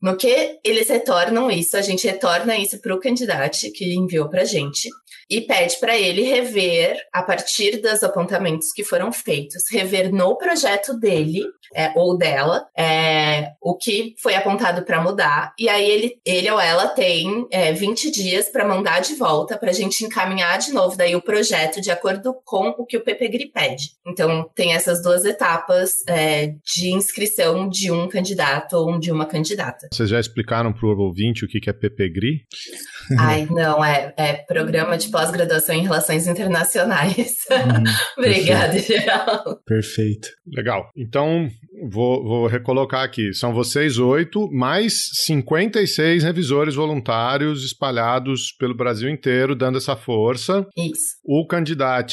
No 0.00 0.16
que 0.16 0.58
eles 0.64 0.88
retornam 0.88 1.50
isso, 1.50 1.76
a 1.76 1.82
gente 1.82 2.06
retorna 2.06 2.56
isso 2.56 2.78
para 2.80 2.94
o 2.94 3.00
candidato 3.00 3.58
que 3.74 3.94
enviou 3.94 4.28
para 4.28 4.42
a 4.42 4.44
gente 4.44 4.88
e 5.30 5.40
pede 5.40 5.78
para 5.78 5.96
ele 5.96 6.22
rever, 6.22 6.96
a 7.12 7.22
partir 7.22 7.80
dos 7.80 8.02
apontamentos 8.02 8.72
que 8.72 8.84
foram 8.84 9.12
feitos, 9.12 9.64
rever 9.70 10.12
no 10.12 10.36
projeto 10.36 10.98
dele 10.98 11.44
é, 11.74 11.92
ou 11.94 12.16
dela 12.16 12.66
é, 12.76 13.52
o 13.60 13.76
que 13.76 14.14
foi 14.22 14.34
apontado 14.34 14.82
para 14.82 15.02
mudar. 15.02 15.52
E 15.58 15.68
aí 15.68 15.88
ele, 15.88 16.20
ele 16.24 16.50
ou 16.50 16.60
ela 16.60 16.88
tem 16.88 17.46
é, 17.50 17.72
20 17.72 18.10
dias 18.10 18.48
para 18.48 18.66
mandar 18.66 19.00
de 19.00 19.14
volta 19.14 19.56
para 19.56 19.70
a 19.70 19.74
gente 19.74 20.04
encaminhar 20.04 20.58
de 20.58 20.72
novo 20.72 20.96
daí 20.96 21.14
o 21.14 21.22
projeto 21.22 21.80
de 21.80 21.90
acordo 21.90 22.34
com 22.44 22.68
o 22.78 22.86
que 22.86 22.96
o 22.96 23.04
PPGRI 23.04 23.50
pede. 23.52 23.90
Então 24.06 24.48
tem 24.54 24.74
essas 24.74 25.02
duas 25.02 25.24
etapas 25.24 26.06
é, 26.08 26.54
de 26.64 26.90
inscrição 26.90 27.68
de 27.68 27.90
um 27.90 28.08
candidato 28.08 28.74
ou 28.74 28.98
de 28.98 29.12
uma 29.12 29.26
candidata. 29.26 29.88
Vocês 29.92 30.08
já 30.08 30.18
explicaram 30.18 30.72
para 30.72 30.86
o 30.86 30.98
ouvinte 30.98 31.44
o 31.44 31.48
que 31.48 31.68
é 31.68 31.72
PPGRI? 31.72 32.46
Ai, 33.18 33.46
não, 33.50 33.84
é, 33.84 34.12
é 34.16 34.32
programa 34.34 34.98
de 34.98 35.08
pós-graduação 35.08 35.74
em 35.74 35.82
relações 35.82 36.26
internacionais. 36.26 37.36
Obrigada, 38.16 38.78
geral. 38.78 39.60
Perfeito. 39.64 40.28
Legal. 40.46 40.90
Então, 40.96 41.48
vou, 41.90 42.24
vou 42.24 42.46
recolocar 42.46 43.02
aqui. 43.02 43.32
São 43.32 43.52
vocês 43.52 43.98
oito, 43.98 44.50
mais 44.52 44.94
56 45.26 46.24
revisores 46.24 46.74
voluntários 46.74 47.64
espalhados 47.64 48.52
pelo 48.58 48.76
Brasil 48.76 49.08
inteiro, 49.08 49.54
dando 49.54 49.78
essa 49.78 49.96
força. 49.96 50.66
Isso. 50.76 51.18
O 51.24 51.46
candidato 51.46 52.08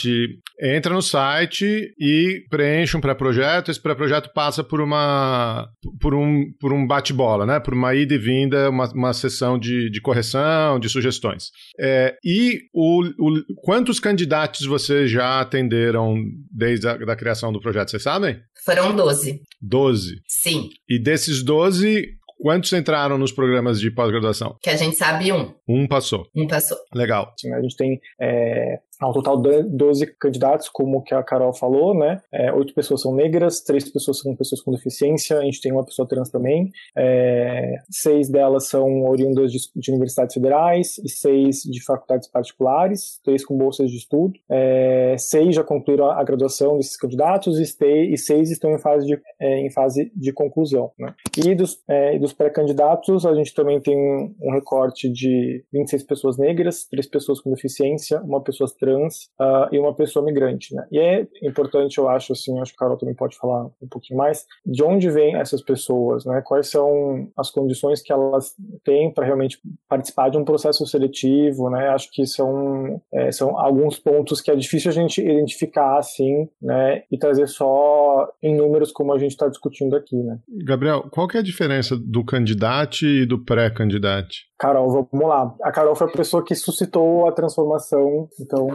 entra 0.61 0.93
no 0.93 1.01
site 1.01 1.93
e 1.99 2.43
preenche 2.49 2.95
um 2.95 3.01
pré-projeto. 3.01 3.71
Esse 3.71 3.81
pré-projeto 3.81 4.31
passa 4.33 4.63
por 4.63 4.81
uma 4.81 5.67
por 5.99 6.13
um, 6.13 6.45
por 6.59 6.73
um 6.73 6.85
bate-bola, 6.85 7.45
né? 7.45 7.59
Por 7.59 7.73
uma 7.73 7.93
ida 7.95 8.13
e 8.13 8.17
vinda, 8.17 8.69
uma, 8.69 8.91
uma 8.93 9.13
sessão 9.13 9.57
de, 9.57 9.89
de 9.89 10.01
correção, 10.01 10.79
de 10.79 10.84
sugestões. 10.89 11.51
É, 11.79 12.15
e 12.23 12.61
o, 12.73 13.03
o- 13.19 13.43
quantos 13.63 13.99
candidatos 13.99 14.65
vocês 14.65 15.09
já 15.11 15.39
atenderam 15.41 16.15
desde 16.51 16.87
a 16.87 16.97
da 16.97 17.15
criação 17.15 17.51
do 17.51 17.59
projeto? 17.61 17.89
Vocês 17.91 18.03
sabem? 18.03 18.39
Foram 18.65 18.95
12. 18.95 19.41
12. 19.61 20.21
Sim, 20.27 20.69
E 20.89 20.97
desses 20.99 21.43
12, 21.43 22.07
quantos 22.39 22.73
entraram 22.73 23.17
nos 23.17 23.31
programas 23.31 23.79
de 23.79 23.91
pós-graduação? 23.91 24.57
que 24.61 24.69
a 24.69 24.75
gente 24.75 24.95
sabe 24.95 25.31
um. 25.31 25.53
Um 25.67 25.87
passou. 25.87 26.27
Um 26.35 26.47
passou. 26.47 26.77
Legal. 26.93 27.33
A 27.53 27.61
gente 27.61 27.75
tem 27.77 27.99
é, 28.19 28.79
ao 28.99 29.13
total 29.13 29.41
de 29.41 29.63
12 29.63 30.07
candidatos, 30.17 30.69
como 30.69 31.01
que 31.01 31.13
a 31.13 31.23
Carol 31.23 31.53
falou, 31.53 31.93
né? 31.93 32.21
É, 32.31 32.51
oito 32.53 32.73
pessoas 32.73 33.01
são 33.01 33.13
negras, 33.13 33.61
três 33.61 33.89
pessoas 33.91 34.19
são 34.19 34.35
pessoas 34.35 34.61
com 34.61 34.71
deficiência, 34.71 35.37
a 35.37 35.43
gente 35.43 35.61
tem 35.61 35.71
uma 35.71 35.83
pessoa 35.83 36.07
trans 36.07 36.29
também. 36.29 36.71
É, 36.95 37.75
seis 37.89 38.29
delas 38.29 38.67
são 38.67 39.03
oriundas 39.05 39.51
de, 39.51 39.59
de, 39.75 39.91
universidades 39.91 40.33
federais 40.33 40.97
e 40.99 41.09
seis 41.09 41.61
de 41.63 41.83
faculdades 41.83 42.29
particulares, 42.29 43.19
três 43.23 43.45
com 43.45 43.57
bolsas 43.57 43.89
de 43.89 43.97
estudo. 43.97 44.33
É, 44.49 45.15
seis 45.17 45.55
já 45.55 45.63
concluíram 45.63 46.09
a 46.09 46.23
graduação 46.23 46.77
desses 46.77 46.97
candidatos 46.97 47.59
e, 47.59 47.65
stay, 47.65 48.13
e 48.13 48.17
seis 48.17 48.49
estão 48.49 48.71
em 48.71 48.79
fase 48.79 49.05
de, 49.05 49.19
é, 49.39 49.59
em 49.59 49.69
fase 49.71 50.11
de 50.15 50.31
conclusão. 50.31 50.91
Né? 50.97 51.13
E 51.45 51.53
dos, 51.53 51.79
é, 51.87 52.17
dos 52.17 52.33
pré-candidatos, 52.33 53.25
a 53.25 53.33
gente 53.33 53.53
também 53.53 53.81
tem 53.81 53.97
um 54.41 54.51
recorte 54.51 55.09
de 55.09 55.63
26 55.73 56.03
pessoas 56.03 56.37
negras, 56.37 56.85
três 56.85 57.07
pessoas 57.07 57.41
com 57.41 57.51
deficiência, 57.51 58.21
uma 58.21 58.41
pessoa 58.41 58.69
trans 58.79 58.84
uh, 58.93 59.67
e 59.71 59.79
uma 59.79 59.93
pessoa 59.93 60.23
migrante, 60.23 60.73
né? 60.73 60.85
E 60.91 60.99
é 60.99 61.27
importante, 61.43 61.97
eu 61.97 62.09
acho, 62.09 62.33
assim, 62.33 62.59
acho 62.59 62.71
que 62.71 62.77
a 62.77 62.79
Carol 62.85 62.97
também 62.97 63.15
pode 63.15 63.37
falar 63.37 63.65
um 63.81 63.87
pouquinho 63.89 64.17
mais, 64.17 64.45
de 64.65 64.83
onde 64.83 65.09
vêm 65.09 65.35
essas 65.35 65.61
pessoas, 65.61 66.25
né? 66.25 66.41
Quais 66.45 66.69
são 66.69 67.29
as 67.37 67.49
condições 67.49 68.01
que 68.01 68.11
elas 68.11 68.53
têm 68.83 69.13
para 69.13 69.25
realmente 69.25 69.59
participar 69.87 70.29
de 70.29 70.37
um 70.37 70.45
processo 70.45 70.85
seletivo, 70.85 71.69
né? 71.69 71.89
Acho 71.89 72.09
que 72.11 72.25
são, 72.25 73.01
é, 73.13 73.31
são 73.31 73.57
alguns 73.57 73.99
pontos 73.99 74.41
que 74.41 74.51
é 74.51 74.55
difícil 74.55 74.91
a 74.91 74.93
gente 74.93 75.21
identificar, 75.21 75.97
assim, 75.97 76.47
né? 76.61 77.03
E 77.11 77.17
trazer 77.17 77.47
só 77.47 78.27
em 78.41 78.55
números 78.55 78.91
como 78.91 79.13
a 79.13 79.17
gente 79.17 79.31
está 79.31 79.47
discutindo 79.47 79.95
aqui, 79.95 80.15
né? 80.15 80.39
Gabriel, 80.63 81.05
qual 81.11 81.27
que 81.27 81.37
é 81.37 81.39
a 81.39 81.43
diferença 81.43 81.95
do 81.97 82.23
candidato 82.23 83.05
e 83.05 83.25
do 83.25 83.43
pré-candidato? 83.43 84.35
Carol, 84.57 84.89
vamos 84.89 85.27
lá. 85.27 85.53
A 85.63 85.71
Carol 85.71 85.95
foi 85.95 86.07
a 86.07 86.11
pessoa 86.11 86.43
que 86.43 86.55
suscitou 86.55 87.27
a 87.27 87.31
transformação, 87.31 88.27
então. 88.39 88.74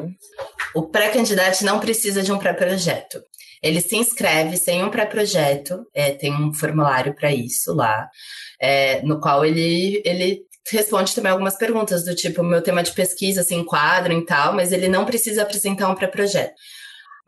O 0.74 0.88
pré-candidato 0.88 1.64
não 1.64 1.80
precisa 1.80 2.22
de 2.22 2.32
um 2.32 2.38
pré-projeto. 2.38 3.22
Ele 3.62 3.80
se 3.80 3.96
inscreve 3.96 4.56
sem 4.56 4.82
um 4.82 4.90
pré-projeto, 4.90 5.84
é, 5.94 6.12
tem 6.12 6.32
um 6.32 6.52
formulário 6.52 7.14
para 7.14 7.32
isso 7.32 7.74
lá, 7.74 8.08
é, 8.60 9.02
no 9.02 9.20
qual 9.20 9.44
ele, 9.44 10.00
ele 10.04 10.40
responde 10.70 11.14
também 11.14 11.30
algumas 11.30 11.56
perguntas 11.56 12.04
do 12.04 12.14
tipo, 12.14 12.42
meu 12.42 12.62
tema 12.62 12.82
de 12.82 12.92
pesquisa 12.92 13.42
se 13.42 13.54
enquadra 13.54 14.14
em 14.14 14.24
tal, 14.24 14.54
mas 14.54 14.72
ele 14.72 14.88
não 14.88 15.04
precisa 15.04 15.42
apresentar 15.42 15.88
um 15.90 15.94
pré-projeto 15.94 16.54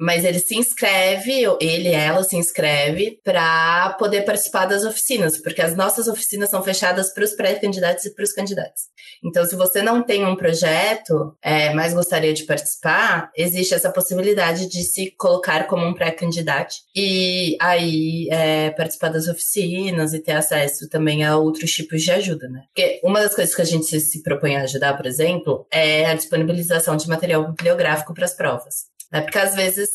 mas 0.02 0.24
ele 0.24 0.40
se 0.40 0.56
inscreve, 0.56 1.44
ele, 1.60 1.90
ela 1.90 2.24
se 2.24 2.36
inscreve 2.36 3.20
para 3.22 3.90
poder 3.90 4.22
participar 4.22 4.66
das 4.66 4.84
oficinas, 4.84 5.40
porque 5.40 5.62
as 5.62 5.76
nossas 5.76 6.08
oficinas 6.08 6.50
são 6.50 6.60
fechadas 6.60 7.14
para 7.14 7.22
os 7.22 7.30
pré-candidatos 7.32 8.04
e 8.06 8.12
para 8.12 8.24
os 8.24 8.32
candidatos. 8.32 8.82
Então, 9.24 9.44
se 9.44 9.54
você 9.54 9.80
não 9.80 10.02
tem 10.02 10.26
um 10.26 10.34
projeto, 10.34 11.36
é, 11.40 11.72
mas 11.72 11.94
gostaria 11.94 12.34
de 12.34 12.42
participar, 12.42 13.30
existe 13.36 13.74
essa 13.74 13.92
possibilidade 13.92 14.68
de 14.68 14.82
se 14.82 15.12
colocar 15.12 15.68
como 15.68 15.86
um 15.86 15.94
pré-candidato 15.94 16.74
e 16.96 17.56
aí 17.60 18.26
é, 18.32 18.70
participar 18.70 19.10
das 19.10 19.28
oficinas 19.28 20.12
e 20.12 20.18
ter 20.18 20.32
acesso 20.32 20.88
também 20.88 21.24
a 21.24 21.36
outros 21.36 21.70
tipos 21.70 22.02
de 22.02 22.10
ajuda, 22.10 22.48
né? 22.48 22.64
Porque 22.74 23.00
uma 23.04 23.20
das 23.20 23.36
coisas 23.36 23.54
que 23.54 23.62
a 23.62 23.66
gente 23.66 24.00
se 24.00 24.22
propõe 24.24 24.56
a 24.56 24.62
ajudar, 24.62 24.96
por 24.96 25.06
exemplo, 25.06 25.64
é 25.70 26.06
a 26.06 26.14
disponibilização 26.14 26.96
de 26.96 27.08
material 27.08 27.46
bibliográfico 27.52 28.12
para 28.12 28.24
as 28.24 28.34
provas. 28.34 28.90
Né? 29.12 29.20
Porque 29.20 29.38
às 29.38 29.54
vezes 29.54 29.88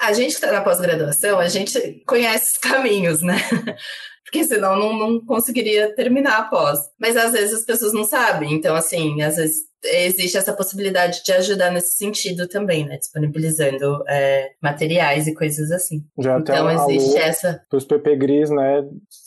a 0.00 0.12
gente 0.12 0.30
que 0.30 0.44
está 0.44 0.52
na 0.52 0.62
pós-graduação, 0.62 1.38
a 1.38 1.48
gente 1.48 2.02
conhece 2.06 2.52
os 2.54 2.58
caminhos, 2.58 3.22
né? 3.22 3.36
Porque 4.24 4.42
senão 4.42 4.76
não, 4.76 4.98
não 4.98 5.24
conseguiria 5.24 5.94
terminar 5.94 6.38
a 6.38 6.44
pós. 6.44 6.80
Mas 6.98 7.16
às 7.16 7.32
vezes 7.32 7.54
as 7.54 7.64
pessoas 7.64 7.92
não 7.92 8.02
sabem. 8.02 8.52
Então, 8.52 8.74
assim, 8.74 9.22
às 9.22 9.36
vezes 9.36 9.58
existe 9.84 10.36
essa 10.36 10.52
possibilidade 10.52 11.22
de 11.22 11.32
ajudar 11.32 11.70
nesse 11.70 11.96
sentido 11.96 12.48
também, 12.48 12.86
né? 12.86 12.96
Disponibilizando 12.96 14.02
é, 14.08 14.52
materiais 14.60 15.26
e 15.26 15.34
coisas 15.34 15.70
assim. 15.70 16.04
Já 16.18 16.38
então 16.38 16.70
existe 16.70 17.16
essa. 17.16 17.62
Para 17.68 17.76
os 17.76 17.84
PP 17.84 18.16
Gris, 18.16 18.50
né? 18.50 18.82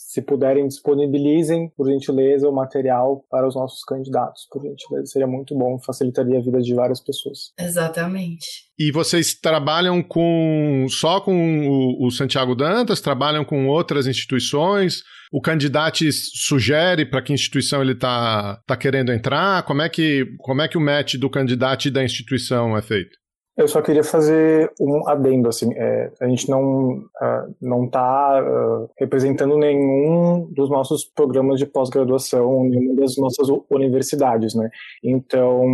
Se 0.08 0.22
puderem, 0.22 0.66
disponibilizem, 0.66 1.70
por 1.76 1.86
gentileza, 1.86 2.48
o 2.48 2.54
material 2.54 3.26
para 3.30 3.46
os 3.46 3.54
nossos 3.54 3.84
candidatos, 3.84 4.48
por 4.50 4.62
gentileza. 4.62 5.04
Seria 5.04 5.26
muito 5.26 5.54
bom, 5.54 5.78
facilitaria 5.78 6.38
a 6.38 6.40
vida 6.40 6.62
de 6.62 6.74
várias 6.74 6.98
pessoas. 6.98 7.52
Exatamente. 7.60 8.46
E 8.78 8.90
vocês 8.90 9.34
trabalham 9.34 10.02
com 10.02 10.86
só 10.88 11.20
com 11.20 11.68
o, 11.68 12.06
o 12.06 12.10
Santiago 12.10 12.54
Dantas? 12.54 13.02
Trabalham 13.02 13.44
com 13.44 13.68
outras 13.68 14.06
instituições? 14.06 15.02
O 15.30 15.42
candidato 15.42 16.10
sugere 16.10 17.04
para 17.04 17.20
que 17.20 17.34
instituição 17.34 17.82
ele 17.82 17.92
está 17.92 18.58
tá 18.66 18.78
querendo 18.78 19.12
entrar? 19.12 19.62
Como 19.64 19.82
é, 19.82 19.90
que, 19.90 20.24
como 20.38 20.62
é 20.62 20.68
que 20.68 20.78
o 20.78 20.80
match 20.80 21.16
do 21.16 21.28
candidato 21.28 21.84
e 21.84 21.90
da 21.90 22.02
instituição 22.02 22.74
é 22.74 22.80
feito? 22.80 23.17
Eu 23.58 23.66
só 23.66 23.82
queria 23.82 24.04
fazer 24.04 24.70
um 24.80 25.08
adendo, 25.08 25.48
assim, 25.48 25.74
é, 25.74 26.12
a 26.20 26.28
gente 26.28 26.48
não 26.48 26.98
uh, 26.98 27.54
não 27.60 27.86
está 27.86 28.40
uh, 28.40 28.88
representando 28.96 29.58
nenhum 29.58 30.46
dos 30.52 30.70
nossos 30.70 31.04
programas 31.04 31.58
de 31.58 31.66
pós-graduação, 31.66 32.62
nenhuma 32.62 32.94
das 33.00 33.16
nossas 33.16 33.48
universidades, 33.68 34.54
né? 34.54 34.70
Então, 35.02 35.66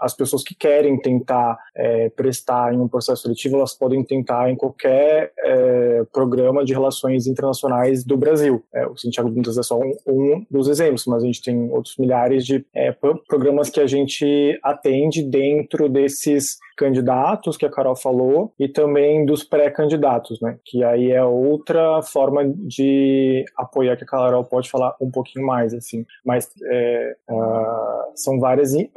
as 0.00 0.12
pessoas 0.12 0.42
que 0.42 0.56
querem 0.56 1.00
tentar 1.00 1.56
é, 1.76 2.08
prestar 2.08 2.74
em 2.74 2.78
um 2.80 2.88
processo 2.88 3.22
seletivo, 3.22 3.58
elas 3.58 3.74
podem 3.74 4.02
tentar 4.02 4.50
em 4.50 4.56
qualquer 4.56 5.32
é, 5.38 6.02
programa 6.12 6.64
de 6.64 6.72
relações 6.72 7.28
internacionais 7.28 8.02
do 8.02 8.16
Brasil. 8.16 8.60
É, 8.74 8.84
o 8.88 8.96
Santiago 8.96 9.30
Buntas 9.30 9.56
é 9.56 9.62
só 9.62 9.78
um, 9.78 9.94
um, 10.04 10.44
dos 10.50 10.66
exemplos, 10.66 11.06
mas 11.06 11.22
a 11.22 11.26
gente 11.26 11.42
tem 11.42 11.70
outros 11.70 11.96
milhares 11.96 12.44
de 12.44 12.66
é, 12.74 12.90
programas 13.28 13.70
que 13.70 13.78
a 13.78 13.86
gente 13.86 14.58
atende 14.64 15.22
dentro 15.22 15.88
desses 15.88 16.58
candidatos 16.80 17.58
que 17.58 17.66
a 17.66 17.70
Carol 17.70 17.94
falou 17.94 18.54
e 18.58 18.66
também 18.66 19.26
dos 19.26 19.44
pré-candidatos, 19.44 20.40
né? 20.40 20.56
Que 20.64 20.82
aí 20.82 21.12
é 21.12 21.22
outra 21.22 22.00
forma 22.00 22.42
de 22.46 23.44
apoiar 23.54 23.98
que 23.98 24.04
a 24.04 24.06
Carol 24.06 24.42
pode 24.44 24.70
falar 24.70 24.96
um 24.98 25.10
pouquinho 25.10 25.44
mais, 25.44 25.74
assim. 25.74 26.06
Mas 26.24 26.50
é, 26.64 27.16
uh, 27.30 28.16
são 28.16 28.40
várias 28.40 28.72
uh, 28.72 28.88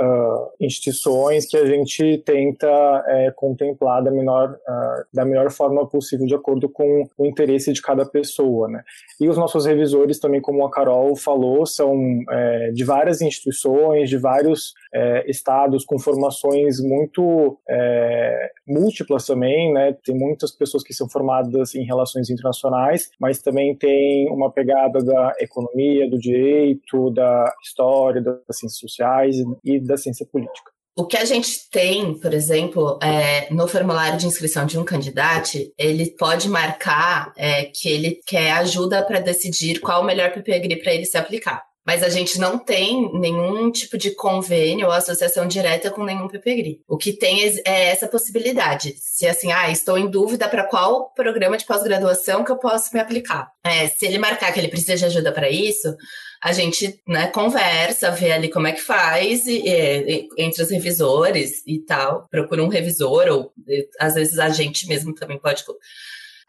instituições 0.62 1.46
que 1.46 1.58
a 1.58 1.66
gente 1.66 2.20
tenta 2.26 3.04
é, 3.06 3.32
contemplar 3.36 4.02
da 4.02 4.12
melhor, 4.12 4.52
uh, 4.52 5.06
da 5.14 5.26
melhor 5.26 5.52
forma 5.52 5.86
possível, 5.86 6.26
de 6.26 6.36
acordo 6.36 6.70
com 6.70 7.04
o 7.18 7.26
interesse 7.26 7.74
de 7.74 7.82
cada 7.82 8.06
pessoa, 8.06 8.70
né? 8.70 8.82
E 9.20 9.28
os 9.28 9.38
nossos 9.38 9.66
revisores 9.66 10.20
também, 10.20 10.40
como 10.40 10.66
a 10.66 10.72
Carol 10.72 11.18
falou, 11.18 11.66
são 11.66 11.94
é, 12.30 12.72
de 12.72 12.86
várias 12.86 13.22
instituições, 13.22 14.10
de 14.10 14.18
vários 14.18 14.74
é, 14.94 15.30
estados 15.30 15.84
com 15.84 16.00
formações 16.00 16.80
muito 16.80 17.58
é, 17.74 18.52
múltiplas 18.68 19.26
também, 19.26 19.74
né? 19.74 19.96
Tem 20.06 20.16
muitas 20.16 20.52
pessoas 20.52 20.84
que 20.84 20.94
são 20.94 21.10
formadas 21.10 21.74
em 21.74 21.84
relações 21.84 22.30
internacionais, 22.30 23.10
mas 23.20 23.42
também 23.42 23.76
tem 23.76 24.30
uma 24.30 24.52
pegada 24.52 25.04
da 25.04 25.34
economia, 25.40 26.10
do 26.10 26.20
direito, 26.20 27.10
da 27.12 27.52
história, 27.64 28.22
das 28.22 28.38
ciências 28.52 28.80
sociais 28.80 29.36
e 29.64 29.80
da 29.80 29.98
ciência 29.98 30.26
política. 30.32 30.72
O 30.96 31.08
que 31.08 31.18
a 31.18 31.26
gente 31.26 31.72
tem, 31.72 32.14
por 32.20 32.32
exemplo, 32.36 33.00
é, 33.02 33.52
no 33.52 33.68
formulário 33.68 34.20
de 34.20 34.28
inscrição 34.28 34.64
de 34.64 34.78
um 34.78 34.86
candidato, 34.86 35.58
ele 35.76 36.12
pode 36.12 36.48
marcar 36.48 37.34
é, 37.36 37.64
que 37.64 37.90
ele 37.90 38.20
quer 38.28 38.52
ajuda 38.52 39.02
para 39.02 39.20
decidir 39.20 39.80
qual 39.80 40.04
o 40.04 40.06
melhor 40.06 40.32
PPGRI 40.32 40.84
para 40.84 40.94
ele 40.94 41.06
se 41.06 41.18
aplicar 41.18 41.64
mas 41.86 42.02
a 42.02 42.10
gente 42.10 42.40
não 42.40 42.58
tem 42.58 43.12
nenhum 43.14 43.70
tipo 43.72 43.98
de 43.98 44.12
convênio 44.12 44.88
ou 44.88 44.94
associação 44.94 45.48
direta 45.48 45.92
com 45.92 46.04
nenhum 46.04 46.28
PPGRI. 46.28 46.82
O 46.88 46.98
que 46.98 47.14
tem 47.14 47.44
é 47.66 47.90
essa 47.90 48.08
possibilidade. 48.08 48.96
Se 48.98 49.28
assim, 49.28 49.52
ah, 49.52 49.70
estou 49.70 49.98
em 49.98 50.10
dúvida 50.10 50.48
para 50.48 50.64
qual 50.64 51.12
programa 51.14 51.58
de 51.58 51.66
pós-graduação 51.66 52.44
que 52.44 52.52
eu 52.52 52.58
posso 52.58 52.90
me 52.94 53.00
aplicar. 53.00 53.52
É, 53.64 53.88
se 53.88 54.06
ele 54.06 54.18
marcar 54.18 54.54
que 54.54 54.60
ele 54.60 54.70
precisa 54.70 54.96
de 54.96 55.06
ajuda 55.06 55.32
para 55.32 55.50
isso, 55.50 55.94
a 56.42 56.52
gente 56.52 57.02
né, 57.08 57.28
conversa, 57.28 58.12
vê 58.12 58.32
ali 58.32 58.50
como 58.50 58.68
é 58.68 58.74
que 58.74 58.82
faz, 58.82 59.46
e, 59.48 59.62
e, 59.66 60.28
entre 60.38 60.64
os 60.64 60.70
revisores 60.70 61.64
e 61.66 61.80
tal, 61.80 62.28
procura 62.30 62.64
um 62.64 62.68
revisor, 62.68 63.28
ou 63.28 63.54
às 64.00 64.14
vezes 64.14 64.38
a 64.40 64.50
gente 64.50 64.88
mesmo 64.88 65.14
também 65.14 65.40
pode 65.40 65.64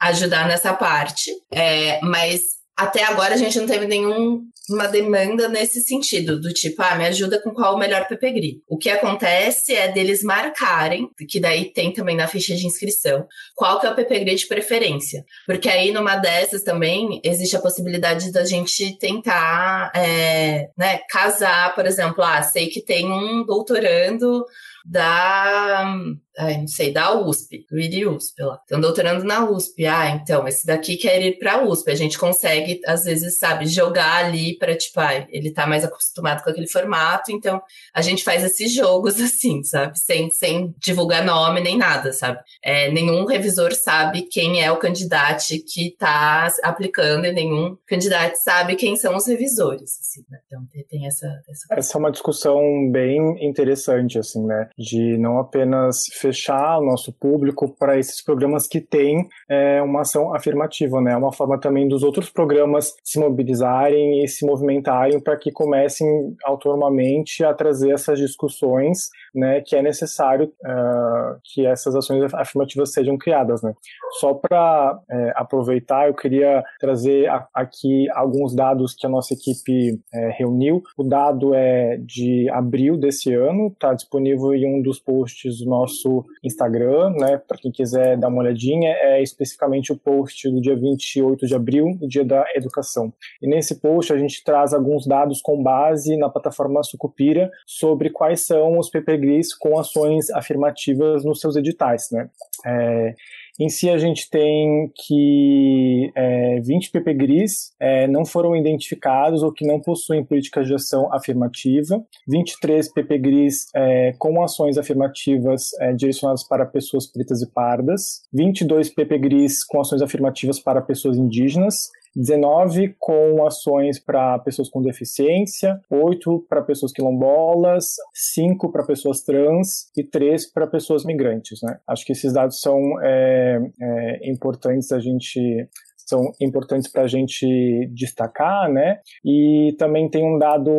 ajudar 0.00 0.48
nessa 0.48 0.74
parte. 0.74 1.30
É, 1.52 2.00
mas 2.02 2.54
até 2.76 3.04
agora 3.04 3.34
a 3.34 3.36
gente 3.36 3.58
não 3.58 3.66
teve 3.66 3.86
nenhuma 3.86 4.88
demanda 4.90 5.48
nesse 5.48 5.80
sentido, 5.80 6.40
do 6.40 6.52
tipo, 6.52 6.82
ah, 6.82 6.96
me 6.96 7.06
ajuda 7.06 7.40
com 7.40 7.52
qual 7.52 7.74
o 7.74 7.78
melhor 7.78 8.06
PPGRI. 8.08 8.62
O 8.68 8.76
que 8.76 8.90
acontece 8.90 9.74
é 9.74 9.92
deles 9.92 10.22
marcarem, 10.22 11.08
que 11.28 11.38
daí 11.38 11.72
tem 11.72 11.92
também 11.92 12.16
na 12.16 12.26
ficha 12.26 12.54
de 12.56 12.66
inscrição, 12.66 13.26
qual 13.54 13.78
que 13.78 13.86
é 13.86 13.90
o 13.90 13.94
PPGRI 13.94 14.34
de 14.34 14.46
preferência. 14.46 15.24
Porque 15.46 15.68
aí 15.68 15.92
numa 15.92 16.16
dessas 16.16 16.62
também 16.62 17.20
existe 17.22 17.56
a 17.56 17.60
possibilidade 17.60 18.32
da 18.32 18.44
gente 18.44 18.98
tentar 18.98 19.92
é, 19.94 20.68
né, 20.76 20.98
casar, 21.08 21.74
por 21.74 21.86
exemplo, 21.86 22.24
ah, 22.24 22.42
sei 22.42 22.68
que 22.68 22.80
tem 22.80 23.06
um 23.06 23.44
doutorando 23.44 24.44
da 24.84 25.96
ai, 26.38 26.58
não 26.58 26.68
sei, 26.68 26.92
da 26.92 27.14
USP, 27.14 27.64
do 27.70 27.78
IRI 27.78 28.06
USP 28.06 28.42
lá. 28.42 28.58
Estão 28.62 28.80
doutorando 28.80 29.24
na 29.24 29.48
USP. 29.48 29.86
Ah, 29.86 30.08
então, 30.10 30.46
esse 30.48 30.66
daqui 30.66 30.96
quer 30.96 31.20
ir 31.22 31.38
para 31.38 31.54
a 31.54 31.64
USP. 31.64 31.90
A 31.90 31.94
gente 31.94 32.18
consegue, 32.18 32.80
às 32.86 33.04
vezes, 33.04 33.38
sabe, 33.38 33.66
jogar 33.66 34.24
ali 34.24 34.56
para, 34.58 34.76
tipo, 34.76 35.00
ah, 35.00 35.26
ele 35.28 35.52
tá 35.52 35.66
mais 35.66 35.84
acostumado 35.84 36.42
com 36.42 36.50
aquele 36.50 36.68
formato, 36.68 37.30
então 37.30 37.62
a 37.94 38.02
gente 38.02 38.24
faz 38.24 38.42
esses 38.44 38.72
jogos 38.72 39.20
assim, 39.20 39.62
sabe? 39.62 39.98
Sem, 39.98 40.30
sem 40.30 40.74
divulgar 40.78 41.24
nome 41.24 41.60
nem 41.60 41.76
nada, 41.76 42.12
sabe? 42.12 42.40
É, 42.62 42.90
nenhum 42.90 43.24
revisor 43.24 43.72
sabe 43.74 44.22
quem 44.22 44.62
é 44.62 44.70
o 44.70 44.78
candidato 44.78 45.44
que 45.66 45.94
tá 45.96 46.48
aplicando 46.62 47.26
e 47.26 47.32
nenhum 47.32 47.76
candidato 47.86 48.36
sabe 48.36 48.76
quem 48.76 48.96
são 48.96 49.16
os 49.16 49.26
revisores, 49.26 49.98
assim, 50.00 50.24
né? 50.28 50.38
Então 50.46 50.62
tem 50.88 51.06
essa, 51.06 51.26
essa... 51.48 51.66
Essa 51.70 51.96
é 51.96 51.98
uma 51.98 52.10
discussão 52.10 52.90
bem 52.90 53.18
interessante, 53.44 54.18
assim, 54.18 54.44
né? 54.44 54.68
De 54.78 55.16
não 55.18 55.38
apenas 55.38 56.04
fechar 56.24 56.78
o 56.78 56.86
nosso 56.86 57.12
público 57.12 57.68
para 57.78 57.98
esses 57.98 58.22
programas 58.22 58.66
que 58.66 58.80
têm 58.80 59.28
é, 59.46 59.82
uma 59.82 60.00
ação 60.00 60.34
afirmativa, 60.34 60.98
né? 61.02 61.12
É 61.12 61.16
uma 61.16 61.32
forma 61.32 61.60
também 61.60 61.86
dos 61.86 62.02
outros 62.02 62.30
programas 62.30 62.94
se 63.04 63.20
mobilizarem 63.20 64.24
e 64.24 64.28
se 64.28 64.46
movimentarem 64.46 65.20
para 65.20 65.36
que 65.36 65.52
comecem 65.52 66.08
autonomamente 66.44 67.44
a 67.44 67.52
trazer 67.52 67.90
essas 67.90 68.18
discussões, 68.18 69.10
né? 69.34 69.60
Que 69.60 69.76
é 69.76 69.82
necessário 69.82 70.46
uh, 70.46 71.38
que 71.44 71.66
essas 71.66 71.94
ações 71.94 72.32
afirmativas 72.32 72.92
sejam 72.92 73.18
criadas, 73.18 73.62
né? 73.62 73.74
Só 74.18 74.32
para 74.32 74.98
é, 75.10 75.32
aproveitar, 75.36 76.08
eu 76.08 76.14
queria 76.14 76.62
trazer 76.80 77.28
a, 77.28 77.46
aqui 77.52 78.08
alguns 78.12 78.54
dados 78.54 78.94
que 78.94 79.06
a 79.06 79.10
nossa 79.10 79.34
equipe 79.34 80.00
é, 80.12 80.30
reuniu. 80.38 80.82
O 80.96 81.02
dado 81.02 81.52
é 81.54 81.98
de 81.98 82.48
abril 82.50 82.96
desse 82.96 83.34
ano, 83.34 83.68
está 83.68 83.92
disponível 83.92 84.54
em 84.54 84.78
um 84.78 84.82
dos 84.82 84.98
posts 84.98 85.58
do 85.58 85.68
nosso 85.68 86.13
Instagram, 86.42 87.10
né? 87.10 87.38
Para 87.38 87.58
quem 87.58 87.72
quiser 87.72 88.18
dar 88.18 88.28
uma 88.28 88.42
olhadinha, 88.42 88.90
é 88.90 89.22
especificamente 89.22 89.92
o 89.92 89.96
post 89.96 90.50
do 90.50 90.60
dia 90.60 90.76
28 90.76 91.46
de 91.46 91.54
abril, 91.54 91.98
dia 92.08 92.24
da 92.24 92.44
educação. 92.54 93.12
E 93.40 93.48
nesse 93.48 93.80
post 93.80 94.12
a 94.12 94.18
gente 94.18 94.44
traz 94.44 94.74
alguns 94.74 95.06
dados 95.06 95.40
com 95.40 95.62
base 95.62 96.16
na 96.16 96.28
plataforma 96.28 96.82
Sucupira 96.82 97.50
sobre 97.66 98.10
quais 98.10 98.46
são 98.46 98.78
os 98.78 98.90
PPGRIs 98.90 99.54
com 99.54 99.78
ações 99.78 100.30
afirmativas 100.30 101.24
nos 101.24 101.40
seus 101.40 101.56
editais, 101.56 102.08
né? 102.12 102.28
É, 102.66 103.14
em 103.58 103.68
si, 103.68 103.88
a 103.88 103.96
gente 103.98 104.28
tem 104.28 104.90
que 105.06 106.10
é, 106.14 106.60
20 106.60 106.90
PPGRIs 106.90 107.72
é, 107.78 108.08
não 108.08 108.24
foram 108.24 108.56
identificados 108.56 109.44
ou 109.44 109.52
que 109.52 109.64
não 109.64 109.80
possuem 109.80 110.24
políticas 110.24 110.66
de 110.66 110.74
ação 110.74 111.12
afirmativa, 111.12 112.04
23 112.26 112.92
PPGRIs 112.92 113.68
é, 113.74 114.12
com 114.18 114.42
ações 114.42 114.76
afirmativas 114.76 115.72
é, 115.80 115.92
direcionadas 115.92 116.42
para 116.42 116.66
pessoas 116.66 117.06
pretas 117.06 117.42
e 117.42 117.46
pardas, 117.46 118.22
22 118.32 118.90
PPGRIs 118.90 119.64
com 119.64 119.80
ações 119.80 120.02
afirmativas 120.02 120.58
para 120.58 120.82
pessoas 120.82 121.16
indígenas, 121.16 121.90
19 122.14 122.94
com 122.98 123.44
ações 123.46 123.98
para 123.98 124.38
pessoas 124.38 124.68
com 124.68 124.80
deficiência, 124.80 125.80
8 125.90 126.46
para 126.48 126.62
pessoas 126.62 126.92
quilombolas, 126.92 127.96
5 128.12 128.70
para 128.70 128.84
pessoas 128.84 129.22
trans 129.22 129.90
e 129.96 130.04
3 130.04 130.46
para 130.52 130.66
pessoas 130.66 131.04
migrantes. 131.04 131.60
Né? 131.62 131.78
Acho 131.86 132.04
que 132.04 132.12
esses 132.12 132.32
dados 132.32 132.60
são 132.60 132.80
é, 133.02 133.60
é, 133.80 134.30
importantes 134.30 134.92
a 134.92 135.00
gente 135.00 135.68
são 136.06 136.32
importantes 136.40 136.90
para 136.90 137.02
a 137.02 137.06
gente 137.06 137.46
destacar, 137.92 138.70
né? 138.70 138.98
E 139.24 139.74
também 139.78 140.08
tem 140.08 140.24
um 140.24 140.38
dado 140.38 140.70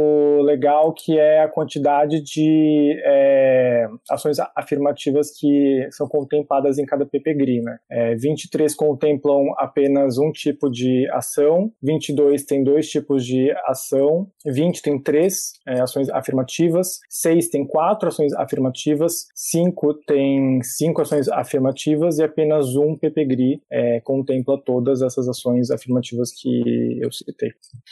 legal 0.42 0.94
que 0.94 1.18
é 1.18 1.42
a 1.42 1.48
quantidade 1.48 2.22
de 2.22 2.96
é, 3.04 3.88
ações 4.10 4.38
afirmativas 4.56 5.32
que 5.38 5.88
são 5.92 6.08
contempladas 6.08 6.78
em 6.78 6.86
cada 6.86 7.06
PPGRI, 7.06 7.62
né? 7.62 7.78
É, 7.90 8.16
23 8.16 8.76
contemplam 8.76 9.46
apenas 9.58 10.18
um 10.18 10.32
tipo 10.32 10.70
de 10.70 11.10
ação, 11.12 11.72
22 11.82 12.44
tem 12.44 12.64
dois 12.64 12.90
tipos 12.90 13.26
de 13.26 13.52
ação, 13.66 14.28
20 14.46 14.82
tem 14.82 15.02
três 15.02 15.54
é, 15.68 15.82
ações 15.82 16.10
afirmativas, 16.10 17.00
6 17.10 17.50
tem 17.50 17.66
quatro 17.66 18.10
ações 18.10 18.34
afirmativas, 18.34 19.26
5 19.34 19.94
tem 20.06 20.62
cinco 20.64 21.02
ações 21.02 21.28
afirmativas 21.30 22.20
e 22.20 22.24
apenas 22.24 22.76
um 22.76 22.98
PPGRI 22.98 23.62
é, 23.72 24.00
contempla 24.02 24.60
todas 24.64 25.02
as 25.02 25.15
essas 25.16 25.28
ações 25.28 25.72
afirmativas 25.72 26.32
que 26.32 27.00
eu 27.02 27.12
citei. 27.12 27.52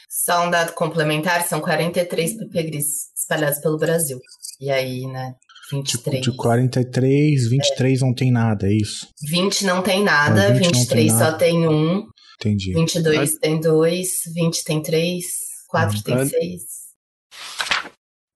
Só 0.10 0.46
um 0.46 0.52
dado 0.52 0.74
complementar, 0.74 1.48
são 1.48 1.62
43 1.62 2.38
PPGRIs 2.38 3.12
espalhados 3.16 3.60
pelo 3.60 3.78
Brasil. 3.78 4.20
E 4.60 4.70
aí, 4.70 5.08
né, 5.08 5.36
23. 5.72 6.22
De 6.22 6.36
43, 6.36 7.50
23 7.50 8.02
é. 8.02 8.06
não 8.06 8.14
tem 8.14 8.32
nada, 8.32 8.68
é 8.68 8.74
isso? 8.74 9.08
20 9.30 9.66
não 9.66 9.82
tem 9.82 10.04
nada, 10.04 10.48
ah, 10.48 10.52
23 10.52 10.88
tem 10.88 11.10
só 11.10 11.16
nada. 11.16 11.38
tem 11.38 11.68
um. 11.68 12.06
Entendi. 12.40 12.74
22 12.74 13.36
ah. 13.36 13.40
tem 13.40 13.60
dois, 13.60 14.10
20 14.34 14.64
tem 14.64 14.82
três, 14.82 15.24
4 15.70 15.98
ah. 15.98 16.02
tem 16.04 16.26
seis. 16.28 16.83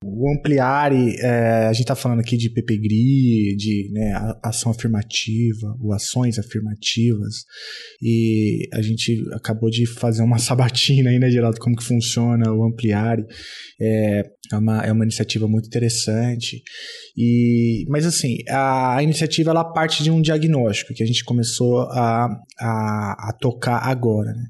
O 0.04 0.32
Ampliare, 0.32 1.16
é, 1.20 1.66
a 1.66 1.74
gente 1.74 1.82
está 1.82 1.96
falando 1.96 2.20
aqui 2.20 2.38
de 2.38 2.52
PPGRI, 2.52 3.56
de 3.56 3.90
né, 3.92 4.14
ação 4.44 4.72
afirmativa, 4.72 5.76
ou 5.82 5.92
ações 5.92 6.38
afirmativas, 6.38 7.46
e 8.00 8.70
a 8.74 8.82
gente 8.82 9.26
acabou 9.34 9.72
de 9.72 9.88
fazer 9.88 10.22
uma 10.22 10.38
sabatina 10.40 11.10
aí, 11.10 11.18
né, 11.18 11.32
Geraldo, 11.32 11.60
como 11.60 11.76
que 11.76 11.84
funciona 11.84 12.54
o 12.54 12.64
Ampliare. 12.64 13.26
É, 13.82 14.24
é, 14.52 14.58
uma, 14.58 14.82
é 14.82 14.92
uma 14.92 15.04
iniciativa 15.04 15.48
muito 15.48 15.68
interessante, 15.68 16.62
e, 17.16 17.86
mas 17.90 18.06
assim, 18.06 18.38
a, 18.50 18.98
a 18.98 19.04
iniciativa 19.04 19.52
ela 19.52 19.64
parte 19.64 20.04
de 20.04 20.12
um 20.12 20.22
diagnóstico 20.22 20.94
que 20.94 21.04
a 21.04 21.08
gente 21.08 21.24
começou 21.24 21.82
a, 21.82 22.28
a, 22.60 23.30
a 23.30 23.34
tocar 23.40 23.80
agora, 23.80 24.34
né? 24.34 24.46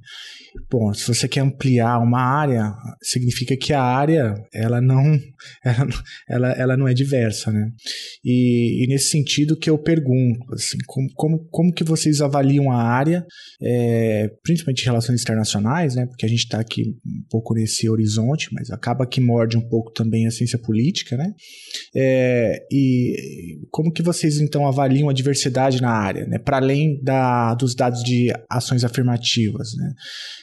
Bom, 0.69 0.93
se 0.93 1.07
você 1.07 1.27
quer 1.27 1.41
ampliar 1.41 1.99
uma 1.99 2.19
área, 2.19 2.73
significa 3.01 3.55
que 3.55 3.73
a 3.73 3.81
área 3.81 4.35
ela 4.53 4.81
não, 4.81 5.19
ela, 5.63 6.03
ela, 6.27 6.51
ela 6.53 6.77
não 6.77 6.87
é 6.87 6.93
diversa, 6.93 7.51
né? 7.51 7.71
E, 8.23 8.83
e 8.83 8.87
nesse 8.87 9.09
sentido 9.09 9.57
que 9.57 9.69
eu 9.69 9.77
pergunto, 9.77 10.53
assim, 10.53 10.77
como, 10.85 11.09
como, 11.13 11.47
como 11.49 11.73
que 11.73 11.83
vocês 11.83 12.21
avaliam 12.21 12.71
a 12.71 12.81
área, 12.81 13.25
é, 13.61 14.29
principalmente 14.43 14.85
relações 14.85 15.21
internacionais, 15.21 15.95
né? 15.95 16.05
Porque 16.05 16.25
a 16.25 16.29
gente 16.29 16.43
está 16.43 16.59
aqui 16.59 16.83
um 17.05 17.23
pouco 17.29 17.53
nesse 17.53 17.89
horizonte, 17.89 18.49
mas 18.51 18.69
acaba 18.71 19.05
que 19.05 19.21
morde 19.21 19.57
um 19.57 19.67
pouco 19.69 19.86
também 19.93 20.27
a 20.27 20.31
ciência 20.31 20.59
política, 20.59 21.15
né? 21.15 21.33
É, 21.95 22.65
e 22.71 23.59
como 23.71 23.91
que 23.91 24.03
vocês 24.03 24.39
então 24.39 24.67
avaliam 24.67 25.09
a 25.09 25.13
diversidade 25.13 25.81
na 25.81 25.91
área, 25.91 26.25
né? 26.25 26.37
Para 26.37 26.57
além 26.57 27.01
da, 27.03 27.53
dos 27.55 27.75
dados 27.75 28.03
de 28.03 28.31
ações 28.49 28.83
afirmativas, 28.83 29.69
né? 29.77 29.93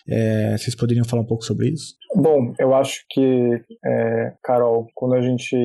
É, 0.09 0.59
vocês 0.59 0.75
poderiam 0.75 1.05
falar 1.05 1.23
um 1.23 1.27
pouco 1.27 1.45
sobre 1.45 1.71
isso? 1.71 1.95
Bom, 2.15 2.53
eu 2.61 2.75
acho 2.75 3.05
que, 3.11 3.61
é, 3.85 4.33
Carol, 4.43 4.87
quando 4.95 5.15
a 5.15 5.21
gente 5.21 5.57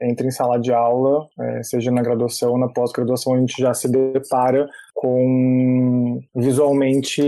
entra 0.00 0.26
em 0.26 0.30
sala 0.30 0.58
de 0.58 0.72
aula, 0.72 1.28
é, 1.38 1.62
seja 1.62 1.92
na 1.92 2.02
graduação 2.02 2.52
ou 2.52 2.58
na 2.58 2.68
pós-graduação, 2.68 3.34
a 3.34 3.38
gente 3.38 3.60
já 3.60 3.72
se 3.72 3.88
depara 3.88 4.66
com 5.02 6.20
visualmente 6.32 7.20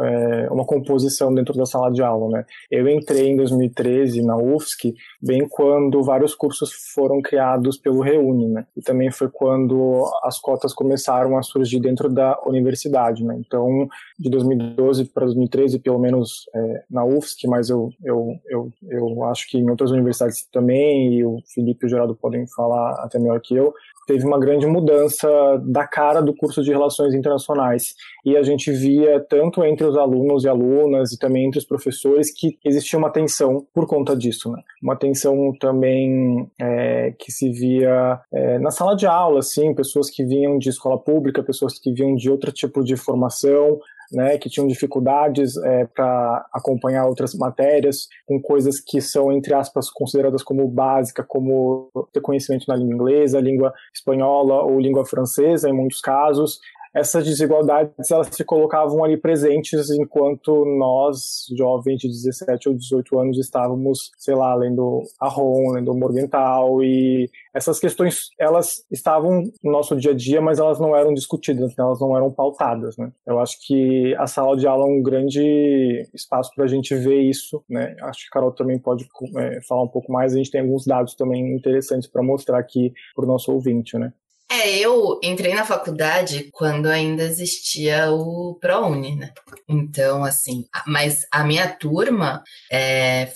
é, 0.00 0.48
uma 0.50 0.64
composição 0.64 1.34
dentro 1.34 1.52
da 1.52 1.66
sala 1.66 1.92
de 1.92 2.02
aula, 2.02 2.30
né? 2.30 2.46
Eu 2.70 2.88
entrei 2.88 3.28
em 3.28 3.36
2013 3.36 4.22
na 4.22 4.38
UFSC, 4.38 4.94
bem 5.20 5.46
quando 5.46 6.02
vários 6.02 6.34
cursos 6.34 6.70
foram 6.94 7.20
criados 7.20 7.76
pelo 7.76 8.00
Reúne, 8.00 8.48
né? 8.48 8.64
E 8.74 8.80
também 8.80 9.10
foi 9.10 9.28
quando 9.28 10.02
as 10.24 10.38
cotas 10.38 10.72
começaram 10.72 11.36
a 11.36 11.42
surgir 11.42 11.78
dentro 11.78 12.08
da 12.08 12.40
universidade, 12.46 13.22
né? 13.22 13.36
Então, 13.38 13.86
de 14.18 14.30
2012 14.30 15.04
para 15.12 15.26
2013, 15.26 15.78
pelo 15.78 15.98
menos 15.98 16.46
é, 16.54 16.84
na 16.90 17.04
UFSC, 17.04 17.46
mas 17.46 17.68
eu, 17.68 17.90
eu, 18.02 18.34
eu, 18.48 18.72
eu 18.88 19.24
acho 19.24 19.46
que 19.50 19.58
em 19.58 19.68
outras 19.68 19.90
universidades 19.90 20.48
também, 20.50 21.12
e 21.12 21.24
o 21.26 21.36
Felipe 21.54 21.84
e 21.84 21.86
o 21.86 21.90
Geraldo 21.90 22.14
podem 22.14 22.46
falar 22.46 22.92
até 23.04 23.18
melhor 23.18 23.42
que 23.42 23.54
eu, 23.54 23.74
teve 24.10 24.26
uma 24.26 24.40
grande 24.40 24.66
mudança 24.66 25.28
da 25.64 25.86
cara 25.86 26.20
do 26.20 26.34
curso 26.34 26.64
de 26.64 26.72
Relações 26.72 27.14
Internacionais. 27.14 27.94
E 28.24 28.36
a 28.36 28.42
gente 28.42 28.72
via, 28.72 29.20
tanto 29.20 29.64
entre 29.64 29.86
os 29.86 29.96
alunos 29.96 30.42
e 30.42 30.48
alunas, 30.48 31.12
e 31.12 31.18
também 31.18 31.46
entre 31.46 31.60
os 31.60 31.64
professores, 31.64 32.34
que 32.34 32.58
existia 32.64 32.98
uma 32.98 33.10
tensão 33.10 33.64
por 33.72 33.86
conta 33.86 34.16
disso. 34.16 34.50
Né? 34.50 34.60
Uma 34.82 34.96
tensão 34.96 35.52
também 35.60 36.50
é, 36.60 37.14
que 37.20 37.30
se 37.30 37.50
via 37.50 38.20
é, 38.32 38.58
na 38.58 38.72
sala 38.72 38.96
de 38.96 39.06
aula, 39.06 39.38
assim, 39.38 39.72
pessoas 39.76 40.10
que 40.10 40.24
vinham 40.24 40.58
de 40.58 40.70
escola 40.70 40.98
pública, 40.98 41.40
pessoas 41.40 41.78
que 41.78 41.92
vinham 41.92 42.16
de 42.16 42.28
outro 42.28 42.50
tipo 42.50 42.82
de 42.82 42.96
formação, 42.96 43.78
né, 44.10 44.38
que 44.38 44.48
tinham 44.48 44.66
dificuldades 44.66 45.56
é, 45.56 45.86
para 45.86 46.46
acompanhar 46.52 47.06
outras 47.06 47.34
matérias, 47.34 48.08
com 48.26 48.40
coisas 48.40 48.80
que 48.80 49.00
são, 49.00 49.32
entre 49.32 49.54
aspas, 49.54 49.90
consideradas 49.90 50.42
como 50.42 50.66
básica, 50.68 51.24
como 51.26 51.90
ter 52.12 52.20
conhecimento 52.20 52.64
na 52.68 52.76
língua 52.76 52.94
inglesa, 52.94 53.40
língua 53.40 53.72
espanhola 53.94 54.62
ou 54.62 54.80
língua 54.80 55.06
francesa, 55.06 55.68
em 55.68 55.72
muitos 55.72 56.00
casos, 56.00 56.58
essas 56.94 57.24
desigualdades 57.24 58.10
elas 58.10 58.28
se 58.30 58.44
colocavam 58.44 59.04
ali 59.04 59.16
presentes 59.16 59.90
enquanto 59.90 60.64
nós, 60.78 61.46
jovens 61.56 61.98
de 61.98 62.08
17 62.08 62.68
ou 62.68 62.74
18 62.74 63.18
anos, 63.18 63.38
estávamos, 63.38 64.10
sei 64.18 64.34
lá, 64.34 64.54
lendo 64.54 65.02
a 65.20 65.28
Ron, 65.28 65.72
lendo 65.72 65.94
Morgenthau 65.94 66.82
e 66.82 67.30
essas 67.54 67.78
questões 67.78 68.28
elas 68.38 68.84
estavam 68.90 69.42
no 69.62 69.72
nosso 69.72 69.96
dia 69.96 70.12
a 70.12 70.14
dia, 70.14 70.40
mas 70.40 70.58
elas 70.58 70.78
não 70.78 70.96
eram 70.96 71.14
discutidas, 71.14 71.70
né? 71.70 71.84
elas 71.84 72.00
não 72.00 72.16
eram 72.16 72.30
pautadas, 72.30 72.96
né? 72.96 73.10
Eu 73.26 73.38
acho 73.38 73.56
que 73.66 74.14
a 74.16 74.26
sala 74.26 74.56
de 74.56 74.66
aula 74.66 74.86
é 74.86 74.90
um 74.90 75.02
grande 75.02 76.08
espaço 76.14 76.50
para 76.54 76.64
a 76.64 76.68
gente 76.68 76.94
ver 76.94 77.20
isso, 77.20 77.62
né? 77.68 77.96
Acho 78.02 78.22
que 78.22 78.28
a 78.28 78.32
Carol 78.32 78.52
também 78.52 78.78
pode 78.78 79.06
é, 79.36 79.60
falar 79.68 79.82
um 79.82 79.88
pouco 79.88 80.12
mais. 80.12 80.32
A 80.32 80.36
gente 80.36 80.50
tem 80.50 80.60
alguns 80.60 80.84
dados 80.84 81.14
também 81.14 81.54
interessantes 81.54 82.08
para 82.08 82.22
mostrar 82.22 82.58
aqui 82.58 82.92
para 83.14 83.24
o 83.24 83.28
nosso 83.28 83.52
ouvinte, 83.52 83.98
né? 83.98 84.12
É, 84.52 84.78
eu 84.78 85.20
entrei 85.22 85.54
na 85.54 85.64
faculdade 85.64 86.48
quando 86.52 86.86
ainda 86.86 87.22
existia 87.22 88.10
o 88.10 88.56
ProUni, 88.60 89.14
né? 89.14 89.32
Então, 89.68 90.24
assim, 90.24 90.66
mas 90.86 91.24
a 91.30 91.44
minha 91.44 91.68
turma 91.68 92.42
é, 92.70 93.30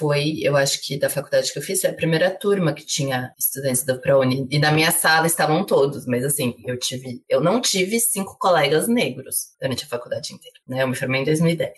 foi, 0.00 0.38
eu 0.40 0.56
acho 0.56 0.80
que 0.80 0.98
da 0.98 1.10
faculdade 1.10 1.52
que 1.52 1.58
eu 1.58 1.62
fiz, 1.62 1.80
foi 1.80 1.90
a 1.90 1.94
primeira 1.94 2.30
turma 2.30 2.72
que 2.72 2.86
tinha 2.86 3.34
estudantes 3.38 3.84
do 3.84 4.00
ProUni. 4.00 4.46
E 4.50 4.58
na 4.58 4.72
minha 4.72 4.90
sala 4.90 5.26
estavam 5.26 5.62
todos, 5.66 6.06
mas 6.06 6.24
assim, 6.24 6.54
eu 6.64 6.78
tive, 6.78 7.22
eu 7.28 7.40
não 7.40 7.60
tive 7.60 8.00
cinco 8.00 8.38
colegas 8.38 8.88
negros 8.88 9.48
durante 9.60 9.84
a 9.84 9.88
faculdade 9.88 10.32
inteira, 10.32 10.56
né? 10.66 10.82
Eu 10.84 10.88
me 10.88 10.94
formei 10.94 11.20
em 11.20 11.24
2010. 11.24 11.72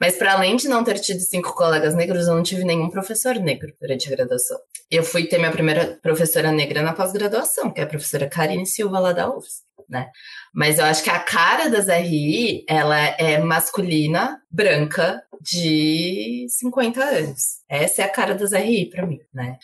Mas 0.00 0.16
para 0.16 0.32
além 0.32 0.56
de 0.56 0.68
não 0.68 0.84
ter 0.84 0.98
tido 0.98 1.20
cinco 1.20 1.54
colegas 1.54 1.94
negros, 1.94 2.26
eu 2.26 2.34
não 2.34 2.42
tive 2.42 2.64
nenhum 2.64 2.88
professor 2.88 3.34
negro 3.36 3.72
durante 3.80 4.06
a 4.06 4.16
graduação. 4.16 4.58
Eu 4.90 5.02
fui 5.02 5.24
ter 5.24 5.38
minha 5.38 5.50
primeira 5.50 5.98
professora 6.02 6.52
negra 6.52 6.82
na 6.82 6.92
pós-graduação, 6.92 7.70
que 7.70 7.80
é 7.80 7.84
a 7.84 7.88
professora 7.88 8.28
Karine 8.28 8.66
Silva 8.66 8.98
lá 8.98 9.12
da 9.12 9.28
UFS, 9.28 9.62
né? 9.88 10.08
Mas 10.54 10.78
eu 10.78 10.84
acho 10.84 11.02
que 11.02 11.10
a 11.10 11.18
cara 11.18 11.68
das 11.68 11.88
RI, 11.88 12.64
ela 12.68 12.98
é 12.98 13.38
masculina, 13.38 14.40
branca, 14.50 15.22
de 15.40 16.46
50 16.48 17.02
anos. 17.02 17.58
Essa 17.68 18.02
é 18.02 18.04
a 18.04 18.10
cara 18.10 18.34
das 18.34 18.52
RI 18.52 18.90
para 18.90 19.06
mim, 19.06 19.20
né? 19.32 19.56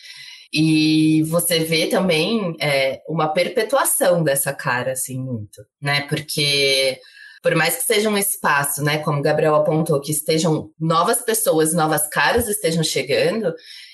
E 0.53 1.23
você 1.25 1.61
vê 1.61 1.89
também 1.89 2.55
é, 2.61 3.01
uma 3.09 3.33
perpetuação 3.33 4.23
dessa 4.23 4.53
cara, 4.53 4.93
assim, 4.93 5.19
muito, 5.19 5.65
né? 5.83 6.03
Porque 6.03 7.01
por 7.45 7.55
mais 7.55 7.77
que 7.77 7.85
seja 7.85 8.09
um 8.09 8.17
espaço, 8.17 8.83
né, 8.83 9.01
como 9.01 9.19
o 9.19 9.23
Gabriel 9.23 9.55
apontou, 9.55 10.01
que 10.01 10.11
estejam 10.11 10.71
novas 10.81 11.21
pessoas, 11.21 11.75
novas 11.75 12.09
caras 12.09 12.49
estejam 12.49 12.83
chegando, 12.83 13.53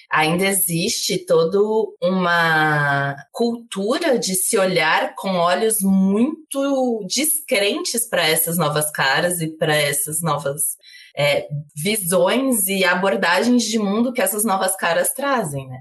ainda 0.09 0.47
existe 0.47 1.19
toda 1.27 1.59
uma 2.01 3.17
cultura 3.33 4.21
de 4.21 4.37
se 4.37 4.57
olhar 4.57 5.17
com 5.17 5.31
olhos 5.31 5.79
muito 5.81 7.05
descrentes 7.09 8.09
para 8.09 8.25
essas 8.25 8.57
novas 8.57 8.89
caras 8.93 9.41
e 9.41 9.49
para 9.49 9.75
essas 9.75 10.23
novas 10.23 10.77
é, 11.17 11.49
visões 11.75 12.69
e 12.69 12.85
abordagens 12.85 13.65
de 13.65 13.81
mundo 13.81 14.13
que 14.13 14.23
essas 14.23 14.45
novas 14.45 14.77
caras 14.77 15.13
trazem, 15.13 15.67
né? 15.67 15.81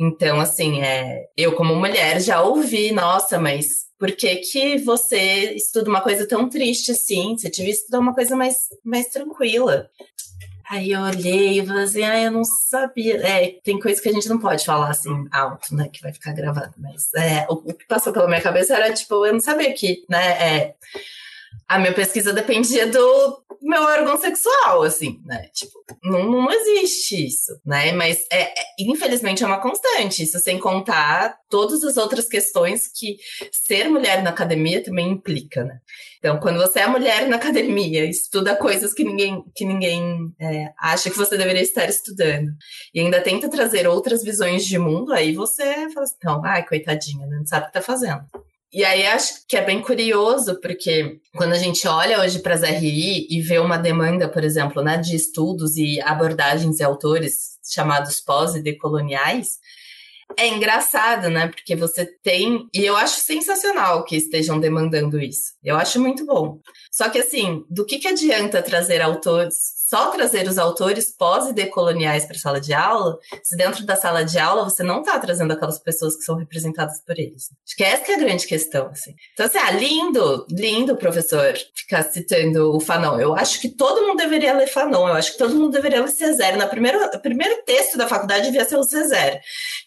Então, 0.00 0.40
assim, 0.40 0.82
é, 0.82 1.26
eu 1.36 1.54
como 1.54 1.76
mulher 1.76 2.20
já 2.20 2.42
ouvi, 2.42 2.90
nossa, 2.90 3.38
mas 3.38 3.84
por 4.04 4.12
que, 4.12 4.36
que 4.36 4.76
você 4.76 5.54
estuda 5.54 5.88
uma 5.88 6.02
coisa 6.02 6.28
tão 6.28 6.46
triste 6.46 6.92
assim? 6.92 7.38
Você 7.38 7.48
devia 7.48 7.72
estudar 7.72 8.00
uma 8.00 8.12
coisa 8.12 8.36
mais, 8.36 8.68
mais 8.84 9.06
tranquila. 9.06 9.88
Aí 10.68 10.92
eu 10.92 11.00
olhei 11.00 11.58
e 11.58 11.66
falei 11.66 11.84
assim, 11.84 12.02
ah, 12.02 12.20
eu 12.20 12.30
não 12.30 12.44
sabia. 12.44 13.16
É, 13.26 13.58
tem 13.64 13.80
coisa 13.80 14.02
que 14.02 14.10
a 14.10 14.12
gente 14.12 14.28
não 14.28 14.38
pode 14.38 14.62
falar 14.62 14.90
assim 14.90 15.26
alto, 15.32 15.74
né? 15.74 15.88
Que 15.90 16.02
vai 16.02 16.12
ficar 16.12 16.34
gravado. 16.34 16.74
Mas 16.76 17.14
é, 17.14 17.46
o, 17.48 17.56
que 17.56 17.86
passou 17.86 18.12
pela 18.12 18.28
minha 18.28 18.42
cabeça 18.42 18.74
era, 18.74 18.92
tipo, 18.92 19.24
eu 19.24 19.32
não 19.32 19.40
sabia 19.40 19.72
que, 19.72 20.04
né? 20.06 20.32
É, 20.32 20.74
a 21.68 21.78
minha 21.78 21.92
pesquisa 21.92 22.32
dependia 22.32 22.86
do 22.86 23.44
meu 23.62 23.82
órgão 23.82 24.18
sexual, 24.18 24.82
assim, 24.82 25.20
né? 25.24 25.48
Tipo, 25.54 25.72
não, 26.02 26.30
não 26.30 26.50
existe 26.50 27.26
isso, 27.26 27.58
né? 27.64 27.92
Mas, 27.92 28.26
é, 28.30 28.42
é, 28.42 28.54
infelizmente, 28.78 29.42
é 29.42 29.46
uma 29.46 29.60
constante. 29.60 30.22
Isso 30.22 30.38
sem 30.38 30.58
contar 30.58 31.36
todas 31.48 31.82
as 31.82 31.96
outras 31.96 32.28
questões 32.28 32.88
que 32.88 33.16
ser 33.50 33.88
mulher 33.88 34.22
na 34.22 34.30
academia 34.30 34.82
também 34.82 35.10
implica, 35.10 35.64
né? 35.64 35.78
Então, 36.18 36.38
quando 36.38 36.58
você 36.58 36.80
é 36.80 36.86
mulher 36.86 37.26
na 37.26 37.36
academia, 37.36 38.04
estuda 38.04 38.56
coisas 38.56 38.92
que 38.92 39.04
ninguém, 39.04 39.42
que 39.54 39.64
ninguém 39.64 40.34
é, 40.40 40.72
acha 40.78 41.10
que 41.10 41.16
você 41.16 41.36
deveria 41.36 41.62
estar 41.62 41.88
estudando, 41.88 42.50
e 42.94 43.00
ainda 43.00 43.20
tenta 43.20 43.48
trazer 43.48 43.86
outras 43.86 44.22
visões 44.22 44.64
de 44.64 44.78
mundo, 44.78 45.12
aí 45.12 45.34
você 45.34 45.88
fala 45.90 46.04
assim, 46.04 46.16
não, 46.24 46.44
ai, 46.44 46.66
coitadinha, 46.66 47.26
não 47.26 47.46
sabe 47.46 47.64
o 47.64 47.66
que 47.68 47.74
tá 47.74 47.82
fazendo. 47.82 48.24
E 48.74 48.84
aí 48.84 49.06
acho 49.06 49.46
que 49.46 49.56
é 49.56 49.64
bem 49.64 49.80
curioso, 49.80 50.60
porque 50.60 51.20
quando 51.36 51.52
a 51.52 51.58
gente 51.58 51.86
olha 51.86 52.20
hoje 52.20 52.40
para 52.40 52.54
as 52.54 52.62
RI 52.62 53.24
e 53.30 53.40
vê 53.40 53.60
uma 53.60 53.76
demanda, 53.76 54.28
por 54.28 54.42
exemplo, 54.42 54.82
né, 54.82 54.96
de 54.96 55.14
estudos 55.14 55.76
e 55.76 56.00
abordagens 56.00 56.80
e 56.80 56.82
autores 56.82 57.56
chamados 57.64 58.20
pós 58.20 58.56
e 58.56 58.60
decoloniais, 58.60 59.60
é 60.36 60.48
engraçado, 60.48 61.28
né? 61.28 61.48
Porque 61.48 61.76
você 61.76 62.06
tem. 62.22 62.68
E 62.74 62.84
eu 62.84 62.96
acho 62.96 63.20
sensacional 63.20 64.04
que 64.04 64.16
estejam 64.16 64.58
demandando 64.58 65.20
isso. 65.20 65.52
Eu 65.62 65.76
acho 65.76 66.00
muito 66.00 66.24
bom. 66.24 66.58
Só 66.90 67.08
que, 67.08 67.18
assim, 67.18 67.64
do 67.68 67.84
que, 67.84 67.98
que 67.98 68.08
adianta 68.08 68.62
trazer 68.62 69.02
autores, 69.02 69.54
só 69.88 70.10
trazer 70.10 70.48
os 70.48 70.58
autores 70.58 71.14
pós 71.16 71.48
e 71.48 71.52
decoloniais 71.52 72.24
para 72.24 72.36
a 72.36 72.38
sala 72.38 72.60
de 72.60 72.72
aula, 72.72 73.18
se 73.42 73.56
dentro 73.56 73.84
da 73.84 73.96
sala 73.96 74.24
de 74.24 74.38
aula 74.38 74.64
você 74.64 74.82
não 74.82 75.00
está 75.00 75.18
trazendo 75.18 75.52
aquelas 75.52 75.78
pessoas 75.78 76.16
que 76.16 76.22
são 76.22 76.36
representadas 76.36 77.00
por 77.04 77.18
eles? 77.18 77.50
Acho 77.66 77.76
que 77.76 77.84
essa 77.84 78.04
que 78.04 78.12
é 78.12 78.14
a 78.14 78.18
grande 78.18 78.46
questão, 78.46 78.88
assim. 78.88 79.14
Então, 79.32 79.46
assim, 79.46 79.58
ah, 79.58 79.70
lindo, 79.72 80.46
lindo, 80.50 80.96
professor, 80.96 81.54
ficar 81.74 82.02
citando 82.04 82.74
o 82.74 82.80
Fanon. 82.80 83.20
Eu 83.20 83.34
acho 83.34 83.60
que 83.60 83.68
todo 83.68 84.06
mundo 84.06 84.16
deveria 84.16 84.54
ler 84.54 84.66
Fanon, 84.66 85.08
eu 85.08 85.14
acho 85.14 85.32
que 85.32 85.38
todo 85.38 85.54
mundo 85.54 85.72
deveria 85.72 86.00
ler 86.00 86.08
Césaire. 86.08 86.58
No 86.58 86.68
primeiro, 86.68 86.98
o 87.04 87.18
primeiro 87.20 87.62
texto 87.64 87.98
da 87.98 88.08
faculdade 88.08 88.46
devia 88.46 88.64
ser 88.64 88.76
o 88.76 88.84
Césaire. 88.84 89.40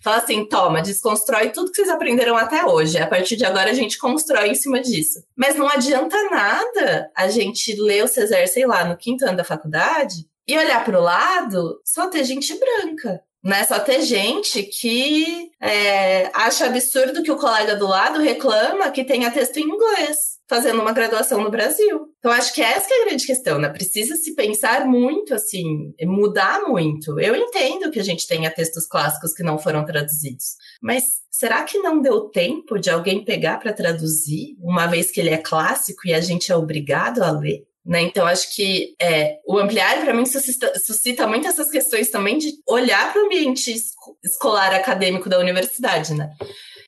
Fala 0.04 0.18
assim, 0.28 0.46
toma, 0.46 0.82
desconstrói 0.82 1.50
tudo 1.50 1.72
que 1.72 1.78
vocês 1.78 1.90
aprenderam 1.90 2.36
até 2.36 2.66
hoje. 2.66 2.98
A 2.98 3.08
partir 3.08 3.36
de 3.38 3.46
agora 3.46 3.72
a 3.72 3.74
gente 3.74 3.98
constrói 3.98 4.50
em 4.50 4.56
cima 4.56 4.82
disso. 4.82 5.24
Mas 5.36 5.56
não 5.56 5.68
adianta 5.68 6.18
nada 6.30 7.10
a 7.16 7.30
gente 7.30 7.74
ler 7.82 8.04
o 8.04 8.08
Césaire, 8.08 8.48
sei 8.48 8.66
lá, 8.66 8.84
no 8.84 8.98
quinto 8.98 9.26
ano 9.26 9.38
da 9.38 9.44
faculdade 9.44 10.28
e 10.48 10.58
olhar 10.58 10.84
para 10.84 11.00
o 11.00 11.04
lado, 11.04 11.82
só 11.84 12.08
ter 12.08 12.24
gente 12.24 12.58
branca. 12.58 13.22
Né? 13.44 13.64
Só 13.64 13.80
ter 13.80 14.02
gente 14.02 14.64
que 14.64 15.52
é, 15.62 16.30
acha 16.34 16.66
absurdo 16.66 17.24
que 17.24 17.32
o 17.32 17.38
colega 17.38 17.76
do 17.76 17.88
lado 17.88 18.20
reclama 18.20 18.92
que 18.92 19.06
tenha 19.06 19.32
texto 19.32 19.58
em 19.58 19.64
inglês, 19.64 20.37
fazendo 20.48 20.82
uma 20.82 20.93
graduação 20.93 21.43
no 21.43 21.52
Brasil. 21.52 22.08
Então, 22.20 22.32
acho 22.32 22.54
que 22.54 22.62
essa 22.62 22.88
que 22.88 22.93
é 22.93 23.02
a 23.02 23.06
grande 23.06 23.26
questão, 23.26 23.60
né? 23.60 23.70
Precisa 23.70 24.16
se 24.16 24.34
pensar 24.34 24.86
muito, 24.86 25.34
assim, 25.34 25.93
mudar 26.04 26.62
muito. 26.68 27.20
Eu 27.20 27.36
entendo 27.36 27.91
que 27.91 28.00
a 28.00 28.04
gente 28.04 28.28
tenha 28.28 28.50
textos 28.50 28.88
clássicos 28.88 29.34
que 29.34 29.43
não 29.43 29.60
foram 29.60 29.86
traduzidos, 29.86 30.56
mas 30.82 31.04
será 31.30 31.64
que 31.64 31.78
não 31.80 32.02
deu 32.02 32.22
tempo 32.30 32.80
de 32.80 32.89
alguém 32.89 33.24
pegar 33.24 33.60
para 33.60 33.74
traduzir, 33.74 34.56
uma 34.60 34.88
vez 34.88 35.12
que 35.12 35.20
ele 35.20 35.30
é 35.30 35.38
clássico 35.38 36.08
e 36.08 36.14
a 36.14 36.22
gente 36.22 36.52
é 36.52 36.56
obrigado 36.56 37.22
a 37.22 37.32
ler? 37.32 37.68
Né? 37.86 38.02
Então, 38.02 38.26
acho 38.26 38.54
que 38.54 38.95
é, 39.02 39.38
o 39.48 39.58
ampliar, 39.58 40.02
para 40.02 40.14
mim, 40.14 40.26
suscita, 40.26 40.78
suscita 40.78 41.26
muito 41.26 41.48
essas 41.48 41.70
questões 41.70 42.10
também 42.10 42.38
de 42.38 42.52
olhar 42.68 43.14
para 43.14 43.22
o 43.22 43.26
ambiente 43.26 43.74
escolar 44.22 44.74
acadêmico 44.74 45.30
da 45.30 45.39
universidade, 45.39 46.14
né? 46.14 46.30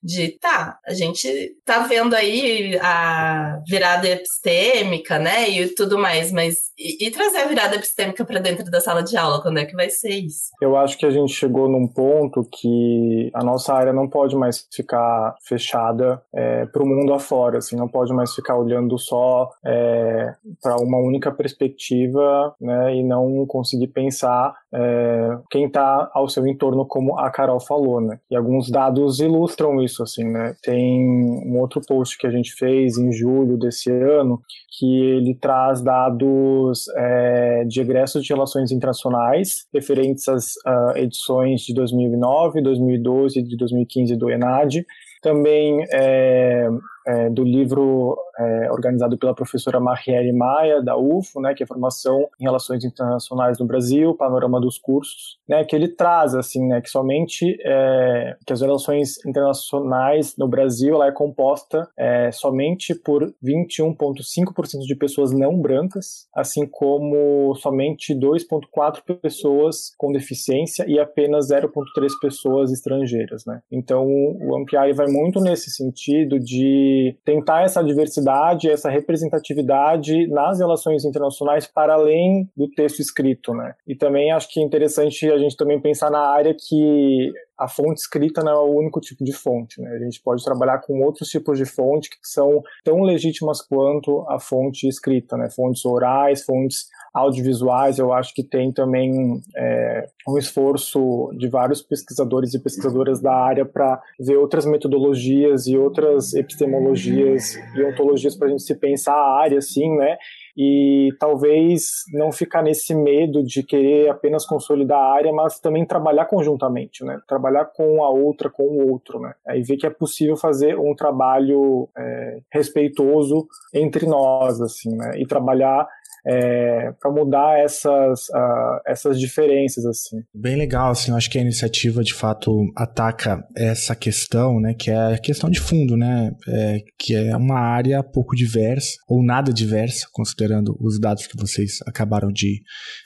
De 0.02 0.38
tá, 0.40 0.80
a 0.86 0.94
gente 0.94 1.28
tá 1.66 1.80
vendo 1.80 2.16
aí 2.16 2.78
a 2.82 3.62
virada 3.68 4.08
epistêmica, 4.08 5.20
né, 5.20 5.50
e 5.50 5.68
tudo 5.76 5.98
mais, 5.98 6.32
mas 6.32 6.70
e, 6.78 7.08
e 7.08 7.12
trazer 7.12 7.40
a 7.40 7.48
virada 7.48 7.76
epistêmica 7.76 8.24
para 8.24 8.40
dentro 8.40 8.70
da 8.72 8.80
sala 8.80 9.04
de 9.04 9.18
aula, 9.18 9.42
quando 9.42 9.60
é 9.60 9.66
que 9.66 9.76
vai 9.76 9.90
ser 9.90 10.12
isso? 10.12 10.50
Eu 10.62 10.78
acho 10.78 10.98
que 10.98 11.06
a 11.06 11.12
gente 11.12 11.34
chegou 11.34 11.68
num 11.68 11.88
ponto 11.88 12.48
que 12.50 13.30
a 13.34 13.44
nossa 13.44 13.74
área 13.74 13.92
não 13.92 14.08
pode 14.08 14.36
mais 14.36 14.66
ficar 14.74 15.36
fechada 15.44 16.22
é, 16.34 16.66
para 16.66 16.84
o 16.84 16.88
mundo 16.88 17.14
afora, 17.14 17.58
assim, 17.58 17.76
não 17.76 17.88
pode 17.88 18.14
mais 18.14 18.34
ficar 18.34 18.58
olhando 18.58 18.98
só 18.98 19.50
é, 19.66 20.34
para 20.62 20.78
uma 20.78 20.98
única 20.98 21.32
perspectiva, 21.32 22.56
né, 22.60 22.96
e 22.96 23.04
não 23.04 23.46
conseguir 23.46 23.88
pensar 23.88 24.56
é, 24.74 25.38
quem 25.50 25.66
está 25.66 26.10
ao 26.14 26.30
seu 26.30 26.46
entorno, 26.46 26.86
como 26.86 27.18
a 27.18 27.30
Carol 27.30 27.60
falou, 27.60 28.00
né, 28.00 28.20
e 28.30 28.36
alguns 28.36 28.70
dados 28.70 29.20
ilustram 29.20 29.82
isso 29.82 30.04
assim, 30.04 30.24
né? 30.24 30.56
Tem 30.62 31.04
um 31.46 31.58
outro 31.60 31.82
post 31.88 32.18
que 32.18 32.28
a 32.28 32.32
gente 32.32 32.54
fez 32.54 32.98
em 32.98 33.12
julho 33.12 33.58
desse 33.58 33.92
ano 33.92 34.40
que 34.78 35.02
ele 35.02 35.36
traz 35.36 35.82
dados 35.82 36.86
é, 36.96 37.66
de 37.66 37.82
egressos 37.82 38.24
de 38.24 38.32
relações 38.32 38.72
internacionais 38.72 39.68
referentes 39.74 40.28
às 40.30 40.56
uh, 40.66 40.96
edições 40.96 41.62
de 41.62 41.74
2009, 41.74 42.62
2012 42.62 43.40
e 43.40 43.44
de 43.44 43.58
2015 43.58 44.16
do 44.16 44.30
ENAD. 44.30 44.86
Também 45.22 45.84
é, 45.92 46.70
é, 47.10 47.28
do 47.28 47.44
livro 47.44 48.16
é, 48.38 48.72
organizado 48.72 49.18
pela 49.18 49.34
professora 49.34 49.80
Marielle 49.80 50.32
Maia, 50.32 50.80
da 50.82 50.96
UFO, 50.96 51.42
né, 51.42 51.56
que 51.56 51.64
é 51.64 51.66
Formação 51.66 52.30
em 52.40 52.44
Relações 52.44 52.86
Internacionais 52.86 53.58
no 53.58 53.66
Brasil, 53.66 54.14
Panorama 54.14 54.62
dos 54.62 54.78
Cursos, 54.78 55.40
né, 55.48 55.64
que 55.64 55.76
ele 55.76 55.88
traz, 55.88 56.36
assim, 56.36 56.68
né, 56.68 56.80
que 56.82 56.90
somente 56.90 57.58
é, 57.66 58.38
que 58.46 58.54
as 58.54 58.62
relações 58.62 59.26
internacionais 59.26 60.36
no 60.38 60.48
Brasil 60.48 60.94
ela 60.96 61.08
é 61.08 61.12
composta 61.12 61.90
é, 61.98 62.32
somente 62.32 62.94
por 62.94 63.34
21,5% 63.44 64.82
de 64.86 64.96
pessoas 64.96 65.32
não 65.32 65.60
brancas, 65.60 66.28
assim 66.36 66.68
como 66.68 67.56
somente 67.56 68.14
2,4 68.14 69.02
pessoas 69.20 69.96
com 69.98 70.12
deficiência 70.12 70.86
e 70.88 71.00
apenas 71.00 71.50
0,3 71.50 72.08
pessoas 72.22 72.72
estrangeiras, 72.72 73.46
né. 73.48 73.62
Então, 73.72 74.06
o 74.06 74.56
Ampliar 74.56 74.94
vai 74.94 75.08
muito 75.08 75.42
nesse 75.42 75.72
sentido 75.72 76.40
de 76.40 76.99
tentar 77.24 77.64
essa 77.64 77.84
diversidade, 77.84 78.70
essa 78.70 78.90
representatividade 78.90 80.28
nas 80.28 80.60
relações 80.60 81.06
internacionais 81.06 81.68
para 81.68 81.94
além 81.94 82.50
do 82.56 82.70
texto 82.70 83.00
escrito, 83.00 83.54
né? 83.54 83.74
E 83.88 83.96
também 83.96 84.32
acho 84.32 84.50
que 84.50 84.60
é 84.60 84.64
interessante 84.64 85.30
a 85.30 85.38
gente 85.38 85.56
também 85.56 85.82
pensar 85.82 86.10
na 86.10 86.22
área 86.22 86.54
que 86.54 87.32
a 87.60 87.68
fonte 87.68 88.00
escrita 88.00 88.42
não 88.42 88.52
é 88.52 88.60
o 88.60 88.78
único 88.78 89.02
tipo 89.02 89.24
de 89.24 89.34
fonte, 89.34 89.82
né? 89.82 89.92
A 89.92 90.00
gente 90.00 90.22
pode 90.22 90.44
trabalhar 90.44 90.80
com 90.80 91.02
outros 91.02 91.28
tipos 91.30 91.58
de 91.58 91.66
fonte 91.66 92.10
que 92.10 92.18
são 92.24 92.64
tão 92.84 93.02
legítimas 93.02 93.62
quanto 93.62 94.26
a 94.30 94.40
fonte 94.40 94.88
escrita, 94.88 95.36
né? 95.36 95.50
Fontes 95.50 95.84
orais, 95.86 96.44
fontes 96.44 96.88
audiovisuais, 97.14 97.98
eu 97.98 98.14
acho 98.14 98.34
que 98.34 98.44
tem 98.44 98.72
também 98.72 99.42
é, 99.58 100.08
um 100.28 100.38
esforço 100.38 101.32
de 101.38 101.48
vários 101.50 101.82
pesquisadores 101.82 102.54
e 102.54 102.60
pesquisadoras 102.60 103.20
da 103.20 103.34
área 103.34 103.66
para 103.66 104.02
ver 104.20 104.38
outras 104.38 104.66
metodologias 104.66 105.68
e 105.68 105.76
outras 105.76 106.34
epistemologias 106.34 107.56
e 107.76 107.84
ontologias 107.84 108.36
para 108.36 108.48
a 108.48 108.52
gente 108.52 108.64
se 108.64 108.76
pensar 108.76 109.14
a 109.14 109.42
área, 109.42 109.58
assim, 109.58 109.90
né? 109.98 110.18
E 110.56 111.10
talvez 111.20 112.04
não 112.14 112.32
ficar 112.32 112.62
nesse 112.62 112.94
medo 112.94 113.44
de 113.44 113.64
querer 113.64 114.10
apenas 114.10 114.46
consolidar 114.46 115.00
a 115.00 115.14
área, 115.14 115.34
mas 115.34 115.60
também 115.60 115.86
trabalhar 115.86 116.26
conjuntamente, 116.26 117.04
né? 117.04 117.20
Trabalhar 117.28 117.66
com 117.66 118.04
a 118.04 118.10
outra, 118.10 118.50
com 118.50 118.64
o 118.64 118.92
outro, 118.92 119.20
né? 119.20 119.34
Aí 119.48 119.62
ver 119.62 119.78
que 119.78 119.88
é 119.88 119.90
possível 119.90 120.36
fazer 120.36 120.78
um 120.78 120.96
trabalho 120.96 121.88
é, 121.98 122.40
respeitoso 122.52 123.48
entre 123.74 124.06
nós, 124.06 124.62
assim, 124.62 124.96
né? 124.96 125.14
E 125.18 125.26
trabalhar 125.26 125.88
é, 126.26 126.92
para 127.00 127.12
mudar 127.12 127.60
essas, 127.60 128.30
uh, 128.30 128.80
essas 128.86 129.20
diferenças 129.20 129.86
assim. 129.86 130.22
Bem 130.34 130.56
legal, 130.56 130.92
assim, 130.92 131.12
eu 131.12 131.18
acho 131.18 131.30
que 131.30 131.38
a 131.38 131.42
iniciativa 131.42 132.04
de 132.04 132.14
fato 132.14 132.52
ataca 132.76 133.44
essa 133.56 133.96
questão, 133.96 134.60
né, 134.60 134.74
que 134.74 134.92
é 134.92 135.14
a 135.14 135.18
questão 135.18 135.50
de 135.50 135.60
fundo, 135.60 135.96
né, 135.96 136.32
é, 136.48 136.80
que 136.98 137.16
é 137.16 137.36
uma 137.36 137.60
área 137.60 138.04
pouco 138.04 138.36
diversa 138.36 138.98
ou 139.08 139.24
nada 139.24 139.54
diversa, 139.54 140.08
considerando 140.12 140.78
os 140.80 141.00
dados 141.00 141.28
que 141.28 141.38
vocês 141.38 141.80
acabaram 141.86 142.30
de, 142.30 142.62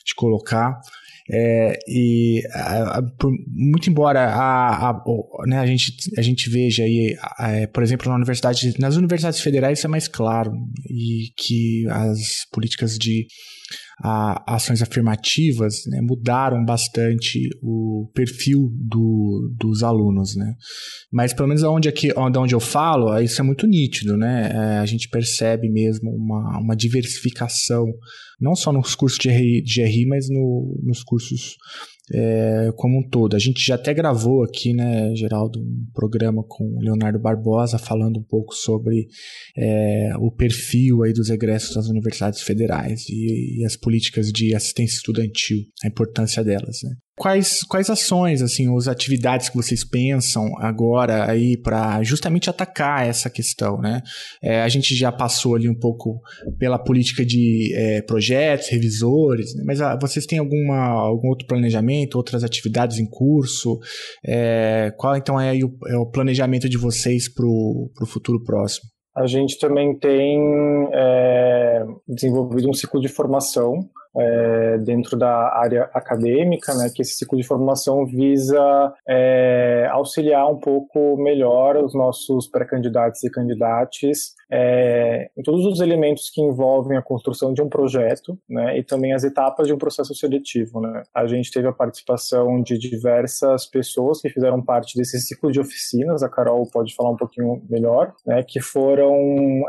de 0.05 0.15
colocar. 0.15 0.79
É, 1.31 1.79
e 1.87 2.41
a, 2.53 2.97
a, 2.97 3.01
por, 3.17 3.31
muito 3.47 3.89
embora 3.89 4.25
a, 4.25 4.89
a, 4.89 5.03
né, 5.45 5.59
a, 5.59 5.65
gente, 5.65 5.93
a 6.17 6.21
gente 6.21 6.49
veja 6.49 6.83
aí, 6.83 7.15
por 7.71 7.81
exemplo, 7.81 8.09
na 8.09 8.15
universidade, 8.15 8.73
nas 8.79 8.97
universidades 8.97 9.39
federais 9.39 9.79
isso 9.79 9.87
é 9.87 9.89
mais 9.89 10.07
claro, 10.07 10.51
e 10.89 11.31
que 11.37 11.85
as 11.89 12.45
políticas 12.51 12.97
de 12.97 13.25
a, 14.01 14.55
ações 14.55 14.81
afirmativas 14.81 15.85
né, 15.87 15.99
mudaram 16.01 16.63
bastante 16.63 17.49
o 17.61 18.09
perfil 18.13 18.69
do, 18.73 19.53
dos 19.57 19.83
alunos, 19.83 20.35
né? 20.35 20.55
Mas 21.11 21.33
pelo 21.33 21.47
menos 21.47 21.63
onde, 21.63 21.89
aqui, 21.89 22.11
onde 22.17 22.55
eu 22.55 22.59
falo, 22.59 23.17
isso 23.19 23.41
é 23.41 23.43
muito 23.43 23.67
nítido, 23.67 24.17
né? 24.17 24.51
É, 24.53 24.77
a 24.79 24.85
gente 24.85 25.09
percebe 25.09 25.69
mesmo 25.69 26.09
uma, 26.11 26.59
uma 26.59 26.75
diversificação, 26.75 27.85
não 28.39 28.55
só 28.55 28.71
nos 28.71 28.95
cursos 28.95 29.19
de 29.19 29.29
GRI 29.61 30.05
mas 30.07 30.27
no, 30.29 30.79
nos 30.83 31.03
cursos 31.03 31.55
é, 32.13 32.71
como 32.75 32.99
um 32.99 33.09
todo. 33.09 33.35
A 33.35 33.39
gente 33.39 33.65
já 33.65 33.75
até 33.75 33.93
gravou 33.93 34.43
aqui, 34.43 34.73
né, 34.73 35.15
Geraldo, 35.15 35.59
um 35.59 35.85
programa 35.93 36.43
com 36.47 36.63
o 36.63 36.81
Leonardo 36.81 37.19
Barbosa 37.19 37.77
falando 37.77 38.19
um 38.19 38.23
pouco 38.23 38.53
sobre 38.53 39.07
é, 39.57 40.11
o 40.19 40.31
perfil 40.31 41.03
aí 41.03 41.13
dos 41.13 41.29
egressos 41.29 41.75
das 41.75 41.87
universidades 41.87 42.41
federais 42.41 43.07
e, 43.09 43.61
e, 43.61 43.65
as 43.65 43.75
políticas 43.75 44.31
de 44.31 44.55
assistência 44.55 44.97
estudantil, 44.97 45.59
a 45.83 45.87
importância 45.87 46.43
delas. 46.43 46.81
Né? 46.83 46.91
Quais, 47.15 47.61
quais 47.63 47.91
ações, 47.91 48.41
assim, 48.41 48.75
as 48.75 48.87
atividades 48.87 49.47
que 49.47 49.55
vocês 49.55 49.87
pensam 49.87 50.47
agora 50.57 51.29
aí 51.29 51.55
para 51.55 52.01
justamente 52.01 52.49
atacar 52.49 53.07
essa 53.07 53.29
questão, 53.29 53.77
né? 53.77 54.01
É, 54.41 54.61
a 54.61 54.67
gente 54.67 54.95
já 54.95 55.11
passou 55.11 55.55
ali 55.55 55.69
um 55.69 55.77
pouco 55.77 56.19
pela 56.57 56.79
política 56.79 57.23
de 57.23 57.71
é, 57.75 58.01
projetos, 58.01 58.69
revisores, 58.69 59.55
né? 59.55 59.63
mas 59.63 59.79
ah, 59.79 59.95
vocês 60.01 60.25
têm 60.25 60.39
alguma, 60.39 60.75
algum 60.75 61.29
outro 61.29 61.45
planejamento, 61.45 62.15
outras 62.15 62.43
atividades 62.43 62.97
em 62.97 63.07
curso? 63.07 63.77
É, 64.25 64.91
qual 64.97 65.15
então 65.15 65.39
é 65.39 65.53
o, 65.53 65.71
é 65.87 65.97
o 65.97 66.09
planejamento 66.09 66.67
de 66.67 66.77
vocês 66.79 67.31
para 67.31 67.45
o 67.45 68.07
futuro 68.07 68.43
próximo? 68.43 68.89
A 69.15 69.27
gente 69.27 69.59
também 69.59 69.95
tem 69.99 70.41
é, 70.91 71.83
desenvolvido 72.07 72.67
um 72.67 72.73
ciclo 72.73 72.99
de 72.99 73.07
formação 73.07 73.73
é, 74.15 74.77
dentro 74.79 75.17
da 75.17 75.57
área 75.57 75.89
acadêmica, 75.93 76.73
né, 76.75 76.89
que 76.93 77.01
esse 77.01 77.15
ciclo 77.15 77.37
de 77.37 77.47
formação 77.47 78.05
visa 78.05 78.93
é, 79.07 79.87
auxiliar 79.91 80.49
um 80.49 80.59
pouco 80.59 81.17
melhor 81.17 81.77
os 81.77 81.93
nossos 81.93 82.47
pré-candidatos 82.47 83.23
e 83.23 83.29
candidatos 83.29 84.33
é, 84.51 85.29
em 85.37 85.41
todos 85.41 85.65
os 85.65 85.79
elementos 85.79 86.29
que 86.29 86.41
envolvem 86.41 86.97
a 86.97 87.01
construção 87.01 87.53
de 87.53 87.61
um 87.61 87.69
projeto 87.69 88.37
né, 88.49 88.77
e 88.77 88.83
também 88.83 89.13
as 89.13 89.23
etapas 89.23 89.67
de 89.67 89.73
um 89.73 89.77
processo 89.77 90.13
seletivo. 90.13 90.79
Né. 90.79 91.03
A 91.13 91.25
gente 91.27 91.51
teve 91.51 91.67
a 91.67 91.73
participação 91.73 92.61
de 92.61 92.77
diversas 92.77 93.65
pessoas 93.65 94.21
que 94.21 94.29
fizeram 94.29 94.61
parte 94.61 94.97
desse 94.97 95.19
ciclo 95.19 95.51
de 95.51 95.59
oficinas, 95.59 96.23
a 96.23 96.29
Carol 96.29 96.67
pode 96.71 96.95
falar 96.95 97.11
um 97.11 97.17
pouquinho 97.17 97.61
melhor, 97.69 98.13
né, 98.25 98.43
que 98.43 98.59
foram 98.59 99.15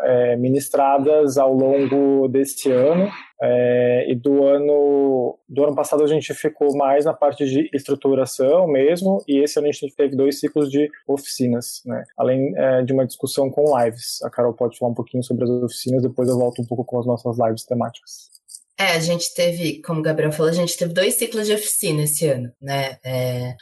é, 0.02 0.36
ministradas 0.36 1.38
ao 1.38 1.52
longo 1.52 2.28
deste 2.28 2.70
ano 2.70 3.10
é, 3.42 4.10
e 4.10 4.14
do 4.14 4.44
ano 4.44 5.38
do 5.48 5.64
ano 5.64 5.74
passado 5.74 6.02
a 6.02 6.06
gente 6.06 6.32
ficou 6.34 6.74
mais 6.76 7.04
na 7.04 7.12
parte 7.12 7.44
de 7.44 7.68
estruturação 7.72 8.66
mesmo, 8.66 9.22
e 9.28 9.42
esse 9.42 9.58
ano 9.58 9.68
a 9.68 9.72
gente 9.72 9.94
teve 9.94 10.16
dois 10.16 10.40
ciclos 10.40 10.70
de 10.70 10.88
oficinas, 11.06 11.82
né? 11.84 12.04
Além 12.16 12.52
é, 12.56 12.82
de 12.82 12.92
uma 12.92 13.06
discussão 13.06 13.50
com 13.50 13.78
lives. 13.78 14.22
A 14.22 14.30
Carol 14.30 14.54
pode 14.64 14.78
falar 14.78 14.92
um 14.92 14.94
pouquinho 14.94 15.22
sobre 15.22 15.44
as 15.44 15.50
oficinas, 15.50 16.02
depois 16.02 16.28
eu 16.28 16.38
volto 16.38 16.62
um 16.62 16.66
pouco 16.66 16.84
com 16.84 16.98
as 16.98 17.06
nossas 17.06 17.36
lives 17.38 17.64
temáticas. 17.64 18.30
É, 18.78 18.92
a 18.92 18.98
gente 18.98 19.32
teve, 19.34 19.80
como 19.82 20.00
o 20.00 20.02
Gabriel 20.02 20.32
falou, 20.32 20.50
a 20.50 20.54
gente 20.54 20.76
teve 20.76 20.92
dois 20.92 21.14
ciclos 21.14 21.46
de 21.46 21.54
oficina 21.54 22.02
esse 22.02 22.26
ano, 22.26 22.50
né? 22.60 22.98
É, 23.04 23.54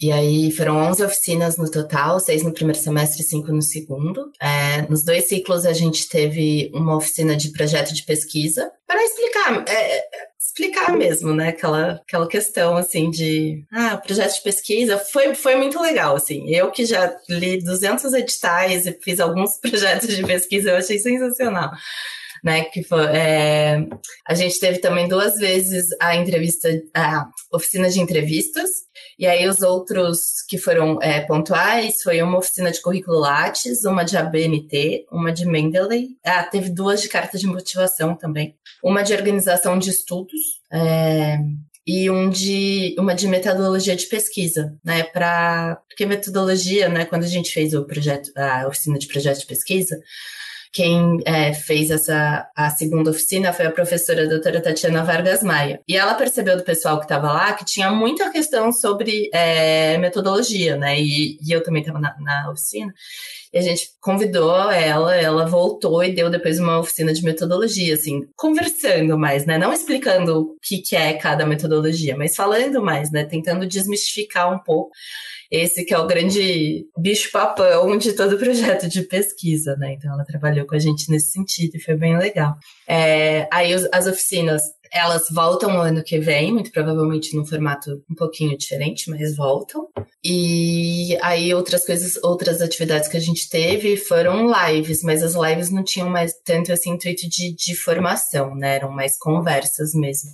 e 0.00 0.12
aí 0.12 0.52
foram 0.52 0.76
11 0.76 1.04
oficinas 1.04 1.56
no 1.56 1.68
total, 1.68 2.20
seis 2.20 2.44
no 2.44 2.52
primeiro 2.52 2.78
semestre 2.78 3.20
e 3.20 3.26
cinco 3.26 3.52
no 3.52 3.60
segundo. 3.60 4.30
É, 4.40 4.82
nos 4.82 5.04
dois 5.04 5.28
ciclos 5.28 5.66
a 5.66 5.72
gente 5.72 6.08
teve 6.08 6.70
uma 6.72 6.96
oficina 6.96 7.36
de 7.36 7.50
projeto 7.50 7.92
de 7.92 8.04
pesquisa 8.04 8.70
para 8.86 9.02
explicar, 9.02 9.64
é, 9.68 10.04
explicar 10.58 10.92
mesmo, 10.96 11.32
né? 11.32 11.48
Aquela, 11.48 12.00
aquela 12.06 12.28
questão 12.28 12.76
assim 12.76 13.10
de 13.10 13.64
ah, 13.72 13.96
projeto 13.96 14.34
de 14.34 14.42
pesquisa 14.42 14.98
foi, 14.98 15.34
foi 15.34 15.56
muito 15.56 15.80
legal, 15.80 16.16
assim. 16.16 16.48
Eu 16.48 16.70
que 16.70 16.84
já 16.84 17.14
li 17.28 17.62
200 17.62 18.12
editais 18.12 18.86
e 18.86 18.98
fiz 19.00 19.20
alguns 19.20 19.58
projetos 19.62 20.14
de 20.14 20.24
pesquisa, 20.24 20.70
eu 20.70 20.76
achei 20.76 20.98
sensacional 20.98 21.70
né? 22.42 22.64
Que 22.64 22.82
foi, 22.82 23.04
é, 23.06 23.86
a 24.26 24.34
gente 24.34 24.58
teve 24.58 24.78
também 24.78 25.08
duas 25.08 25.36
vezes 25.36 25.86
a 26.00 26.16
entrevista, 26.16 26.68
a 26.94 27.26
oficina 27.52 27.88
de 27.88 28.00
entrevistas, 28.00 28.70
e 29.18 29.26
aí 29.26 29.48
os 29.48 29.62
outros 29.62 30.42
que 30.48 30.58
foram 30.58 30.98
é, 31.02 31.20
pontuais 31.20 32.02
foi 32.02 32.22
uma 32.22 32.38
oficina 32.38 32.70
de 32.70 32.80
currículo 32.80 33.18
Lattes, 33.18 33.84
uma 33.84 34.04
de 34.04 34.16
ABNT, 34.16 35.06
uma 35.10 35.32
de 35.32 35.46
Mendeley. 35.46 36.10
Ah, 36.24 36.44
teve 36.44 36.70
duas 36.70 37.02
de 37.02 37.08
carta 37.08 37.36
de 37.36 37.46
motivação 37.46 38.14
também. 38.14 38.54
Uma 38.82 39.02
de 39.02 39.12
organização 39.14 39.78
de 39.78 39.90
estudos. 39.90 40.58
É, 40.72 41.38
e 41.88 42.10
um 42.10 42.28
de 42.28 42.94
uma 42.98 43.14
de 43.14 43.26
metodologia 43.26 43.96
de 43.96 44.04
pesquisa, 44.06 44.76
né? 44.84 45.04
Para 45.04 45.80
porque 45.88 46.04
metodologia, 46.04 46.86
né? 46.86 47.06
Quando 47.06 47.24
a 47.24 47.28
gente 47.28 47.50
fez 47.50 47.72
o 47.72 47.82
projeto, 47.86 48.30
a 48.36 48.68
oficina 48.68 48.98
de 48.98 49.08
projeto 49.08 49.40
de 49.40 49.46
pesquisa, 49.46 49.98
quem 50.78 51.18
é, 51.24 51.52
fez 51.52 51.90
essa 51.90 52.48
a 52.54 52.70
segunda 52.70 53.10
oficina 53.10 53.52
foi 53.52 53.66
a 53.66 53.72
professora 53.72 54.22
a 54.22 54.28
doutora 54.28 54.62
Tatiana 54.62 55.02
Vargas 55.02 55.42
Maia. 55.42 55.80
E 55.88 55.96
ela 55.96 56.14
percebeu 56.14 56.56
do 56.56 56.62
pessoal 56.62 56.98
que 56.98 57.04
estava 57.04 57.32
lá 57.32 57.52
que 57.52 57.64
tinha 57.64 57.90
muita 57.90 58.30
questão 58.30 58.70
sobre 58.70 59.28
é, 59.34 59.98
metodologia, 59.98 60.76
né? 60.76 61.00
E, 61.00 61.36
e 61.44 61.50
eu 61.50 61.64
também 61.64 61.82
estava 61.82 61.98
na, 61.98 62.14
na 62.20 62.48
oficina. 62.52 62.94
E 63.52 63.58
a 63.58 63.62
gente 63.62 63.90
convidou 64.00 64.70
ela, 64.70 65.14
ela 65.14 65.46
voltou 65.46 66.02
e 66.04 66.14
deu 66.14 66.30
depois 66.30 66.58
uma 66.58 66.78
oficina 66.78 67.12
de 67.12 67.22
metodologia, 67.22 67.94
assim, 67.94 68.20
conversando 68.36 69.18
mais, 69.18 69.46
né? 69.46 69.58
Não 69.58 69.72
explicando 69.72 70.40
o 70.40 70.56
que, 70.62 70.78
que 70.78 70.96
é 70.96 71.14
cada 71.14 71.46
metodologia, 71.46 72.16
mas 72.16 72.36
falando 72.36 72.82
mais, 72.82 73.10
né? 73.10 73.24
Tentando 73.24 73.66
desmistificar 73.66 74.52
um 74.52 74.58
pouco 74.58 74.90
esse 75.50 75.84
que 75.84 75.94
é 75.94 75.98
o 75.98 76.06
grande 76.06 76.86
bicho-papão 76.96 77.96
de 77.96 78.12
todo 78.12 78.34
o 78.34 78.38
projeto 78.38 78.86
de 78.88 79.02
pesquisa, 79.02 79.76
né? 79.76 79.94
Então 79.94 80.12
ela 80.12 80.24
trabalhou 80.24 80.66
com 80.66 80.74
a 80.74 80.78
gente 80.78 81.10
nesse 81.10 81.30
sentido 81.32 81.76
e 81.76 81.80
foi 81.80 81.96
bem 81.96 82.18
legal. 82.18 82.54
É, 82.86 83.48
aí 83.50 83.72
as 83.92 84.06
oficinas 84.06 84.62
elas 84.92 85.28
voltam 85.30 85.72
no 85.72 85.80
ano 85.80 86.02
que 86.02 86.18
vem, 86.18 86.52
muito 86.52 86.70
provavelmente 86.70 87.36
num 87.36 87.44
formato 87.44 88.02
um 88.10 88.14
pouquinho 88.14 88.56
diferente, 88.56 89.10
mas 89.10 89.36
voltam. 89.36 89.88
E 90.24 91.16
aí 91.22 91.54
outras 91.54 91.86
coisas, 91.86 92.22
outras 92.22 92.60
atividades 92.60 93.08
que 93.08 93.16
a 93.16 93.20
gente 93.20 93.48
teve 93.48 93.96
foram 93.96 94.50
lives, 94.50 95.02
mas 95.02 95.22
as 95.22 95.34
lives 95.34 95.70
não 95.70 95.82
tinham 95.82 96.08
mais 96.08 96.34
tanto 96.44 96.72
esse 96.72 96.88
intuito 96.88 97.28
de, 97.28 97.54
de 97.54 97.74
formação, 97.76 98.54
né? 98.54 98.76
Eram 98.76 98.90
mais 98.90 99.18
conversas 99.18 99.94
mesmo 99.94 100.30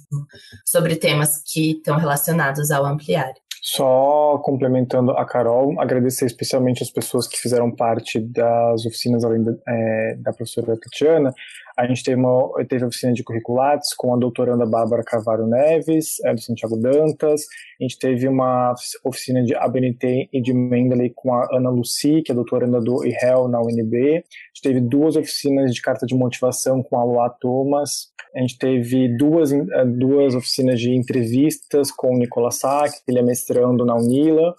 sobre 0.65 0.97
temas 0.97 1.43
que 1.45 1.73
estão 1.73 1.97
relacionados 1.97 2.71
ao 2.71 2.85
ampliar. 2.85 3.33
Só 3.67 4.39
complementando 4.45 5.13
a 5.13 5.25
Carol, 5.25 5.81
agradecer 5.81 6.27
especialmente 6.27 6.83
as 6.83 6.91
pessoas 6.91 7.27
que 7.27 7.39
fizeram 7.39 7.75
parte 7.75 8.21
das 8.21 8.85
oficinas 8.85 9.25
além 9.25 9.43
da, 9.43 9.55
é, 9.67 10.17
da 10.17 10.35
professora 10.35 10.79
Tatiana. 10.79 11.33
A 11.77 11.87
gente 11.87 12.05
teve, 12.05 12.21
uma, 12.21 12.65
teve 12.69 12.85
oficina 12.85 13.13
de 13.13 13.25
curriculates 13.25 13.95
com 13.95 14.15
a 14.15 14.17
doutoranda 14.17 14.65
Bárbara 14.65 15.03
Carvalho 15.03 15.47
Neves, 15.47 16.23
é, 16.25 16.33
do 16.33 16.41
Santiago 16.41 16.77
Dantas. 16.77 17.47
A 17.81 17.83
gente 17.83 17.99
teve 17.99 18.29
uma 18.29 18.75
oficina 19.05 19.43
de 19.43 19.57
ABNT 19.57 20.29
e 20.33 20.41
de 20.41 20.53
Mendeley 20.53 21.11
com 21.15 21.35
a 21.35 21.49
Ana 21.53 21.71
Luci, 21.71 22.23
que 22.23 22.31
é 22.31 22.35
doutoranda 22.35 22.81
do 22.81 23.05
IREL 23.05 23.49
na 23.49 23.61
UNB. 23.61 23.97
A 23.97 24.15
gente 24.55 24.63
teve 24.63 24.81
duas 24.81 25.17
oficinas 25.17 25.75
de 25.75 25.83
carta 25.83 26.07
de 26.07 26.15
motivação 26.15 26.81
com 26.83 26.97
a 26.99 27.05
Loa 27.05 27.31
Thomas. 27.41 28.13
A 28.37 28.41
gente 28.41 28.57
teve 28.57 29.09
duas, 29.17 29.51
duas 29.99 30.35
oficinas 30.35 30.81
de 30.81 30.95
entrevistas 30.95 31.91
com 31.91 32.15
o 32.15 32.19
Nicolas 32.19 32.57
Sack, 32.57 33.01
ele 33.09 33.19
é 33.19 33.23
mestrando 33.23 33.85
na 33.85 33.95
Unila. 33.97 34.55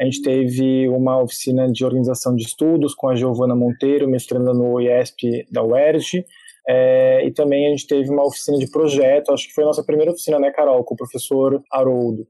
A 0.00 0.04
gente 0.04 0.22
teve 0.22 0.88
uma 0.88 1.22
oficina 1.22 1.70
de 1.70 1.84
organização 1.84 2.34
de 2.34 2.44
estudos 2.44 2.94
com 2.94 3.08
a 3.08 3.14
Giovana 3.14 3.54
Monteiro, 3.54 4.08
mestrando 4.08 4.54
no 4.54 4.80
IESP 4.80 5.46
da 5.50 5.62
UERJ. 5.62 6.24
É, 6.68 7.26
e 7.26 7.30
também 7.32 7.66
a 7.66 7.70
gente 7.70 7.86
teve 7.86 8.10
uma 8.10 8.24
oficina 8.24 8.58
de 8.58 8.70
projeto, 8.70 9.32
acho 9.32 9.48
que 9.48 9.54
foi 9.54 9.64
a 9.64 9.68
nossa 9.68 9.82
primeira 9.82 10.12
oficina, 10.12 10.38
né, 10.38 10.50
Carol, 10.50 10.84
com 10.84 10.94
o 10.94 10.96
professor 10.96 11.62
Haroldo. 11.72 12.26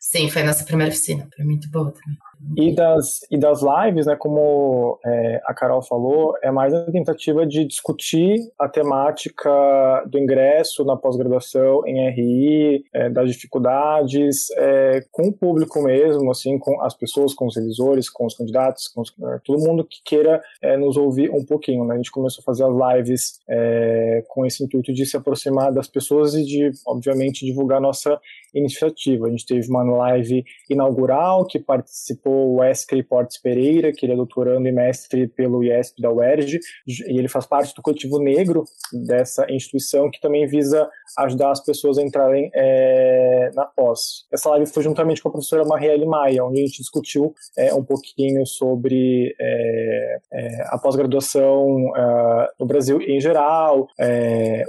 Sim, 0.00 0.30
foi 0.30 0.42
a 0.42 0.46
nossa 0.46 0.64
primeira 0.64 0.92
oficina, 0.92 1.28
foi 1.34 1.44
muito 1.44 1.70
boa 1.70 1.92
também. 1.92 2.18
E 2.56 2.72
das, 2.72 3.20
e 3.30 3.36
das 3.36 3.60
lives, 3.62 4.06
né, 4.06 4.16
como 4.16 4.98
é, 5.04 5.40
a 5.44 5.52
Carol 5.52 5.82
falou, 5.82 6.34
é 6.42 6.50
mais 6.50 6.72
a 6.72 6.90
tentativa 6.90 7.44
de 7.44 7.64
discutir 7.64 8.36
a 8.58 8.68
temática 8.68 9.50
do 10.06 10.18
ingresso 10.18 10.84
na 10.84 10.96
pós-graduação 10.96 11.86
em 11.86 12.08
RI, 12.10 12.84
é, 12.92 13.10
das 13.10 13.32
dificuldades, 13.32 14.50
é, 14.56 15.04
com 15.10 15.28
o 15.28 15.32
público 15.32 15.82
mesmo, 15.82 16.30
assim, 16.30 16.58
com 16.58 16.80
as 16.82 16.94
pessoas, 16.94 17.34
com 17.34 17.46
os 17.46 17.56
revisores, 17.56 18.08
com 18.08 18.24
os 18.24 18.34
candidatos, 18.34 18.86
com 18.88 19.00
os, 19.00 19.12
é, 19.20 19.40
todo 19.44 19.64
mundo 19.64 19.84
que 19.84 20.00
queira 20.04 20.40
é, 20.62 20.76
nos 20.76 20.96
ouvir 20.96 21.30
um 21.30 21.44
pouquinho. 21.44 21.84
Né? 21.84 21.94
A 21.94 21.96
gente 21.96 22.12
começou 22.12 22.42
a 22.42 22.44
fazer 22.44 22.64
as 22.64 22.96
lives 22.96 23.40
é, 23.48 24.24
com 24.28 24.46
esse 24.46 24.62
intuito 24.62 24.92
de 24.92 25.04
se 25.04 25.16
aproximar 25.16 25.72
das 25.72 25.88
pessoas 25.88 26.34
e 26.34 26.44
de, 26.44 26.70
obviamente, 26.86 27.44
divulgar 27.44 27.80
nossa 27.80 28.20
iniciativa. 28.54 29.26
A 29.26 29.30
gente 29.30 29.46
teve 29.46 29.68
uma 29.68 29.82
live 29.82 30.44
inaugural 30.70 31.44
que 31.44 31.58
participou 31.58 32.27
o 32.28 32.56
Wesley 32.56 33.02
Portes 33.02 33.40
Pereira, 33.40 33.92
que 33.92 34.04
ele 34.04 34.12
é 34.12 34.16
doutorando 34.16 34.68
e 34.68 34.72
mestre 34.72 35.28
pelo 35.28 35.62
IESP 35.64 36.02
da 36.02 36.12
UERJ, 36.12 36.58
e 36.86 37.18
ele 37.18 37.28
faz 37.28 37.46
parte 37.46 37.74
do 37.74 37.82
coletivo 37.82 38.18
negro 38.18 38.64
dessa 38.92 39.46
instituição 39.50 40.10
que 40.10 40.20
também 40.20 40.46
visa 40.46 40.88
ajudar 41.18 41.50
as 41.50 41.64
pessoas 41.64 41.98
a 41.98 42.02
entrarem 42.02 42.50
é, 42.54 43.50
na 43.54 43.64
pós. 43.64 44.26
Essa 44.32 44.50
live 44.50 44.66
foi 44.66 44.82
juntamente 44.82 45.22
com 45.22 45.28
a 45.28 45.32
professora 45.32 45.64
Marielle 45.64 46.06
Maia, 46.06 46.44
onde 46.44 46.60
a 46.60 46.66
gente 46.66 46.78
discutiu 46.78 47.34
é, 47.56 47.74
um 47.74 47.84
pouquinho 47.84 48.44
sobre 48.46 49.34
é, 49.40 50.18
a 50.66 50.78
pós-graduação 50.78 51.92
no 52.58 52.66
Brasil 52.66 53.00
em 53.00 53.20
geral, 53.20 53.88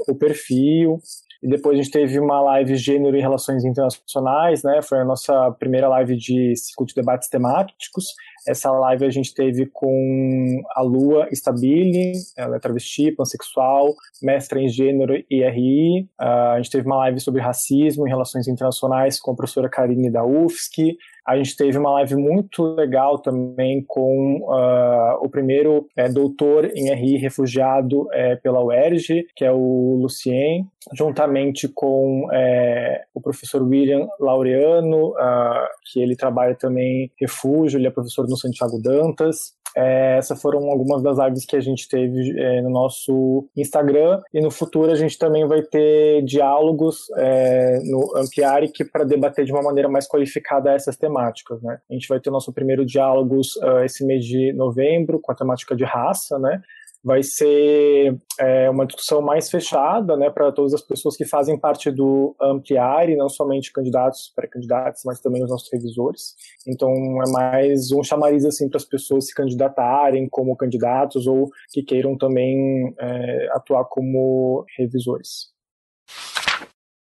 o 0.08 0.16
perfil, 0.16 1.00
e 1.42 1.48
depois 1.48 1.78
a 1.80 1.82
gente 1.82 1.92
teve 1.92 2.20
uma 2.20 2.42
live 2.42 2.76
Gênero 2.76 3.16
e 3.16 3.22
Relações 3.22 3.64
Internacionais, 3.64 4.62
né? 4.62 4.82
Foi 4.82 5.00
a 5.00 5.06
nossa 5.06 5.52
primeira 5.58 5.88
live 5.88 6.18
de 6.18 6.54
ciclo 6.56 6.86
de 6.86 6.94
debates 6.94 7.30
temáticos. 7.30 8.06
Essa 8.48 8.72
live 8.72 9.06
a 9.06 9.10
gente 9.10 9.34
teve 9.34 9.66
com 9.72 10.62
a 10.76 10.82
Lua 10.82 11.28
Stabile, 11.32 12.14
ela 12.38 12.58
é 12.58 12.60
travesti, 12.60 13.12
pansexual, 13.12 13.94
mestra 14.22 14.60
em 14.60 14.68
gênero 14.68 15.14
e 15.30 15.44
RI. 15.44 16.04
Uh, 16.20 16.24
a 16.24 16.58
gente 16.58 16.72
teve 16.72 16.86
uma 16.86 16.98
live 16.98 17.20
sobre 17.20 17.42
racismo 17.42 18.08
e 18.08 18.10
relações 18.10 18.48
internacionais 18.48 19.20
com 19.20 19.32
a 19.32 19.36
professora 19.36 19.70
Karine 19.70 20.12
da 20.12 20.26
UFSC. 20.26 20.98
A 21.26 21.38
gente 21.38 21.56
teve 21.56 21.78
uma 21.78 21.92
live 21.92 22.16
muito 22.16 22.64
legal 22.76 23.20
também 23.20 23.84
com 23.88 24.40
uh, 24.42 25.24
o 25.24 25.30
primeiro 25.30 25.88
é, 25.96 26.10
doutor 26.10 26.66
em 26.76 26.94
RI 26.94 27.18
refugiado 27.18 28.08
é, 28.12 28.36
pela 28.36 28.64
UERJ, 28.64 29.28
que 29.36 29.46
é 29.46 29.52
o 29.52 30.00
Lucien, 30.02 30.66
juntamente 30.94 31.68
com 31.68 32.28
é, 32.32 33.04
o 33.14 33.22
professor 33.22 33.62
William 33.62 34.08
Laureano, 34.20 35.10
uh, 35.10 35.68
que 35.92 36.02
ele 36.02 36.16
trabalha 36.16 36.56
também 36.56 37.12
refúgio, 37.20 37.78
ele 37.78 37.88
é 37.88 37.92
professor 37.92 38.28
no 38.28 38.38
Santiago 38.38 38.82
Dantas. 38.82 39.54
É, 39.76 40.18
essas 40.18 40.42
foram 40.42 40.70
algumas 40.70 41.02
das 41.02 41.18
lives 41.18 41.46
que 41.46 41.56
a 41.56 41.60
gente 41.60 41.88
teve 41.88 42.40
é, 42.40 42.62
no 42.62 42.70
nosso 42.70 43.48
Instagram 43.56 44.22
e 44.34 44.42
no 44.42 44.52
futuro 44.52 44.92
a 44.92 44.96
gente 44.96 45.18
também 45.18 45.48
vai 45.48 45.62
ter 45.62 46.24
diálogos 46.24 47.10
é, 47.18 47.80
no 47.84 48.18
Ampliaric 48.18 48.84
para 48.86 49.04
debater 49.04 49.46
de 49.46 49.52
uma 49.52 49.62
maneira 49.62 49.88
mais 49.88 50.08
qualificada 50.08 50.72
essas 50.72 50.98
temáticas. 50.98 51.62
Né? 51.62 51.80
A 51.90 51.94
gente 51.94 52.08
vai 52.08 52.20
ter 52.20 52.30
o 52.30 52.34
nosso 52.34 52.52
primeiro 52.52 52.86
diálogos 52.86 53.56
uh, 53.58 53.84
esse 53.84 54.06
mês 54.06 54.26
de 54.26 54.54
novembro 54.54 55.20
com 55.20 55.32
a 55.32 55.36
temática 55.36 55.76
de 55.76 55.84
raça, 55.84 56.38
né? 56.40 56.62
Vai 57.04 57.24
ser 57.24 58.18
é, 58.40 58.70
uma 58.70 58.86
discussão 58.86 59.22
mais 59.22 59.50
fechada 59.50 60.18
né, 60.18 60.30
para 60.30 60.52
todas 60.52 60.74
as 60.74 60.82
pessoas 60.82 61.16
que 61.16 61.26
fazem 61.26 61.58
parte 61.58 61.90
do 61.92 62.36
Ampliare, 62.42 63.16
não 63.16 63.30
somente 63.30 63.72
candidatos, 63.72 64.32
pré-candidatos, 64.36 65.04
mas 65.06 65.20
também 65.20 65.44
os 65.44 65.50
nossos 65.50 65.72
revisores. 65.72 66.36
Então, 66.68 66.92
é 66.92 67.32
mais 67.32 67.92
um 67.92 68.04
chamariz 68.04 68.46
assim, 68.46 68.70
para 68.70 68.78
as 68.78 68.86
pessoas 68.86 69.28
se 69.28 69.34
candidatarem 69.34 70.28
como 70.30 70.56
candidatos 70.56 71.26
ou 71.26 71.50
que 71.72 71.84
queiram 71.84 72.18
também 72.18 72.94
é, 73.00 73.50
atuar 73.54 73.86
como 73.86 74.66
revisores. 74.78 75.58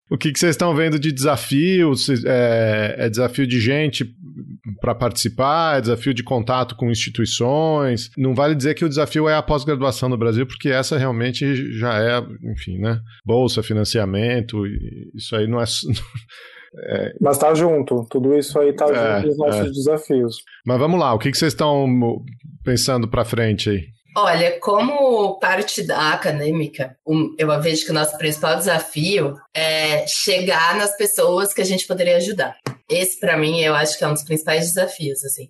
O 0.09 0.17
que, 0.17 0.31
que 0.31 0.39
vocês 0.39 0.51
estão 0.51 0.73
vendo 0.73 0.97
de 0.97 1.11
desafio? 1.11 1.93
É, 2.25 2.95
é 2.97 3.09
desafio 3.09 3.45
de 3.45 3.59
gente 3.59 4.05
para 4.79 4.95
participar? 4.95 5.77
É 5.77 5.81
desafio 5.81 6.13
de 6.13 6.23
contato 6.23 6.75
com 6.75 6.89
instituições? 6.89 8.09
Não 8.17 8.33
vale 8.33 8.55
dizer 8.55 8.73
que 8.73 8.85
o 8.85 8.89
desafio 8.89 9.27
é 9.27 9.35
a 9.35 9.41
pós-graduação 9.41 10.07
no 10.07 10.17
Brasil, 10.17 10.47
porque 10.47 10.69
essa 10.69 10.97
realmente 10.97 11.73
já 11.77 11.99
é, 11.99 12.25
enfim, 12.51 12.77
né? 12.79 12.99
Bolsa, 13.25 13.61
financiamento, 13.61 14.65
isso 15.13 15.35
aí 15.35 15.47
não 15.47 15.61
é. 15.61 15.65
É... 16.79 17.13
Mas 17.21 17.37
tá 17.37 17.53
junto, 17.55 18.05
tudo 18.09 18.37
isso 18.37 18.59
aí 18.59 18.73
tá 18.73 18.85
é, 18.85 19.15
junto 19.15 19.27
dos 19.29 19.37
nossos 19.37 19.67
é. 19.67 19.71
desafios. 19.71 20.35
Mas 20.65 20.77
vamos 20.77 20.99
lá, 20.99 21.13
o 21.13 21.17
que, 21.17 21.31
que 21.31 21.37
vocês 21.37 21.53
estão 21.53 21.87
pensando 22.63 23.07
para 23.07 23.23
frente 23.23 23.69
aí? 23.69 23.96
Olha, 24.19 24.59
como 24.59 25.37
parte 25.37 25.83
da 25.83 26.11
acadêmica, 26.13 26.97
eu 27.37 27.61
vejo 27.61 27.85
que 27.85 27.91
o 27.91 27.93
nosso 27.93 28.17
principal 28.17 28.55
desafio 28.55 29.35
é 29.53 30.07
chegar 30.07 30.75
nas 30.75 30.97
pessoas 30.97 31.53
que 31.53 31.61
a 31.61 31.63
gente 31.63 31.85
poderia 31.85 32.17
ajudar. 32.17 32.57
Esse, 32.89 33.19
para 33.19 33.37
mim, 33.37 33.61
eu 33.61 33.75
acho 33.75 33.95
que 33.95 34.03
é 34.03 34.07
um 34.07 34.13
dos 34.13 34.23
principais 34.23 34.65
desafios, 34.65 35.23
assim. 35.23 35.47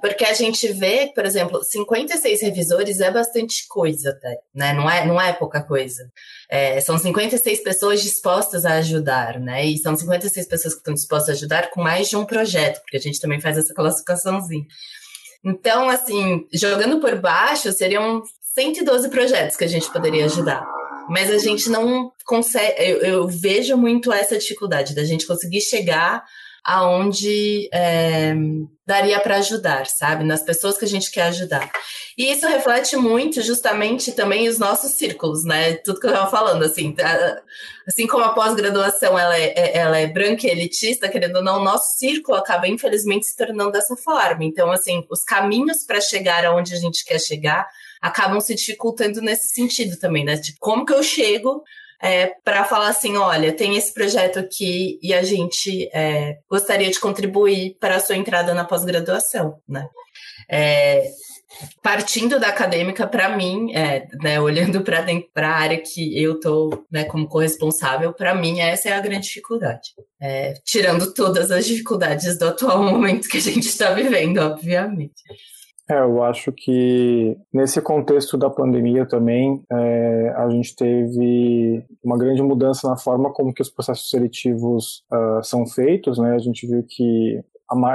Porque 0.00 0.24
a 0.24 0.32
gente 0.32 0.66
vê, 0.72 1.12
por 1.14 1.26
exemplo, 1.26 1.62
56 1.62 2.40
revisores 2.40 3.00
é 3.00 3.10
bastante 3.10 3.66
coisa 3.68 4.08
até, 4.12 4.38
né? 4.54 4.72
Não 4.72 4.88
é, 4.90 5.04
não 5.04 5.20
é 5.20 5.34
pouca 5.34 5.62
coisa. 5.62 6.10
É, 6.48 6.80
são 6.80 6.96
56 6.96 7.62
pessoas 7.62 8.00
dispostas 8.00 8.64
a 8.64 8.76
ajudar, 8.76 9.38
né? 9.38 9.66
E 9.66 9.76
são 9.76 9.94
56 9.94 10.48
pessoas 10.48 10.72
que 10.72 10.80
estão 10.80 10.94
dispostas 10.94 11.28
a 11.28 11.32
ajudar 11.32 11.68
com 11.68 11.82
mais 11.82 12.08
de 12.08 12.16
um 12.16 12.24
projeto, 12.24 12.80
porque 12.80 12.96
a 12.96 13.00
gente 13.00 13.20
também 13.20 13.42
faz 13.42 13.58
essa 13.58 13.74
classificaçãozinha. 13.74 14.64
Então, 15.44 15.88
assim, 15.88 16.46
jogando 16.52 17.00
por 17.00 17.14
baixo, 17.16 17.72
seriam 17.72 18.22
112 18.54 19.08
projetos 19.10 19.56
que 19.56 19.64
a 19.64 19.68
gente 19.68 19.90
poderia 19.92 20.24
ajudar. 20.24 20.66
Mas 21.08 21.30
a 21.30 21.38
gente 21.38 21.70
não 21.70 22.12
consegue. 22.24 22.74
Eu, 22.78 22.98
eu 22.98 23.28
vejo 23.28 23.76
muito 23.76 24.12
essa 24.12 24.36
dificuldade 24.36 24.94
da 24.94 25.04
gente 25.04 25.26
conseguir 25.26 25.60
chegar 25.60 26.24
aonde 26.66 27.68
é, 27.72 28.34
daria 28.84 29.20
para 29.20 29.36
ajudar, 29.36 29.86
sabe? 29.86 30.24
Nas 30.24 30.42
pessoas 30.42 30.76
que 30.76 30.84
a 30.84 30.88
gente 30.88 31.12
quer 31.12 31.28
ajudar. 31.28 31.70
E 32.18 32.32
isso 32.32 32.44
reflete 32.48 32.96
muito 32.96 33.40
justamente 33.40 34.10
também 34.10 34.48
os 34.48 34.58
nossos 34.58 34.92
círculos, 34.92 35.44
né? 35.44 35.74
Tudo 35.76 36.00
que 36.00 36.06
eu 36.06 36.10
estava 36.10 36.28
falando, 36.28 36.64
assim, 36.64 36.90
tá? 36.90 37.40
assim 37.86 38.08
como 38.08 38.24
a 38.24 38.34
pós-graduação 38.34 39.16
ela 39.16 39.38
é, 39.38 39.52
é, 39.56 39.78
ela 39.78 39.96
é 39.96 40.08
branca 40.08 40.44
e 40.44 40.50
elitista, 40.50 41.08
querendo 41.08 41.36
ou 41.36 41.44
não, 41.44 41.60
o 41.60 41.64
nosso 41.64 41.96
círculo 41.98 42.36
acaba 42.36 42.66
infelizmente 42.66 43.26
se 43.26 43.36
tornando 43.36 43.70
dessa 43.70 43.96
forma. 43.96 44.44
Então, 44.44 44.72
assim, 44.72 45.06
os 45.08 45.22
caminhos 45.22 45.84
para 45.84 46.00
chegar 46.00 46.44
aonde 46.44 46.74
a 46.74 46.78
gente 46.78 47.04
quer 47.04 47.20
chegar 47.20 47.68
acabam 48.02 48.40
se 48.40 48.54
dificultando 48.54 49.20
nesse 49.20 49.54
sentido 49.54 49.96
também, 49.96 50.24
né? 50.24 50.36
Tipo, 50.36 50.58
como 50.60 50.84
que 50.84 50.92
eu 50.92 51.02
chego 51.02 51.62
é, 52.02 52.32
para 52.44 52.64
falar 52.64 52.88
assim, 52.88 53.16
olha, 53.16 53.52
tem 53.52 53.76
esse 53.76 53.92
projeto 53.92 54.38
aqui 54.38 54.98
e 55.02 55.14
a 55.14 55.22
gente 55.22 55.88
é, 55.92 56.38
gostaria 56.48 56.90
de 56.90 57.00
contribuir 57.00 57.76
para 57.80 57.96
a 57.96 58.00
sua 58.00 58.16
entrada 58.16 58.54
na 58.54 58.64
pós-graduação, 58.64 59.58
né? 59.68 59.88
É, 60.48 61.10
partindo 61.82 62.38
da 62.38 62.48
acadêmica, 62.48 63.06
para 63.06 63.34
mim, 63.36 63.72
é, 63.74 64.06
né, 64.22 64.40
olhando 64.40 64.82
para 64.82 65.48
a 65.48 65.56
área 65.56 65.80
que 65.80 66.20
eu 66.20 66.34
estou 66.34 66.86
né, 66.90 67.04
como 67.04 67.28
corresponsável, 67.28 68.12
para 68.12 68.34
mim 68.34 68.60
essa 68.60 68.88
é 68.88 68.92
a 68.92 69.00
grande 69.00 69.26
dificuldade. 69.26 69.90
É, 70.20 70.54
tirando 70.64 71.12
todas 71.14 71.50
as 71.50 71.66
dificuldades 71.66 72.38
do 72.38 72.48
atual 72.48 72.82
momento 72.82 73.28
que 73.28 73.38
a 73.38 73.42
gente 73.42 73.68
está 73.68 73.92
vivendo, 73.92 74.38
obviamente. 74.38 75.22
É, 75.88 76.00
eu 76.00 76.22
acho 76.24 76.50
que 76.50 77.36
nesse 77.52 77.80
contexto 77.80 78.36
da 78.36 78.50
pandemia 78.50 79.06
também, 79.06 79.62
é, 79.70 80.34
a 80.36 80.48
gente 80.50 80.74
teve 80.74 81.84
uma 82.02 82.18
grande 82.18 82.42
mudança 82.42 82.88
na 82.88 82.96
forma 82.96 83.32
como 83.32 83.54
que 83.54 83.62
os 83.62 83.70
processos 83.70 84.10
seletivos 84.10 85.04
uh, 85.12 85.44
são 85.44 85.64
feitos, 85.64 86.18
né? 86.18 86.34
A 86.34 86.38
gente 86.38 86.66
viu 86.66 86.84
que 86.88 87.40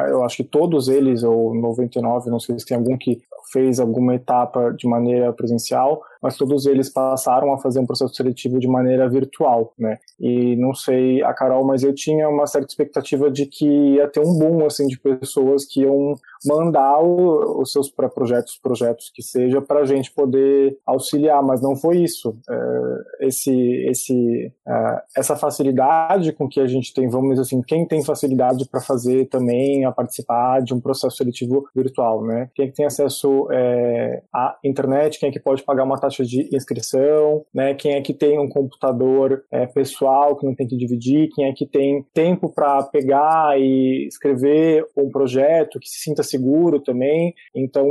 eu 0.10 0.24
acho 0.24 0.38
que 0.38 0.44
todos 0.44 0.88
eles, 0.88 1.24
ou 1.24 1.54
99, 1.54 2.30
não 2.30 2.40
sei 2.40 2.58
se 2.60 2.66
tem 2.66 2.78
algum 2.78 2.98
que 2.98 3.22
fez 3.52 3.80
alguma 3.80 4.16
etapa 4.16 4.74
de 4.78 4.88
maneira 4.88 5.32
presencial, 5.34 6.02
mas 6.22 6.38
todos 6.38 6.66
eles 6.66 6.90
passaram 6.90 7.52
a 7.52 7.58
fazer 7.58 7.80
um 7.80 7.86
processo 7.86 8.14
seletivo 8.14 8.60
de 8.60 8.68
maneira 8.68 9.10
virtual, 9.10 9.74
né? 9.78 9.98
E 10.20 10.56
não 10.56 10.74
sei 10.74 11.24
a 11.24 11.34
Carol, 11.34 11.66
mas 11.66 11.84
eu 11.84 11.94
tinha 11.94 12.30
uma 12.30 12.46
certa 12.46 12.68
expectativa 12.68 13.30
de 13.30 13.46
que 13.46 13.66
ia 13.66 14.08
ter 14.08 14.20
um 14.20 14.38
boom 14.38 14.66
assim 14.66 14.86
de 14.88 15.00
pessoas 15.00 15.66
que 15.66 15.82
iam 15.82 16.16
mandar 16.46 17.00
o, 17.02 17.62
os 17.62 17.72
seus 17.72 17.90
pré-projetos, 17.90 18.60
projetos 18.62 19.12
que 19.14 19.24
seja, 19.24 19.62
para 19.62 19.82
a 19.82 19.86
gente 19.86 20.12
poder 20.12 20.78
auxiliar, 20.86 21.42
mas 21.44 21.62
não 21.62 21.76
foi 21.76 21.98
isso. 21.98 22.36
É, 22.50 23.28
esse, 23.28 23.52
esse, 23.88 24.52
é, 24.68 25.02
essa 25.18 25.36
facilidade 25.36 26.32
com 26.34 26.48
que 26.48 26.60
a 26.60 26.68
gente 26.68 26.94
tem, 26.94 27.08
vamos 27.08 27.32
dizer 27.32 27.42
assim, 27.42 27.62
quem 27.62 27.88
tem 27.88 28.04
facilidade 28.04 28.68
para 28.70 28.82
fazer 28.82 29.28
também 29.28 29.86
a 29.86 29.92
participar 29.92 30.62
de 30.62 30.74
um 30.74 30.80
processo 30.80 31.18
seletivo 31.18 31.68
virtual, 31.76 32.24
né? 32.24 32.50
Quem 32.56 32.72
tem 32.72 32.86
acesso 32.86 33.41
é, 33.52 34.22
à 34.34 34.58
internet, 34.64 35.20
quem 35.20 35.30
é 35.30 35.32
que 35.32 35.40
pode 35.40 35.64
pagar 35.64 35.84
uma 35.84 36.00
taxa 36.00 36.24
de 36.24 36.50
inscrição, 36.54 37.44
né? 37.54 37.74
Quem 37.74 37.94
é 37.94 38.02
que 38.02 38.14
tem 38.14 38.40
um 38.40 38.50
computador 38.50 39.44
é, 39.52 39.66
pessoal 39.66 40.36
que 40.36 40.46
não 40.46 40.56
tem 40.56 40.68
que 40.68 40.78
dividir, 40.78 41.30
quem 41.34 41.46
é 41.46 41.54
que 41.54 41.66
tem 41.66 42.06
tempo 42.14 42.50
para 42.54 42.84
pegar 42.84 43.60
e 43.60 44.08
escrever 44.08 44.86
um 44.98 45.10
projeto 45.10 45.80
que 45.80 45.88
se 45.88 46.04
sinta 46.04 46.24
seguro 46.24 46.80
também. 46.80 47.34
Então, 47.56 47.88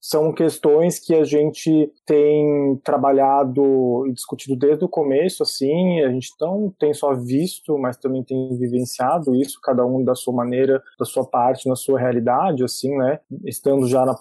são 0.00 0.32
questões 0.32 0.98
que 0.98 1.14
a 1.14 1.24
gente 1.24 1.90
tem 2.04 2.76
trabalhado 2.84 4.06
e 4.08 4.12
discutido 4.12 4.56
desde 4.56 4.84
o 4.84 4.88
começo, 4.88 5.42
assim, 5.42 6.00
a 6.02 6.10
gente 6.10 6.30
não 6.40 6.72
tem 6.78 6.92
só 6.92 7.14
visto, 7.14 7.78
mas 7.78 7.96
também 7.96 8.22
tem 8.22 8.56
vivenciado 8.56 9.34
isso, 9.34 9.60
cada 9.62 9.84
um 9.84 10.04
da 10.04 10.14
sua 10.14 10.34
maneira, 10.34 10.82
da 10.98 11.04
sua 11.04 11.24
parte, 11.24 11.68
na 11.68 11.76
sua 11.76 11.98
realidade, 11.98 12.64
assim, 12.64 12.94
né? 12.96 13.20
Estando 13.44 13.86
já 13.86 14.04
na 14.04 14.14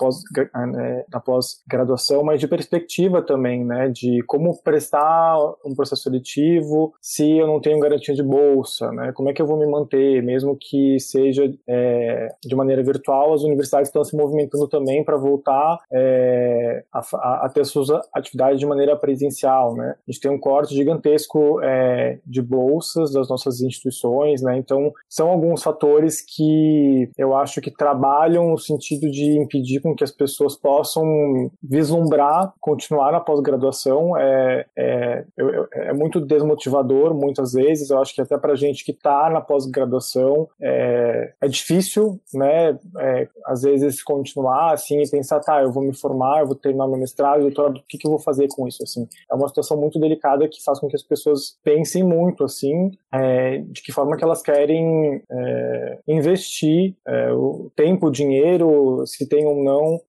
pós-graduação, 1.24 2.18
na 2.18 2.22
pós 2.22 2.36
mas 2.36 2.40
de 2.40 2.48
perspectiva 2.48 3.22
também, 3.22 3.64
né, 3.64 3.90
de 3.90 4.22
como 4.28 4.62
prestar 4.62 5.38
um 5.66 5.74
processo 5.76 6.04
seletivo 6.04 6.94
se 7.02 7.38
eu 7.38 7.48
não 7.48 7.60
tenho 7.60 7.80
garantia 7.80 8.14
de 8.14 8.24
bolsa, 8.24 8.92
né, 8.92 9.12
como 9.14 9.30
é 9.30 9.34
que 9.34 9.42
eu 9.42 9.48
vou 9.48 9.58
me 9.58 9.68
manter, 9.68 10.22
mesmo 10.24 10.58
que 10.60 11.00
seja 11.00 11.52
é, 11.68 12.30
de 12.44 12.56
maneira 12.56 12.84
virtual, 12.84 13.34
as 13.34 13.44
universidades 13.44 13.90
estão 13.90 14.04
se 14.04 14.16
movimentando 14.16 14.68
também 14.68 15.04
para 15.04 15.18
voltar 15.18 15.80
é, 15.92 16.84
a, 16.94 17.46
a, 17.46 17.50
ter 17.54 17.66
suas 17.66 17.90
atividades 18.14 18.60
de 18.60 18.66
maneira 18.66 18.96
presencial, 18.96 19.76
né. 19.76 19.96
A 20.08 20.12
gente 20.12 20.22
tem 20.22 20.32
um 20.32 20.40
corte 20.40 20.76
gigantesco 20.76 21.62
é, 21.62 22.20
de 22.26 22.42
bolsas 22.42 23.12
das 23.12 23.30
nossas 23.30 23.62
instituições, 23.62 24.42
né, 24.42 24.58
então 24.58 24.92
são 25.08 25.30
alguns 25.30 25.64
fatores 25.64 26.22
que 26.22 27.10
eu 27.18 27.36
acho 27.36 27.62
que 27.62 27.72
trabalham 27.72 28.50
no 28.50 28.58
sentido 28.58 29.10
de 29.10 29.38
impedir 29.38 29.82
com 29.82 29.96
que 29.96 30.04
as 30.04 30.12
pessoas 30.12 30.35
possam 30.62 31.52
vislumbrar, 31.62 32.54
continuar 32.60 33.12
na 33.12 33.20
pós-graduação 33.20 34.18
é, 34.18 34.66
é, 34.78 35.26
é, 35.74 35.94
muito 35.94 36.20
desmotivador 36.20 37.14
muitas 37.14 37.54
vezes. 37.54 37.90
Eu 37.90 38.00
acho 38.00 38.14
que 38.14 38.22
até 38.22 38.38
para 38.38 38.56
gente 38.56 38.84
que 38.84 38.92
está 38.92 39.30
na 39.30 39.42
pós-graduação 39.42 40.48
é, 40.62 41.34
é 41.42 41.48
difícil, 41.48 42.20
né? 42.34 42.78
É, 43.00 43.28
às 43.46 43.62
vezes 43.62 44.04
continuar 44.04 44.74
assim 44.74 45.02
e 45.02 45.10
pensar, 45.10 45.40
tá, 45.40 45.62
eu 45.62 45.72
vou 45.72 45.84
me 45.84 45.96
formar, 45.96 46.42
eu 46.42 46.48
vou 46.48 46.56
terminar 46.56 46.88
meu 46.88 46.98
mestrado, 46.98 47.42
doutorado, 47.42 47.78
o 47.78 47.84
que, 47.88 47.98
que 47.98 48.08
eu 48.08 48.12
vou 48.12 48.20
fazer 48.20 48.48
com 48.50 48.68
isso? 48.68 48.84
Assim, 48.84 49.08
é 49.30 49.36
uma 49.36 49.48
situação 49.48 49.78
muito 49.78 50.00
delicada 50.00 50.48
que 50.48 50.64
faz 50.64 50.80
com 50.80 50.88
que 50.88 50.96
as 50.96 51.04
pessoas 51.04 51.58
pensem 51.64 52.04
muito 52.04 52.44
assim, 52.44 52.92
é, 53.14 53.60
de 53.60 53.82
que 53.82 53.92
forma 53.92 54.18
que 54.18 54.24
elas 54.24 54.42
querem 54.42 55.22
é, 55.32 56.00
investir 56.08 56.96
o 57.36 57.72
tempo, 57.76 58.08
o 58.08 58.12
dinheiro, 58.12 59.06
se 59.06 59.28
tem 59.28 59.46
ou 59.46 59.64
não, 59.64 60.00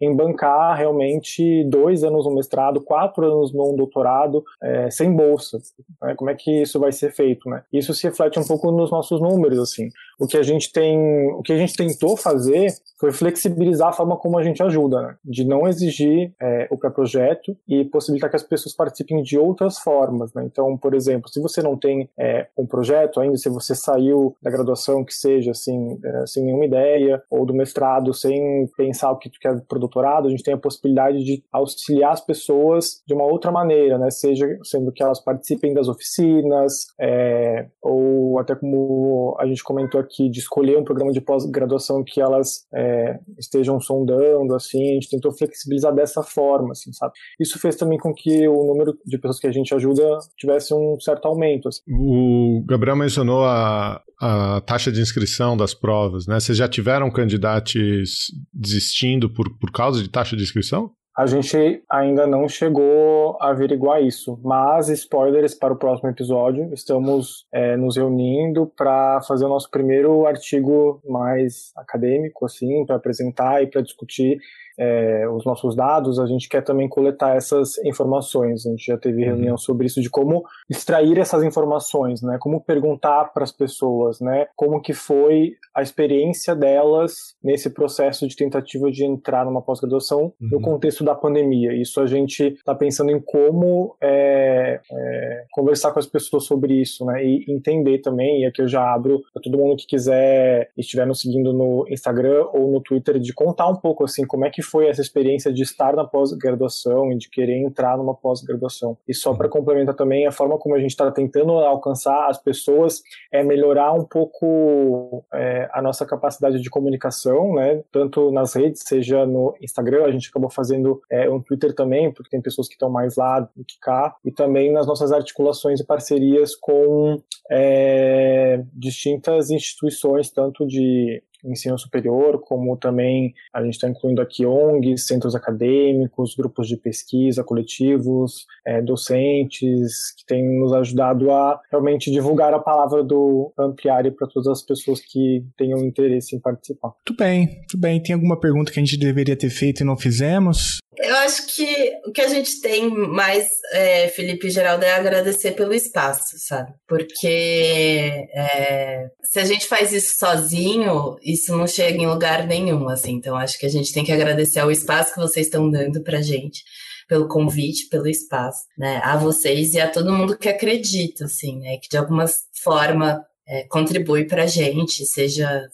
em 0.00 0.14
bancar 0.14 0.76
realmente 0.76 1.64
dois 1.64 1.92
dois 1.92 2.04
anos 2.04 2.24
no 2.24 2.34
mestrado, 2.34 2.80
quatro 2.80 3.26
anos 3.26 3.52
no 3.52 3.76
doutorado, 3.76 4.42
é, 4.62 4.90
sem 4.90 5.14
bolsa. 5.14 5.58
Né? 6.00 6.14
Como 6.14 6.30
é 6.30 6.34
que 6.34 6.62
isso 6.62 6.80
vai 6.80 6.90
ser 6.90 7.12
feito? 7.12 7.48
Né? 7.48 7.62
Isso 7.72 7.92
se 7.92 8.06
reflete 8.06 8.38
um 8.38 8.44
pouco 8.44 8.70
nos 8.70 8.90
nossos 8.90 9.20
números. 9.20 9.58
assim. 9.58 9.88
O 10.18 10.26
que 10.26 10.36
a 10.36 10.42
gente 10.42 10.72
tem, 10.72 10.98
o 11.32 11.42
que 11.42 11.52
a 11.52 11.56
gente 11.56 11.76
tentou 11.76 12.16
fazer 12.16 12.68
foi 12.98 13.12
flexibilizar 13.12 13.88
a 13.88 13.92
forma 13.92 14.16
como 14.16 14.38
a 14.38 14.42
gente 14.44 14.62
ajuda, 14.62 15.02
né? 15.02 15.16
de 15.24 15.44
não 15.44 15.66
exigir 15.66 16.32
é, 16.40 16.68
o 16.70 16.78
pré-projeto 16.78 17.56
e 17.66 17.84
possibilitar 17.84 18.30
que 18.30 18.36
as 18.36 18.42
pessoas 18.42 18.74
participem 18.74 19.22
de 19.22 19.36
outras 19.36 19.78
formas. 19.78 20.32
Né? 20.34 20.44
Então, 20.44 20.76
por 20.76 20.94
exemplo, 20.94 21.28
se 21.28 21.40
você 21.40 21.60
não 21.62 21.76
tem 21.76 22.08
é, 22.18 22.46
um 22.56 22.66
projeto 22.66 23.20
ainda, 23.20 23.36
se 23.36 23.48
você 23.48 23.74
saiu 23.74 24.36
da 24.40 24.50
graduação 24.50 25.04
que 25.04 25.14
seja 25.14 25.50
assim, 25.50 25.98
é, 26.04 26.26
sem 26.26 26.44
nenhuma 26.44 26.64
ideia, 26.64 27.22
ou 27.30 27.44
do 27.44 27.54
mestrado 27.54 28.14
sem 28.14 28.68
pensar 28.76 29.10
o 29.10 29.18
que 29.18 29.30
tu 29.30 29.38
quer 29.40 29.60
para 29.62 29.76
o 29.76 29.80
doutorado, 29.80 30.26
a 30.26 30.30
gente 30.30 30.42
tem 30.42 30.54
a 30.54 30.58
possibilidade 30.58 31.24
de 31.24 31.42
auxiliar 31.50 32.12
as 32.12 32.20
pessoas 32.20 33.02
de 33.06 33.14
uma 33.14 33.24
outra 33.24 33.50
maneira, 33.50 33.98
né? 33.98 34.10
Seja 34.10 34.46
sendo 34.62 34.92
que 34.92 35.02
elas 35.02 35.20
participem 35.20 35.74
das 35.74 35.88
oficinas, 35.88 36.86
é, 37.00 37.66
ou 37.82 38.38
até 38.38 38.54
como 38.54 39.36
a 39.38 39.46
gente 39.46 39.62
comentou 39.62 40.00
aqui, 40.02 40.28
de 40.28 40.38
escolher 40.38 40.78
um 40.78 40.84
programa 40.84 41.12
de 41.12 41.20
pós-graduação 41.20 42.02
que 42.04 42.20
elas 42.20 42.66
é, 42.74 43.18
estejam 43.38 43.80
sondando, 43.80 44.54
assim, 44.54 44.90
a 44.90 44.94
gente 44.94 45.08
tentou 45.08 45.32
flexibilizar 45.32 45.94
dessa 45.94 46.22
forma, 46.22 46.72
assim, 46.72 46.92
sabe? 46.92 47.12
Isso 47.40 47.58
fez 47.58 47.76
também 47.76 47.98
com 47.98 48.12
que 48.12 48.46
o 48.48 48.66
número 48.66 48.96
de 49.04 49.18
pessoas 49.18 49.40
que 49.40 49.46
a 49.46 49.52
gente 49.52 49.74
ajuda 49.74 50.18
tivesse 50.36 50.74
um 50.74 50.98
certo 51.00 51.26
aumento. 51.26 51.68
Assim. 51.68 51.82
O 51.88 52.64
Gabriel 52.66 52.96
mencionou 52.96 53.44
a, 53.44 54.02
a 54.20 54.60
taxa 54.62 54.92
de 54.92 55.00
inscrição 55.00 55.56
das 55.56 55.74
provas, 55.74 56.26
né? 56.26 56.38
Vocês 56.38 56.58
já 56.58 56.68
tiveram 56.68 57.10
candidatos 57.10 58.26
desistindo 58.52 59.32
por, 59.32 59.58
por 59.58 59.70
causa 59.72 60.02
de 60.02 60.08
taxa 60.08 60.36
de 60.36 60.42
inscrição? 60.42 60.90
A 61.14 61.26
gente 61.26 61.84
ainda 61.90 62.26
não 62.26 62.48
chegou 62.48 63.36
a 63.38 63.50
averiguar 63.50 64.02
isso, 64.02 64.40
mas 64.42 64.88
spoilers 64.88 65.54
para 65.54 65.74
o 65.74 65.76
próximo 65.76 66.08
episódio. 66.08 66.72
Estamos 66.72 67.46
é, 67.52 67.76
nos 67.76 67.98
reunindo 67.98 68.66
para 68.74 69.20
fazer 69.20 69.44
o 69.44 69.48
nosso 69.48 69.70
primeiro 69.70 70.26
artigo 70.26 71.02
mais 71.06 71.70
acadêmico, 71.76 72.46
assim, 72.46 72.86
para 72.86 72.96
apresentar 72.96 73.62
e 73.62 73.66
para 73.66 73.82
discutir 73.82 74.38
é, 74.82 75.28
os 75.28 75.44
nossos 75.44 75.76
dados, 75.76 76.18
a 76.18 76.26
gente 76.26 76.48
quer 76.48 76.62
também 76.62 76.88
coletar 76.88 77.36
essas 77.36 77.78
informações. 77.84 78.66
A 78.66 78.70
gente 78.70 78.86
já 78.86 78.98
teve 78.98 79.22
uhum. 79.22 79.28
reunião 79.28 79.56
sobre 79.56 79.86
isso 79.86 80.00
de 80.00 80.10
como 80.10 80.44
extrair 80.68 81.18
essas 81.18 81.44
informações, 81.44 82.20
né? 82.20 82.36
Como 82.40 82.60
perguntar 82.60 83.32
para 83.32 83.44
as 83.44 83.52
pessoas, 83.52 84.20
né? 84.20 84.46
Como 84.56 84.80
que 84.80 84.92
foi 84.92 85.52
a 85.74 85.82
experiência 85.82 86.54
delas 86.54 87.36
nesse 87.42 87.70
processo 87.70 88.26
de 88.26 88.34
tentativa 88.34 88.90
de 88.90 89.04
entrar 89.04 89.44
numa 89.44 89.62
pós-graduação 89.62 90.32
uhum. 90.40 90.48
no 90.50 90.60
contexto 90.60 91.04
da 91.04 91.14
pandemia. 91.14 91.72
Isso 91.74 92.00
a 92.00 92.06
gente 92.06 92.42
está 92.42 92.74
pensando 92.74 93.10
em 93.10 93.20
como 93.20 93.96
é, 94.00 94.80
é, 94.90 95.44
conversar 95.52 95.92
com 95.92 95.98
as 96.00 96.06
pessoas 96.06 96.44
sobre 96.44 96.74
isso, 96.74 97.04
né? 97.04 97.24
E 97.24 97.44
entender 97.48 97.98
também. 97.98 98.42
E 98.42 98.46
aqui 98.46 98.62
eu 98.62 98.68
já 98.68 98.92
abro 98.92 99.22
para 99.32 99.42
todo 99.42 99.58
mundo 99.58 99.76
que 99.76 99.86
quiser 99.86 100.70
estiver 100.76 101.06
nos 101.06 101.20
seguindo 101.20 101.52
no 101.52 101.86
Instagram 101.88 102.46
ou 102.52 102.72
no 102.72 102.80
Twitter 102.80 103.18
de 103.18 103.32
contar 103.32 103.68
um 103.68 103.76
pouco 103.76 104.04
assim 104.04 104.26
como 104.26 104.44
é 104.44 104.50
que 104.50 104.62
foi 104.72 104.88
essa 104.88 105.02
experiência 105.02 105.52
de 105.52 105.62
estar 105.62 105.94
na 105.94 106.04
pós-graduação 106.04 107.12
e 107.12 107.18
de 107.18 107.28
querer 107.28 107.58
entrar 107.58 107.98
numa 107.98 108.14
pós-graduação. 108.14 108.96
E 109.06 109.12
só 109.12 109.34
para 109.34 109.50
complementar 109.50 109.94
também, 109.94 110.26
a 110.26 110.32
forma 110.32 110.58
como 110.58 110.74
a 110.74 110.78
gente 110.78 110.90
está 110.92 111.10
tentando 111.12 111.52
alcançar 111.52 112.28
as 112.28 112.42
pessoas 112.42 113.02
é 113.30 113.44
melhorar 113.44 113.92
um 113.92 114.04
pouco 114.04 115.22
é, 115.34 115.68
a 115.72 115.82
nossa 115.82 116.06
capacidade 116.06 116.58
de 116.58 116.70
comunicação, 116.70 117.54
né? 117.54 117.82
Tanto 117.92 118.30
nas 118.32 118.54
redes, 118.54 118.82
seja 118.86 119.26
no 119.26 119.54
Instagram, 119.60 120.06
a 120.06 120.10
gente 120.10 120.30
acabou 120.30 120.48
fazendo 120.48 121.02
é, 121.10 121.28
um 121.28 121.40
Twitter 121.40 121.74
também, 121.74 122.10
porque 122.10 122.30
tem 122.30 122.40
pessoas 122.40 122.66
que 122.66 122.74
estão 122.74 122.88
mais 122.88 123.16
lá 123.16 123.40
do 123.40 123.64
que 123.64 123.78
cá, 123.78 124.16
e 124.24 124.32
também 124.32 124.72
nas 124.72 124.86
nossas 124.86 125.12
articulações 125.12 125.80
e 125.80 125.86
parcerias 125.86 126.56
com 126.56 127.20
é, 127.50 128.62
distintas 128.72 129.50
instituições, 129.50 130.30
tanto 130.30 130.66
de 130.66 131.22
ensino 131.44 131.78
superior, 131.78 132.40
como 132.40 132.76
também 132.76 133.34
a 133.52 133.62
gente 133.62 133.74
está 133.74 133.88
incluindo 133.88 134.20
aqui 134.20 134.46
ONGs, 134.46 135.06
centros 135.06 135.34
acadêmicos, 135.34 136.34
grupos 136.34 136.68
de 136.68 136.76
pesquisa, 136.76 137.44
coletivos, 137.44 138.46
é, 138.66 138.80
docentes, 138.80 140.14
que 140.16 140.24
têm 140.26 140.60
nos 140.60 140.72
ajudado 140.72 141.30
a 141.30 141.60
realmente 141.70 142.10
divulgar 142.10 142.54
a 142.54 142.58
palavra 142.58 143.02
do 143.02 143.52
Ampliare 143.58 144.10
para 144.10 144.28
todas 144.28 144.48
as 144.48 144.62
pessoas 144.62 145.00
que 145.00 145.44
tenham 145.56 145.78
interesse 145.80 146.36
em 146.36 146.40
participar. 146.40 146.88
Muito 146.88 147.16
bem, 147.16 147.46
muito 147.46 147.78
bem. 147.78 148.02
Tem 148.02 148.14
alguma 148.14 148.38
pergunta 148.38 148.72
que 148.72 148.78
a 148.78 148.84
gente 148.84 148.98
deveria 148.98 149.36
ter 149.36 149.50
feito 149.50 149.80
e 149.80 149.84
não 149.84 149.96
fizemos? 149.96 150.82
Eu 150.98 151.16
acho 151.16 151.46
que 151.46 151.92
o 152.06 152.12
que 152.12 152.20
a 152.20 152.28
gente 152.28 152.60
tem 152.60 152.90
mais, 152.90 153.48
é, 153.72 154.08
Felipe 154.08 154.46
e 154.46 154.50
Geraldo, 154.50 154.84
é 154.84 154.92
agradecer 154.92 155.52
pelo 155.52 155.72
espaço, 155.72 156.36
sabe? 156.38 156.72
Porque 156.86 158.28
é, 158.34 159.08
se 159.22 159.40
a 159.40 159.44
gente 159.44 159.66
faz 159.66 159.92
isso 159.92 160.18
sozinho, 160.18 161.16
isso 161.32 161.56
não 161.56 161.66
chega 161.66 161.98
em 161.98 162.06
lugar 162.06 162.46
nenhum, 162.46 162.88
assim. 162.88 163.12
Então, 163.12 163.36
acho 163.36 163.58
que 163.58 163.66
a 163.66 163.68
gente 163.68 163.92
tem 163.92 164.04
que 164.04 164.12
agradecer 164.12 164.60
ao 164.60 164.70
espaço 164.70 165.14
que 165.14 165.20
vocês 165.20 165.46
estão 165.46 165.70
dando 165.70 166.02
pra 166.02 166.22
gente, 166.22 166.62
pelo 167.08 167.28
convite, 167.28 167.88
pelo 167.88 168.08
espaço, 168.08 168.64
né? 168.76 169.00
A 169.04 169.16
vocês 169.16 169.74
e 169.74 169.80
a 169.80 169.90
todo 169.90 170.12
mundo 170.12 170.36
que 170.36 170.48
acredita, 170.48 171.24
assim, 171.24 171.58
né? 171.58 171.76
Que 171.78 171.88
de 171.88 171.96
alguma 171.96 172.26
forma 172.62 173.24
é, 173.46 173.64
contribui 173.64 174.24
pra 174.26 174.46
gente, 174.46 175.04
seja 175.06 175.68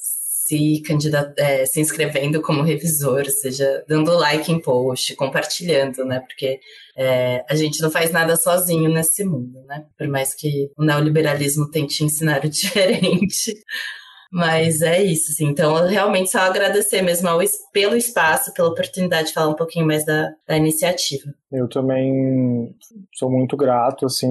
se, 0.49 0.83
é, 1.37 1.67
se 1.67 1.81
inscrevendo 1.81 2.41
como 2.41 2.63
revisor, 2.63 3.27
seja 3.27 3.85
dando 3.87 4.17
like 4.17 4.51
em 4.51 4.59
post, 4.59 5.15
compartilhando, 5.15 6.05
né? 6.07 6.21
Porque 6.21 6.59
é, 6.97 7.45
a 7.49 7.55
gente 7.55 7.83
não 7.83 7.91
faz 7.91 8.11
nada 8.11 8.35
sozinho 8.35 8.91
nesse 8.91 9.25
mundo, 9.25 9.63
né? 9.67 9.85
Por 9.97 10.09
mais 10.09 10.35
que 10.35 10.71
o 10.77 10.85
neoliberalismo 10.85 11.71
tente 11.71 12.03
ensinar 12.03 12.45
o 12.45 12.49
diferente. 12.51 13.55
Mas 14.31 14.83
é 14.83 15.03
isso, 15.03 15.31
assim. 15.33 15.47
Então, 15.47 15.87
realmente 15.87 16.31
só 16.31 16.39
agradecer 16.39 17.03
mesmo 17.03 17.29
ao, 17.29 17.41
pelo 17.73 17.97
espaço, 17.97 18.53
pela 18.53 18.69
oportunidade 18.69 19.29
de 19.29 19.35
falar 19.35 19.49
um 19.49 19.57
pouquinho 19.57 19.87
mais 19.87 20.05
da, 20.05 20.33
da 20.47 20.57
iniciativa. 20.57 21.33
Eu 21.51 21.67
também 21.67 22.75
sou 23.15 23.31
muito 23.31 23.57
grato 23.57 24.05
assim 24.05 24.29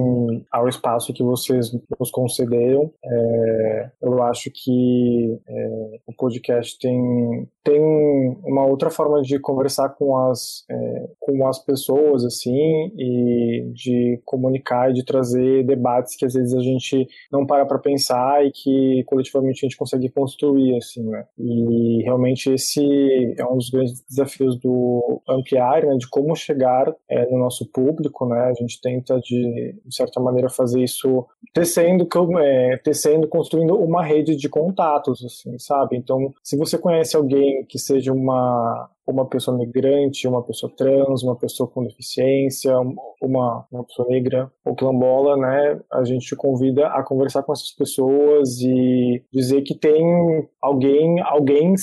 ao 0.52 0.68
espaço 0.68 1.12
que 1.12 1.22
vocês 1.22 1.72
nos 1.98 2.10
concederam. 2.12 2.92
É, 3.04 3.90
eu 4.02 4.22
acho 4.22 4.50
que 4.54 5.36
é, 5.48 6.00
o 6.06 6.12
podcast 6.16 6.78
tem 6.78 7.48
tem 7.64 7.80
uma 8.44 8.64
outra 8.64 8.88
forma 8.88 9.20
de 9.20 9.38
conversar 9.40 9.90
com 9.90 10.16
as 10.16 10.64
é, 10.70 11.08
com 11.18 11.46
as 11.46 11.58
pessoas 11.62 12.24
assim 12.24 12.92
e 12.96 13.72
de 13.74 14.22
comunicar 14.24 14.90
e 14.90 14.94
de 14.94 15.04
trazer 15.04 15.66
debates 15.66 16.16
que 16.16 16.24
às 16.24 16.34
vezes 16.34 16.54
a 16.54 16.60
gente 16.60 17.06
não 17.32 17.44
para 17.44 17.66
para 17.66 17.78
pensar 17.78 18.46
e 18.46 18.52
que 18.52 19.02
coletivamente 19.06 19.66
a 19.66 19.68
gente 19.68 19.76
consegue 19.76 19.87
construir 20.10 20.76
assim, 20.76 21.02
né? 21.08 21.24
E 21.38 22.02
realmente 22.02 22.52
esse 22.52 22.80
é 23.36 23.44
um 23.44 23.56
dos 23.56 23.70
grandes 23.70 24.04
desafios 24.08 24.58
do 24.58 25.22
ampliar, 25.28 25.84
né? 25.84 25.96
De 25.96 26.08
como 26.08 26.34
chegar 26.34 26.92
é, 27.08 27.30
no 27.30 27.38
nosso 27.38 27.70
público, 27.70 28.26
né? 28.26 28.40
A 28.40 28.54
gente 28.54 28.80
tenta 28.80 29.18
de, 29.20 29.74
de 29.84 29.94
certa 29.94 30.20
maneira 30.20 30.48
fazer 30.48 30.82
isso 30.82 31.26
tecendo, 31.52 32.08
é, 32.40 32.76
tecendo, 32.78 33.28
construindo 33.28 33.74
uma 33.76 34.02
rede 34.02 34.36
de 34.36 34.48
contatos, 34.48 35.24
assim, 35.24 35.58
sabe? 35.58 35.96
Então, 35.96 36.32
se 36.42 36.56
você 36.56 36.78
conhece 36.78 37.16
alguém 37.16 37.64
que 37.66 37.78
seja 37.78 38.12
uma 38.12 38.90
uma 39.12 39.26
pessoa 39.26 39.56
migrante, 39.56 40.28
uma 40.28 40.42
pessoa 40.42 40.72
trans, 40.76 41.22
uma 41.22 41.36
pessoa 41.36 41.68
com 41.68 41.84
deficiência, 41.84 42.74
uma, 43.22 43.66
uma 43.70 43.84
pessoa 43.84 44.08
negra 44.08 44.50
ou 44.64 44.74
quilombola, 44.74 45.36
né? 45.36 45.80
A 45.92 46.04
gente 46.04 46.26
te 46.26 46.36
convida 46.36 46.88
a 46.88 47.02
conversar 47.02 47.42
com 47.42 47.52
essas 47.52 47.72
pessoas 47.72 48.60
e 48.60 49.22
dizer 49.32 49.62
que 49.62 49.74
tem 49.74 50.46
alguém, 50.60 51.20
alguém, 51.20 51.74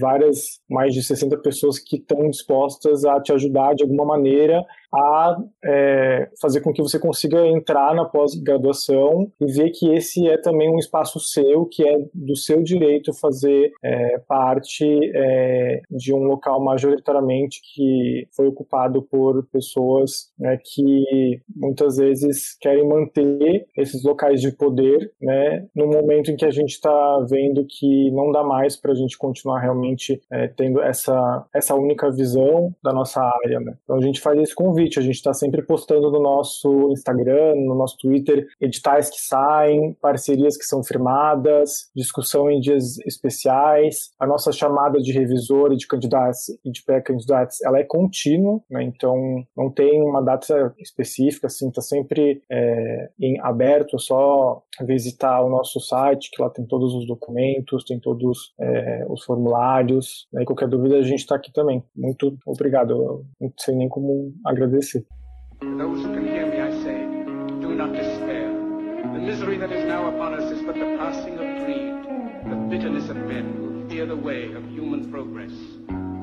várias, 0.00 0.60
mais 0.68 0.94
de 0.94 1.02
60 1.02 1.36
pessoas 1.38 1.78
que 1.78 1.96
estão 1.96 2.28
dispostas 2.30 3.04
a 3.04 3.20
te 3.20 3.32
ajudar 3.32 3.74
de 3.74 3.82
alguma 3.82 4.04
maneira 4.04 4.64
a 4.94 5.36
é, 5.64 6.28
fazer 6.40 6.60
com 6.60 6.72
que 6.72 6.82
você 6.82 6.98
consiga 6.98 7.46
entrar 7.46 7.94
na 7.94 8.04
pós-graduação 8.04 9.30
e 9.40 9.46
ver 9.46 9.70
que 9.70 9.88
esse 9.94 10.28
é 10.28 10.36
também 10.36 10.68
um 10.68 10.78
espaço 10.78 11.18
seu, 11.20 11.66
que 11.66 11.86
é 11.86 11.98
do 12.12 12.36
seu 12.36 12.62
direito 12.62 13.12
fazer 13.14 13.72
é, 13.82 14.18
parte 14.28 14.84
é, 15.14 15.80
de 15.90 16.12
um 16.12 16.24
local 16.24 16.62
majoritariamente 16.62 17.60
que 17.74 18.26
foi 18.34 18.46
ocupado 18.48 19.02
por 19.02 19.46
pessoas 19.46 20.30
né, 20.38 20.58
que 20.62 21.40
muitas 21.54 21.96
vezes 21.96 22.56
querem 22.60 22.86
manter 22.86 23.66
esses 23.76 24.04
locais 24.04 24.40
de 24.40 24.52
poder, 24.52 25.12
né, 25.20 25.66
no 25.74 25.86
momento 25.86 26.30
em 26.30 26.36
que 26.36 26.44
a 26.44 26.50
gente 26.50 26.72
está 26.72 27.18
vendo 27.28 27.64
que 27.68 28.10
não 28.10 28.30
dá 28.30 28.42
mais 28.42 28.76
para 28.76 28.92
a 28.92 28.94
gente 28.94 29.16
continuar 29.16 29.60
realmente 29.60 30.20
é, 30.30 30.48
tendo 30.48 30.80
essa 30.80 31.46
essa 31.54 31.74
única 31.74 32.10
visão 32.10 32.74
da 32.82 32.92
nossa 32.92 33.20
área. 33.20 33.60
Né? 33.60 33.74
Então 33.84 33.96
a 33.96 34.00
gente 34.00 34.20
faz 34.20 34.38
esse 34.38 34.54
convite, 34.54 34.81
a 34.98 35.02
gente 35.02 35.16
está 35.16 35.32
sempre 35.32 35.62
postando 35.62 36.10
no 36.10 36.20
nosso 36.20 36.90
Instagram, 36.90 37.54
no 37.56 37.74
nosso 37.74 37.96
Twitter, 37.98 38.46
editais 38.60 39.10
que 39.10 39.20
saem, 39.20 39.94
parcerias 40.00 40.56
que 40.56 40.64
são 40.64 40.82
firmadas, 40.82 41.90
discussão 41.94 42.50
em 42.50 42.60
dias 42.60 42.98
especiais, 43.06 44.12
a 44.18 44.26
nossa 44.26 44.52
chamada 44.52 45.00
de 45.00 45.12
revisor 45.12 45.72
e 45.72 45.76
de 45.76 45.86
candidatos 45.86 46.48
e 46.64 46.70
de 46.70 46.82
pré-candidatos, 46.84 47.60
ela 47.62 47.78
é 47.78 47.84
contínua, 47.84 48.60
né? 48.70 48.82
então 48.82 49.16
não 49.56 49.70
tem 49.70 50.00
uma 50.02 50.22
data 50.22 50.74
específica, 50.78 51.46
assim, 51.46 51.68
está 51.68 51.80
sempre 51.82 52.42
é, 52.50 53.10
em 53.20 53.40
aberto, 53.40 53.96
é 53.96 53.98
só 53.98 54.62
visitar 54.80 55.42
o 55.42 55.50
nosso 55.50 55.80
site, 55.80 56.30
que 56.30 56.42
lá 56.42 56.48
tem 56.48 56.64
todos 56.66 56.94
os 56.94 57.06
documentos, 57.06 57.84
tem 57.84 58.00
todos 58.00 58.54
é, 58.58 59.04
os 59.08 59.22
formulários, 59.24 60.26
né? 60.32 60.44
qualquer 60.44 60.68
dúvida 60.68 60.96
a 60.96 61.02
gente 61.02 61.20
está 61.20 61.36
aqui 61.36 61.52
também. 61.52 61.84
Muito 61.94 62.36
obrigado, 62.46 62.90
eu 62.92 63.26
não 63.40 63.52
sei 63.58 63.74
nem 63.74 63.88
como 63.88 64.32
agradecer. 64.44 65.04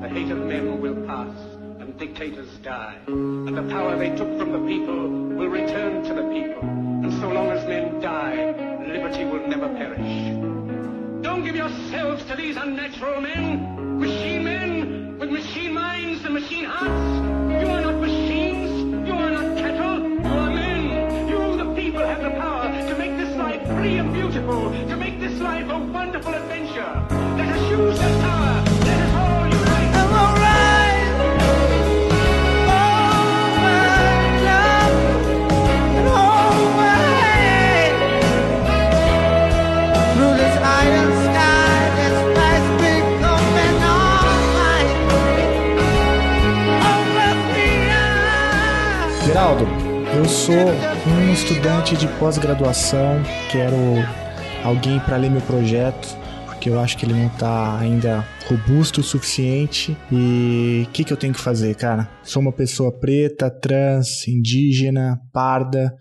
The 0.00 0.08
hate 0.08 0.30
of 0.32 0.38
men 0.38 0.80
will 0.80 1.06
pass, 1.06 1.59
dictators 2.00 2.48
die, 2.62 2.96
and 3.08 3.54
the 3.54 3.62
power 3.74 3.94
they 3.98 4.08
took 4.16 4.38
from 4.38 4.52
the 4.52 4.66
people 4.66 5.36
will 5.36 5.48
return 5.48 6.02
to 6.02 6.14
the 6.14 6.22
people. 6.32 6.62
And 6.62 7.12
so 7.20 7.28
long 7.28 7.50
as 7.50 7.62
men 7.68 8.00
die, 8.00 8.56
liberty 8.88 9.26
will 9.26 9.46
never 9.46 9.68
perish. 9.68 10.32
Don't 11.22 11.44
give 11.44 11.54
yourselves 11.54 12.24
to 12.24 12.36
these 12.36 12.56
unnatural 12.56 13.20
men, 13.20 14.00
machine 14.00 14.44
men 14.44 15.18
with 15.18 15.28
machine 15.30 15.74
minds 15.74 16.24
and 16.24 16.32
machine 16.32 16.64
hearts. 16.64 17.60
You 17.62 17.68
are 17.68 17.82
not 17.82 18.00
machines. 18.00 19.06
You 19.06 19.12
are 19.12 19.30
not 19.30 19.58
cattle. 19.58 20.00
You 20.00 20.26
are 20.26 20.50
men. 20.54 21.28
You, 21.28 21.56
the 21.62 21.74
people, 21.74 22.00
have 22.00 22.22
the 22.22 22.30
power 22.30 22.72
to 22.88 22.96
make 22.96 23.18
this 23.18 23.36
life 23.36 23.62
free 23.76 23.98
and 23.98 24.10
beautiful, 24.14 24.70
to 24.88 24.96
make 24.96 25.20
this 25.20 25.38
life 25.38 25.68
a 25.68 25.78
wonderful 25.78 26.32
adventure. 26.32 27.06
Let 27.36 27.48
us 27.50 27.70
use 27.70 27.98
that 27.98 28.20
power. 28.22 28.69
Sou 50.30 50.54
um 50.54 51.32
estudante 51.32 51.96
de 51.96 52.06
pós-graduação, 52.20 53.20
quero 53.50 53.76
alguém 54.62 55.00
para 55.00 55.16
ler 55.16 55.28
meu 55.28 55.40
projeto, 55.40 56.16
porque 56.46 56.70
eu 56.70 56.78
acho 56.78 56.96
que 56.96 57.04
ele 57.04 57.14
não 57.14 57.28
tá 57.30 57.76
ainda 57.80 58.24
robusto 58.46 59.00
o 59.00 59.04
suficiente. 59.04 59.96
E 60.10 60.84
o 60.86 60.90
que, 60.92 61.02
que 61.02 61.12
eu 61.12 61.16
tenho 61.16 61.34
que 61.34 61.40
fazer, 61.40 61.74
cara? 61.74 62.08
Sou 62.22 62.40
uma 62.40 62.52
pessoa 62.52 62.96
preta, 62.96 63.50
trans, 63.50 64.28
indígena, 64.28 65.18
parda, 65.32 65.92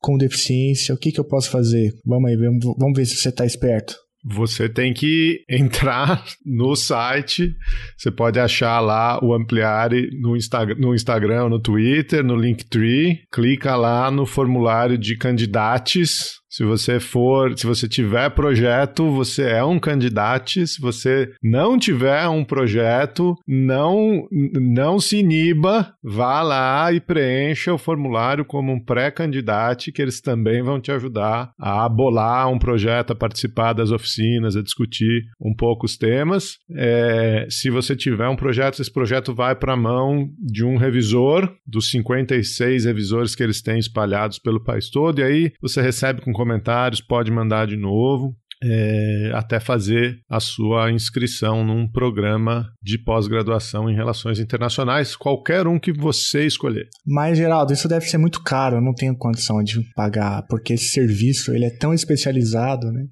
com 0.00 0.18
deficiência. 0.18 0.92
O 0.92 0.98
que, 0.98 1.12
que 1.12 1.20
eu 1.20 1.24
posso 1.24 1.48
fazer? 1.48 1.92
Vamos 2.04 2.30
aí, 2.30 2.36
vamos, 2.36 2.96
ver 2.96 3.06
se 3.06 3.14
você 3.14 3.30
tá 3.30 3.46
esperto. 3.46 3.94
Você 4.28 4.68
tem 4.68 4.92
que 4.92 5.44
entrar 5.48 6.22
no 6.44 6.76
site. 6.76 7.54
Você 7.96 8.10
pode 8.10 8.38
achar 8.38 8.78
lá 8.80 9.18
o 9.22 9.34
Ampliare 9.34 10.10
no, 10.20 10.36
Insta 10.36 10.64
no 10.76 10.94
Instagram, 10.94 11.48
no 11.48 11.60
Twitter, 11.60 12.22
no 12.22 12.36
Linktree. 12.36 13.20
Clica 13.32 13.74
lá 13.76 14.10
no 14.10 14.26
formulário 14.26 14.98
de 14.98 15.16
candidatos. 15.16 16.37
Se 16.50 16.64
você 16.64 16.98
for, 16.98 17.56
se 17.58 17.66
você 17.66 17.86
tiver 17.86 18.30
projeto, 18.30 19.10
você 19.10 19.42
é 19.42 19.64
um 19.64 19.78
candidato. 19.78 20.66
Se 20.66 20.80
você 20.80 21.30
não 21.42 21.78
tiver 21.78 22.26
um 22.28 22.44
projeto, 22.44 23.34
não 23.46 24.26
não 24.30 24.98
se 24.98 25.18
iniba, 25.18 25.92
vá 26.02 26.42
lá 26.42 26.92
e 26.92 27.00
preencha 27.00 27.72
o 27.72 27.78
formulário 27.78 28.44
como 28.44 28.72
um 28.72 28.82
pré-candidato, 28.82 29.92
que 29.92 30.00
eles 30.00 30.20
também 30.20 30.62
vão 30.62 30.80
te 30.80 30.90
ajudar 30.90 31.52
a 31.58 31.88
bolar 31.88 32.50
um 32.50 32.58
projeto, 32.58 33.12
a 33.12 33.16
participar 33.16 33.72
das 33.72 33.90
oficinas, 33.90 34.56
a 34.56 34.62
discutir 34.62 35.24
um 35.40 35.54
pouco 35.54 35.86
os 35.86 35.96
temas. 35.96 36.58
É, 36.74 37.46
se 37.50 37.70
você 37.70 37.94
tiver 37.94 38.28
um 38.28 38.36
projeto, 38.36 38.80
esse 38.80 38.92
projeto 38.92 39.34
vai 39.34 39.54
para 39.54 39.74
a 39.74 39.76
mão 39.76 40.28
de 40.38 40.64
um 40.64 40.76
revisor, 40.76 41.52
dos 41.66 41.90
56 41.90 42.84
revisores 42.84 43.34
que 43.34 43.42
eles 43.42 43.60
têm 43.60 43.78
espalhados 43.78 44.38
pelo 44.38 44.62
país 44.62 44.90
todo, 44.90 45.20
e 45.20 45.22
aí 45.22 45.52
você 45.60 45.82
recebe 45.82 46.20
com 46.20 46.32
comentários, 46.48 47.00
pode 47.00 47.30
mandar 47.30 47.66
de 47.66 47.76
novo. 47.76 48.34
É, 48.60 49.30
até 49.34 49.60
fazer 49.60 50.16
a 50.28 50.40
sua 50.40 50.90
inscrição 50.90 51.64
num 51.64 51.88
programa 51.88 52.66
de 52.82 52.98
pós-graduação 52.98 53.88
em 53.88 53.94
relações 53.94 54.40
internacionais, 54.40 55.14
qualquer 55.14 55.68
um 55.68 55.78
que 55.78 55.92
você 55.92 56.44
escolher. 56.44 56.88
Mas, 57.06 57.38
Geraldo, 57.38 57.72
isso 57.72 57.86
deve 57.86 58.06
ser 58.06 58.18
muito 58.18 58.42
caro, 58.42 58.78
eu 58.78 58.80
não 58.80 58.92
tenho 58.92 59.16
condição 59.16 59.62
de 59.62 59.80
pagar, 59.94 60.44
porque 60.48 60.72
esse 60.72 60.88
serviço 60.88 61.54
ele 61.54 61.66
é 61.66 61.70
tão 61.70 61.94
especializado 61.94 62.90
né, 62.90 63.04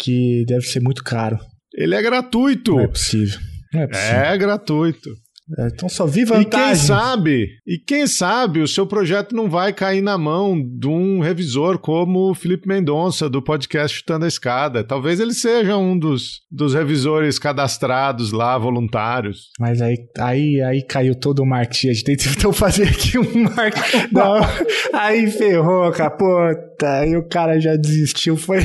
que 0.00 0.44
deve 0.48 0.62
ser 0.62 0.80
muito 0.80 1.04
caro. 1.04 1.38
Ele 1.72 1.94
é 1.94 2.02
gratuito. 2.02 2.72
Não 2.72 2.80
é 2.80 2.88
possível. 2.88 3.38
Não 3.72 3.82
é 3.82 3.86
possível. 3.86 4.16
É 4.16 4.36
gratuito. 4.36 5.10
É, 5.58 5.68
então 5.68 5.88
só 5.88 6.04
vi 6.06 6.20
E 6.20 6.24
vantagem. 6.26 6.66
quem 6.66 6.74
sabe, 6.74 7.48
e 7.66 7.78
quem 7.78 8.06
sabe 8.06 8.60
o 8.60 8.68
seu 8.68 8.86
projeto 8.86 9.34
não 9.34 9.48
vai 9.48 9.72
cair 9.72 10.02
na 10.02 10.18
mão 10.18 10.60
de 10.62 10.86
um 10.86 11.20
revisor 11.20 11.78
como 11.78 12.30
o 12.30 12.34
Felipe 12.34 12.68
Mendonça, 12.68 13.30
do 13.30 13.40
podcast 13.40 13.96
Chutando 13.96 14.26
a 14.26 14.28
Escada. 14.28 14.84
Talvez 14.84 15.20
ele 15.20 15.32
seja 15.32 15.76
um 15.78 15.98
dos, 15.98 16.40
dos 16.50 16.74
revisores 16.74 17.38
cadastrados 17.38 18.30
lá, 18.30 18.58
voluntários. 18.58 19.48
Mas 19.58 19.80
aí, 19.80 19.96
aí, 20.18 20.60
aí 20.60 20.82
caiu 20.86 21.14
todo 21.14 21.38
o 21.40 21.46
marketing. 21.46 21.88
A 21.88 21.92
gente 21.94 22.16
tentou 22.16 22.52
fazer 22.52 22.88
aqui 22.88 23.18
um 23.18 23.42
marketing. 23.44 24.08
Não, 24.12 24.34
aí 24.92 25.30
ferrou, 25.30 25.90
cara. 25.92 26.10
Puta, 26.10 26.98
aí 27.00 27.16
o 27.16 27.26
cara 27.26 27.58
já 27.58 27.74
desistiu. 27.74 28.36
Foi. 28.36 28.58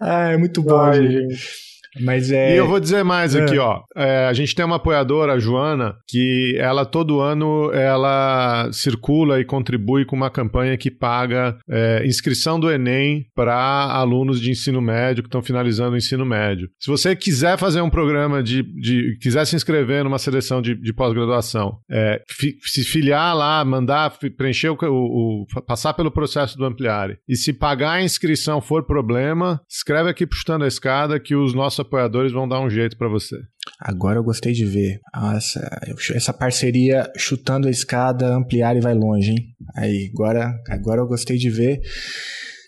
ah, 0.00 0.30
é 0.32 0.36
muito 0.36 0.62
bom, 0.62 0.76
Ai, 0.78 1.02
gente. 1.02 1.12
gente. 1.34 1.73
E 1.98 2.02
Mas 2.04 2.30
é. 2.30 2.58
eu 2.58 2.66
vou 2.66 2.80
dizer 2.80 3.04
mais 3.04 3.34
É. 3.34 3.42
aqui, 3.42 3.58
ó. 3.58 3.82
É, 3.96 4.26
a 4.26 4.32
gente 4.32 4.54
tem 4.54 4.64
uma 4.64 4.76
apoiadora, 4.76 5.34
a 5.34 5.38
Joana, 5.38 5.94
que 6.08 6.56
ela 6.58 6.84
todo 6.84 7.20
ano 7.20 7.70
ela 7.72 8.68
circula 8.72 9.40
e 9.40 9.44
contribui 9.44 10.04
com 10.04 10.16
uma 10.16 10.30
campanha 10.30 10.76
que 10.76 10.90
paga 10.90 11.56
é, 11.70 12.02
inscrição 12.06 12.58
do 12.58 12.70
Enem 12.70 13.24
para 13.34 13.54
alunos 13.56 14.40
de 14.40 14.50
ensino 14.50 14.80
médio 14.80 15.22
que 15.22 15.28
estão 15.28 15.42
finalizando 15.42 15.94
o 15.94 15.96
ensino 15.96 16.24
médio. 16.24 16.68
Se 16.80 16.90
você 16.90 17.14
quiser 17.14 17.58
fazer 17.58 17.80
um 17.80 17.90
programa 17.90 18.42
de. 18.42 18.62
de 18.62 19.16
quiser 19.20 19.44
se 19.46 19.56
inscrever 19.56 20.02
numa 20.04 20.18
seleção 20.18 20.60
de, 20.60 20.74
de 20.74 20.92
pós-graduação, 20.92 21.78
é, 21.90 22.20
fi- 22.28 22.56
se 22.62 22.82
filiar 22.84 23.36
lá, 23.36 23.64
mandar 23.64 24.12
preencher 24.36 24.68
o, 24.70 24.76
o- 24.82 25.42
o- 25.44 25.62
passar 25.66 25.94
pelo 25.94 26.10
processo 26.10 26.56
do 26.56 26.64
Ampliare. 26.64 27.16
E 27.28 27.36
se 27.36 27.52
pagar 27.52 27.92
a 27.92 28.02
inscrição 28.02 28.60
for 28.60 28.84
problema, 28.84 29.60
escreve 29.70 30.10
aqui 30.10 30.26
pro 30.26 30.36
Chutando 30.36 30.64
a 30.64 30.68
Escada 30.68 31.20
que 31.20 31.34
os 31.34 31.54
nossos 31.54 31.83
apoiadores 31.84 32.32
vão 32.32 32.48
dar 32.48 32.60
um 32.60 32.68
jeito 32.68 32.96
pra 32.96 33.08
você. 33.08 33.36
Agora 33.80 34.18
eu 34.18 34.24
gostei 34.24 34.52
de 34.52 34.64
ver. 34.64 35.00
Essa, 35.36 35.80
essa 36.14 36.32
parceria 36.32 37.10
chutando 37.16 37.68
a 37.68 37.70
escada, 37.70 38.34
ampliar 38.34 38.76
e 38.76 38.80
vai 38.80 38.94
longe, 38.94 39.30
hein? 39.30 39.38
Aí, 39.76 40.10
agora, 40.12 40.52
agora 40.68 41.00
eu 41.00 41.06
gostei 41.06 41.36
de 41.36 41.50
ver. 41.50 41.80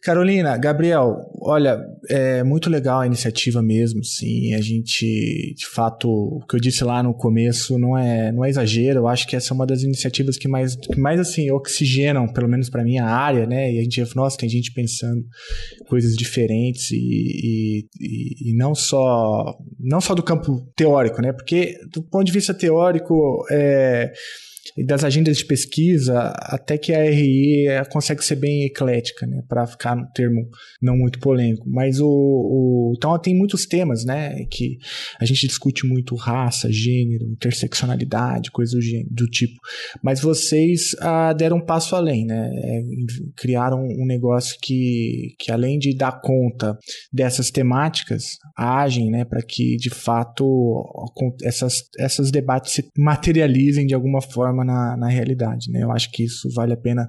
Carolina, 0.06 0.56
Gabriel, 0.56 1.28
olha, 1.42 1.84
é 2.08 2.44
muito 2.44 2.70
legal 2.70 3.00
a 3.00 3.06
iniciativa 3.08 3.60
mesmo, 3.60 4.04
sim. 4.04 4.54
A 4.54 4.60
gente, 4.60 5.52
de 5.56 5.66
fato, 5.66 6.08
o 6.08 6.46
que 6.46 6.54
eu 6.54 6.60
disse 6.60 6.84
lá 6.84 7.02
no 7.02 7.12
começo 7.12 7.76
não 7.76 7.98
é, 7.98 8.30
não 8.30 8.44
é 8.44 8.48
exagero. 8.48 9.00
Eu 9.00 9.08
acho 9.08 9.26
que 9.26 9.34
essa 9.34 9.52
é 9.52 9.54
uma 9.54 9.66
das 9.66 9.82
iniciativas 9.82 10.38
que 10.38 10.46
mais, 10.46 10.76
que 10.76 10.96
mais 11.00 11.18
assim, 11.18 11.50
oxigenam, 11.50 12.28
pelo 12.28 12.48
menos 12.48 12.70
para 12.70 12.84
mim, 12.84 12.98
a 12.98 13.08
área, 13.08 13.48
né? 13.48 13.72
E 13.72 13.80
a 13.80 13.82
gente, 13.82 14.00
nossa, 14.14 14.38
tem 14.38 14.48
gente 14.48 14.72
pensando 14.72 15.24
coisas 15.88 16.14
diferentes 16.14 16.92
e, 16.92 17.84
e, 18.00 18.50
e- 18.50 18.54
não 18.56 18.76
só 18.76 19.58
não 19.80 20.00
só 20.00 20.14
do 20.14 20.22
campo 20.22 20.64
teórico, 20.76 21.20
né? 21.20 21.32
Porque 21.32 21.74
do 21.92 22.00
ponto 22.00 22.24
de 22.24 22.32
vista 22.32 22.54
teórico 22.54 23.44
é, 23.50 24.12
e 24.76 24.84
das 24.84 25.04
agendas 25.04 25.38
de 25.38 25.44
pesquisa, 25.44 26.32
até 26.36 26.78
que 26.78 26.92
a 26.92 27.02
RI 27.02 27.66
consegue 27.90 28.24
ser 28.24 28.36
bem 28.36 28.64
eclética, 28.64 29.26
né? 29.26 29.42
Para 29.48 29.66
ficar 29.66 29.96
no 29.96 30.06
termo 30.12 30.48
não 30.80 30.96
muito 30.96 31.18
polêmico. 31.18 31.68
Mas 31.68 32.00
o, 32.00 32.08
o 32.08 32.94
então 32.96 33.18
tem 33.18 33.36
muitos 33.36 33.66
temas, 33.66 34.04
né? 34.04 34.44
Que 34.50 34.78
a 35.20 35.24
gente 35.24 35.46
discute 35.46 35.86
muito 35.86 36.14
raça, 36.14 36.70
gênero, 36.70 37.30
interseccionalidade, 37.30 38.50
coisas 38.50 38.82
do, 38.84 39.24
do 39.24 39.26
tipo. 39.26 39.54
Mas 40.02 40.20
vocês 40.20 40.94
ah, 41.00 41.32
deram 41.32 41.58
um 41.58 41.64
passo 41.64 41.94
além, 41.96 42.24
né? 42.24 42.50
É, 42.54 42.82
criaram 43.36 43.82
um 43.82 44.06
negócio 44.06 44.56
que, 44.62 45.34
que 45.38 45.50
além 45.50 45.78
de 45.78 45.96
dar 45.96 46.20
conta 46.20 46.76
dessas 47.12 47.50
temáticas, 47.50 48.38
agem, 48.56 49.10
né, 49.10 49.24
para 49.24 49.42
que 49.42 49.76
de 49.76 49.90
fato 49.90 50.44
essas, 51.42 51.84
essas 51.98 52.30
debates 52.30 52.72
se 52.72 52.88
materializem 52.96 53.86
de 53.86 53.94
alguma 53.94 54.20
forma 54.20 54.55
na, 54.64 54.96
na 54.96 55.08
realidade, 55.08 55.70
né? 55.70 55.82
Eu 55.82 55.90
acho 55.92 56.10
que 56.10 56.24
isso 56.24 56.48
vale 56.54 56.72
a 56.72 56.76
pena 56.76 57.08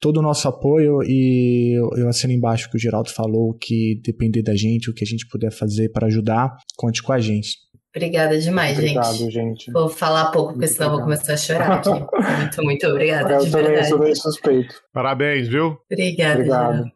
todo 0.00 0.18
o 0.18 0.22
nosso 0.22 0.46
apoio 0.48 1.02
e 1.04 1.78
eu, 1.78 1.90
eu 1.96 2.08
assino 2.08 2.32
embaixo 2.32 2.66
o 2.66 2.70
que 2.70 2.76
o 2.76 2.80
Geraldo 2.80 3.10
falou, 3.10 3.54
que 3.54 4.00
depender 4.04 4.42
da 4.42 4.54
gente, 4.54 4.90
o 4.90 4.94
que 4.94 5.04
a 5.04 5.06
gente 5.06 5.26
puder 5.28 5.50
fazer 5.50 5.90
para 5.90 6.06
ajudar, 6.06 6.54
conte 6.76 7.02
com 7.02 7.12
a 7.12 7.18
gente. 7.18 7.56
Obrigada 7.94 8.38
demais, 8.38 8.76
Obrigado, 8.78 9.16
gente. 9.16 9.32
gente. 9.32 9.72
Vou 9.72 9.88
falar 9.88 10.30
pouco, 10.30 10.52
porque 10.52 10.66
senão 10.68 10.90
vou 10.90 11.00
começar 11.00 11.32
a 11.32 11.36
chorar 11.38 11.78
aqui. 11.78 11.88
Muito, 12.38 12.62
muito 12.62 12.86
obrigada, 12.88 13.34
Eu 13.34 13.44
de 13.46 13.50
também 13.50 13.66
verdade. 13.68 13.88
sou 13.88 13.98
bem 13.98 14.14
suspeito. 14.14 14.74
Parabéns, 14.92 15.48
viu? 15.48 15.78
Obrigada, 15.90 16.34
Obrigado. 16.40 16.72
Geraldo. 16.74 16.95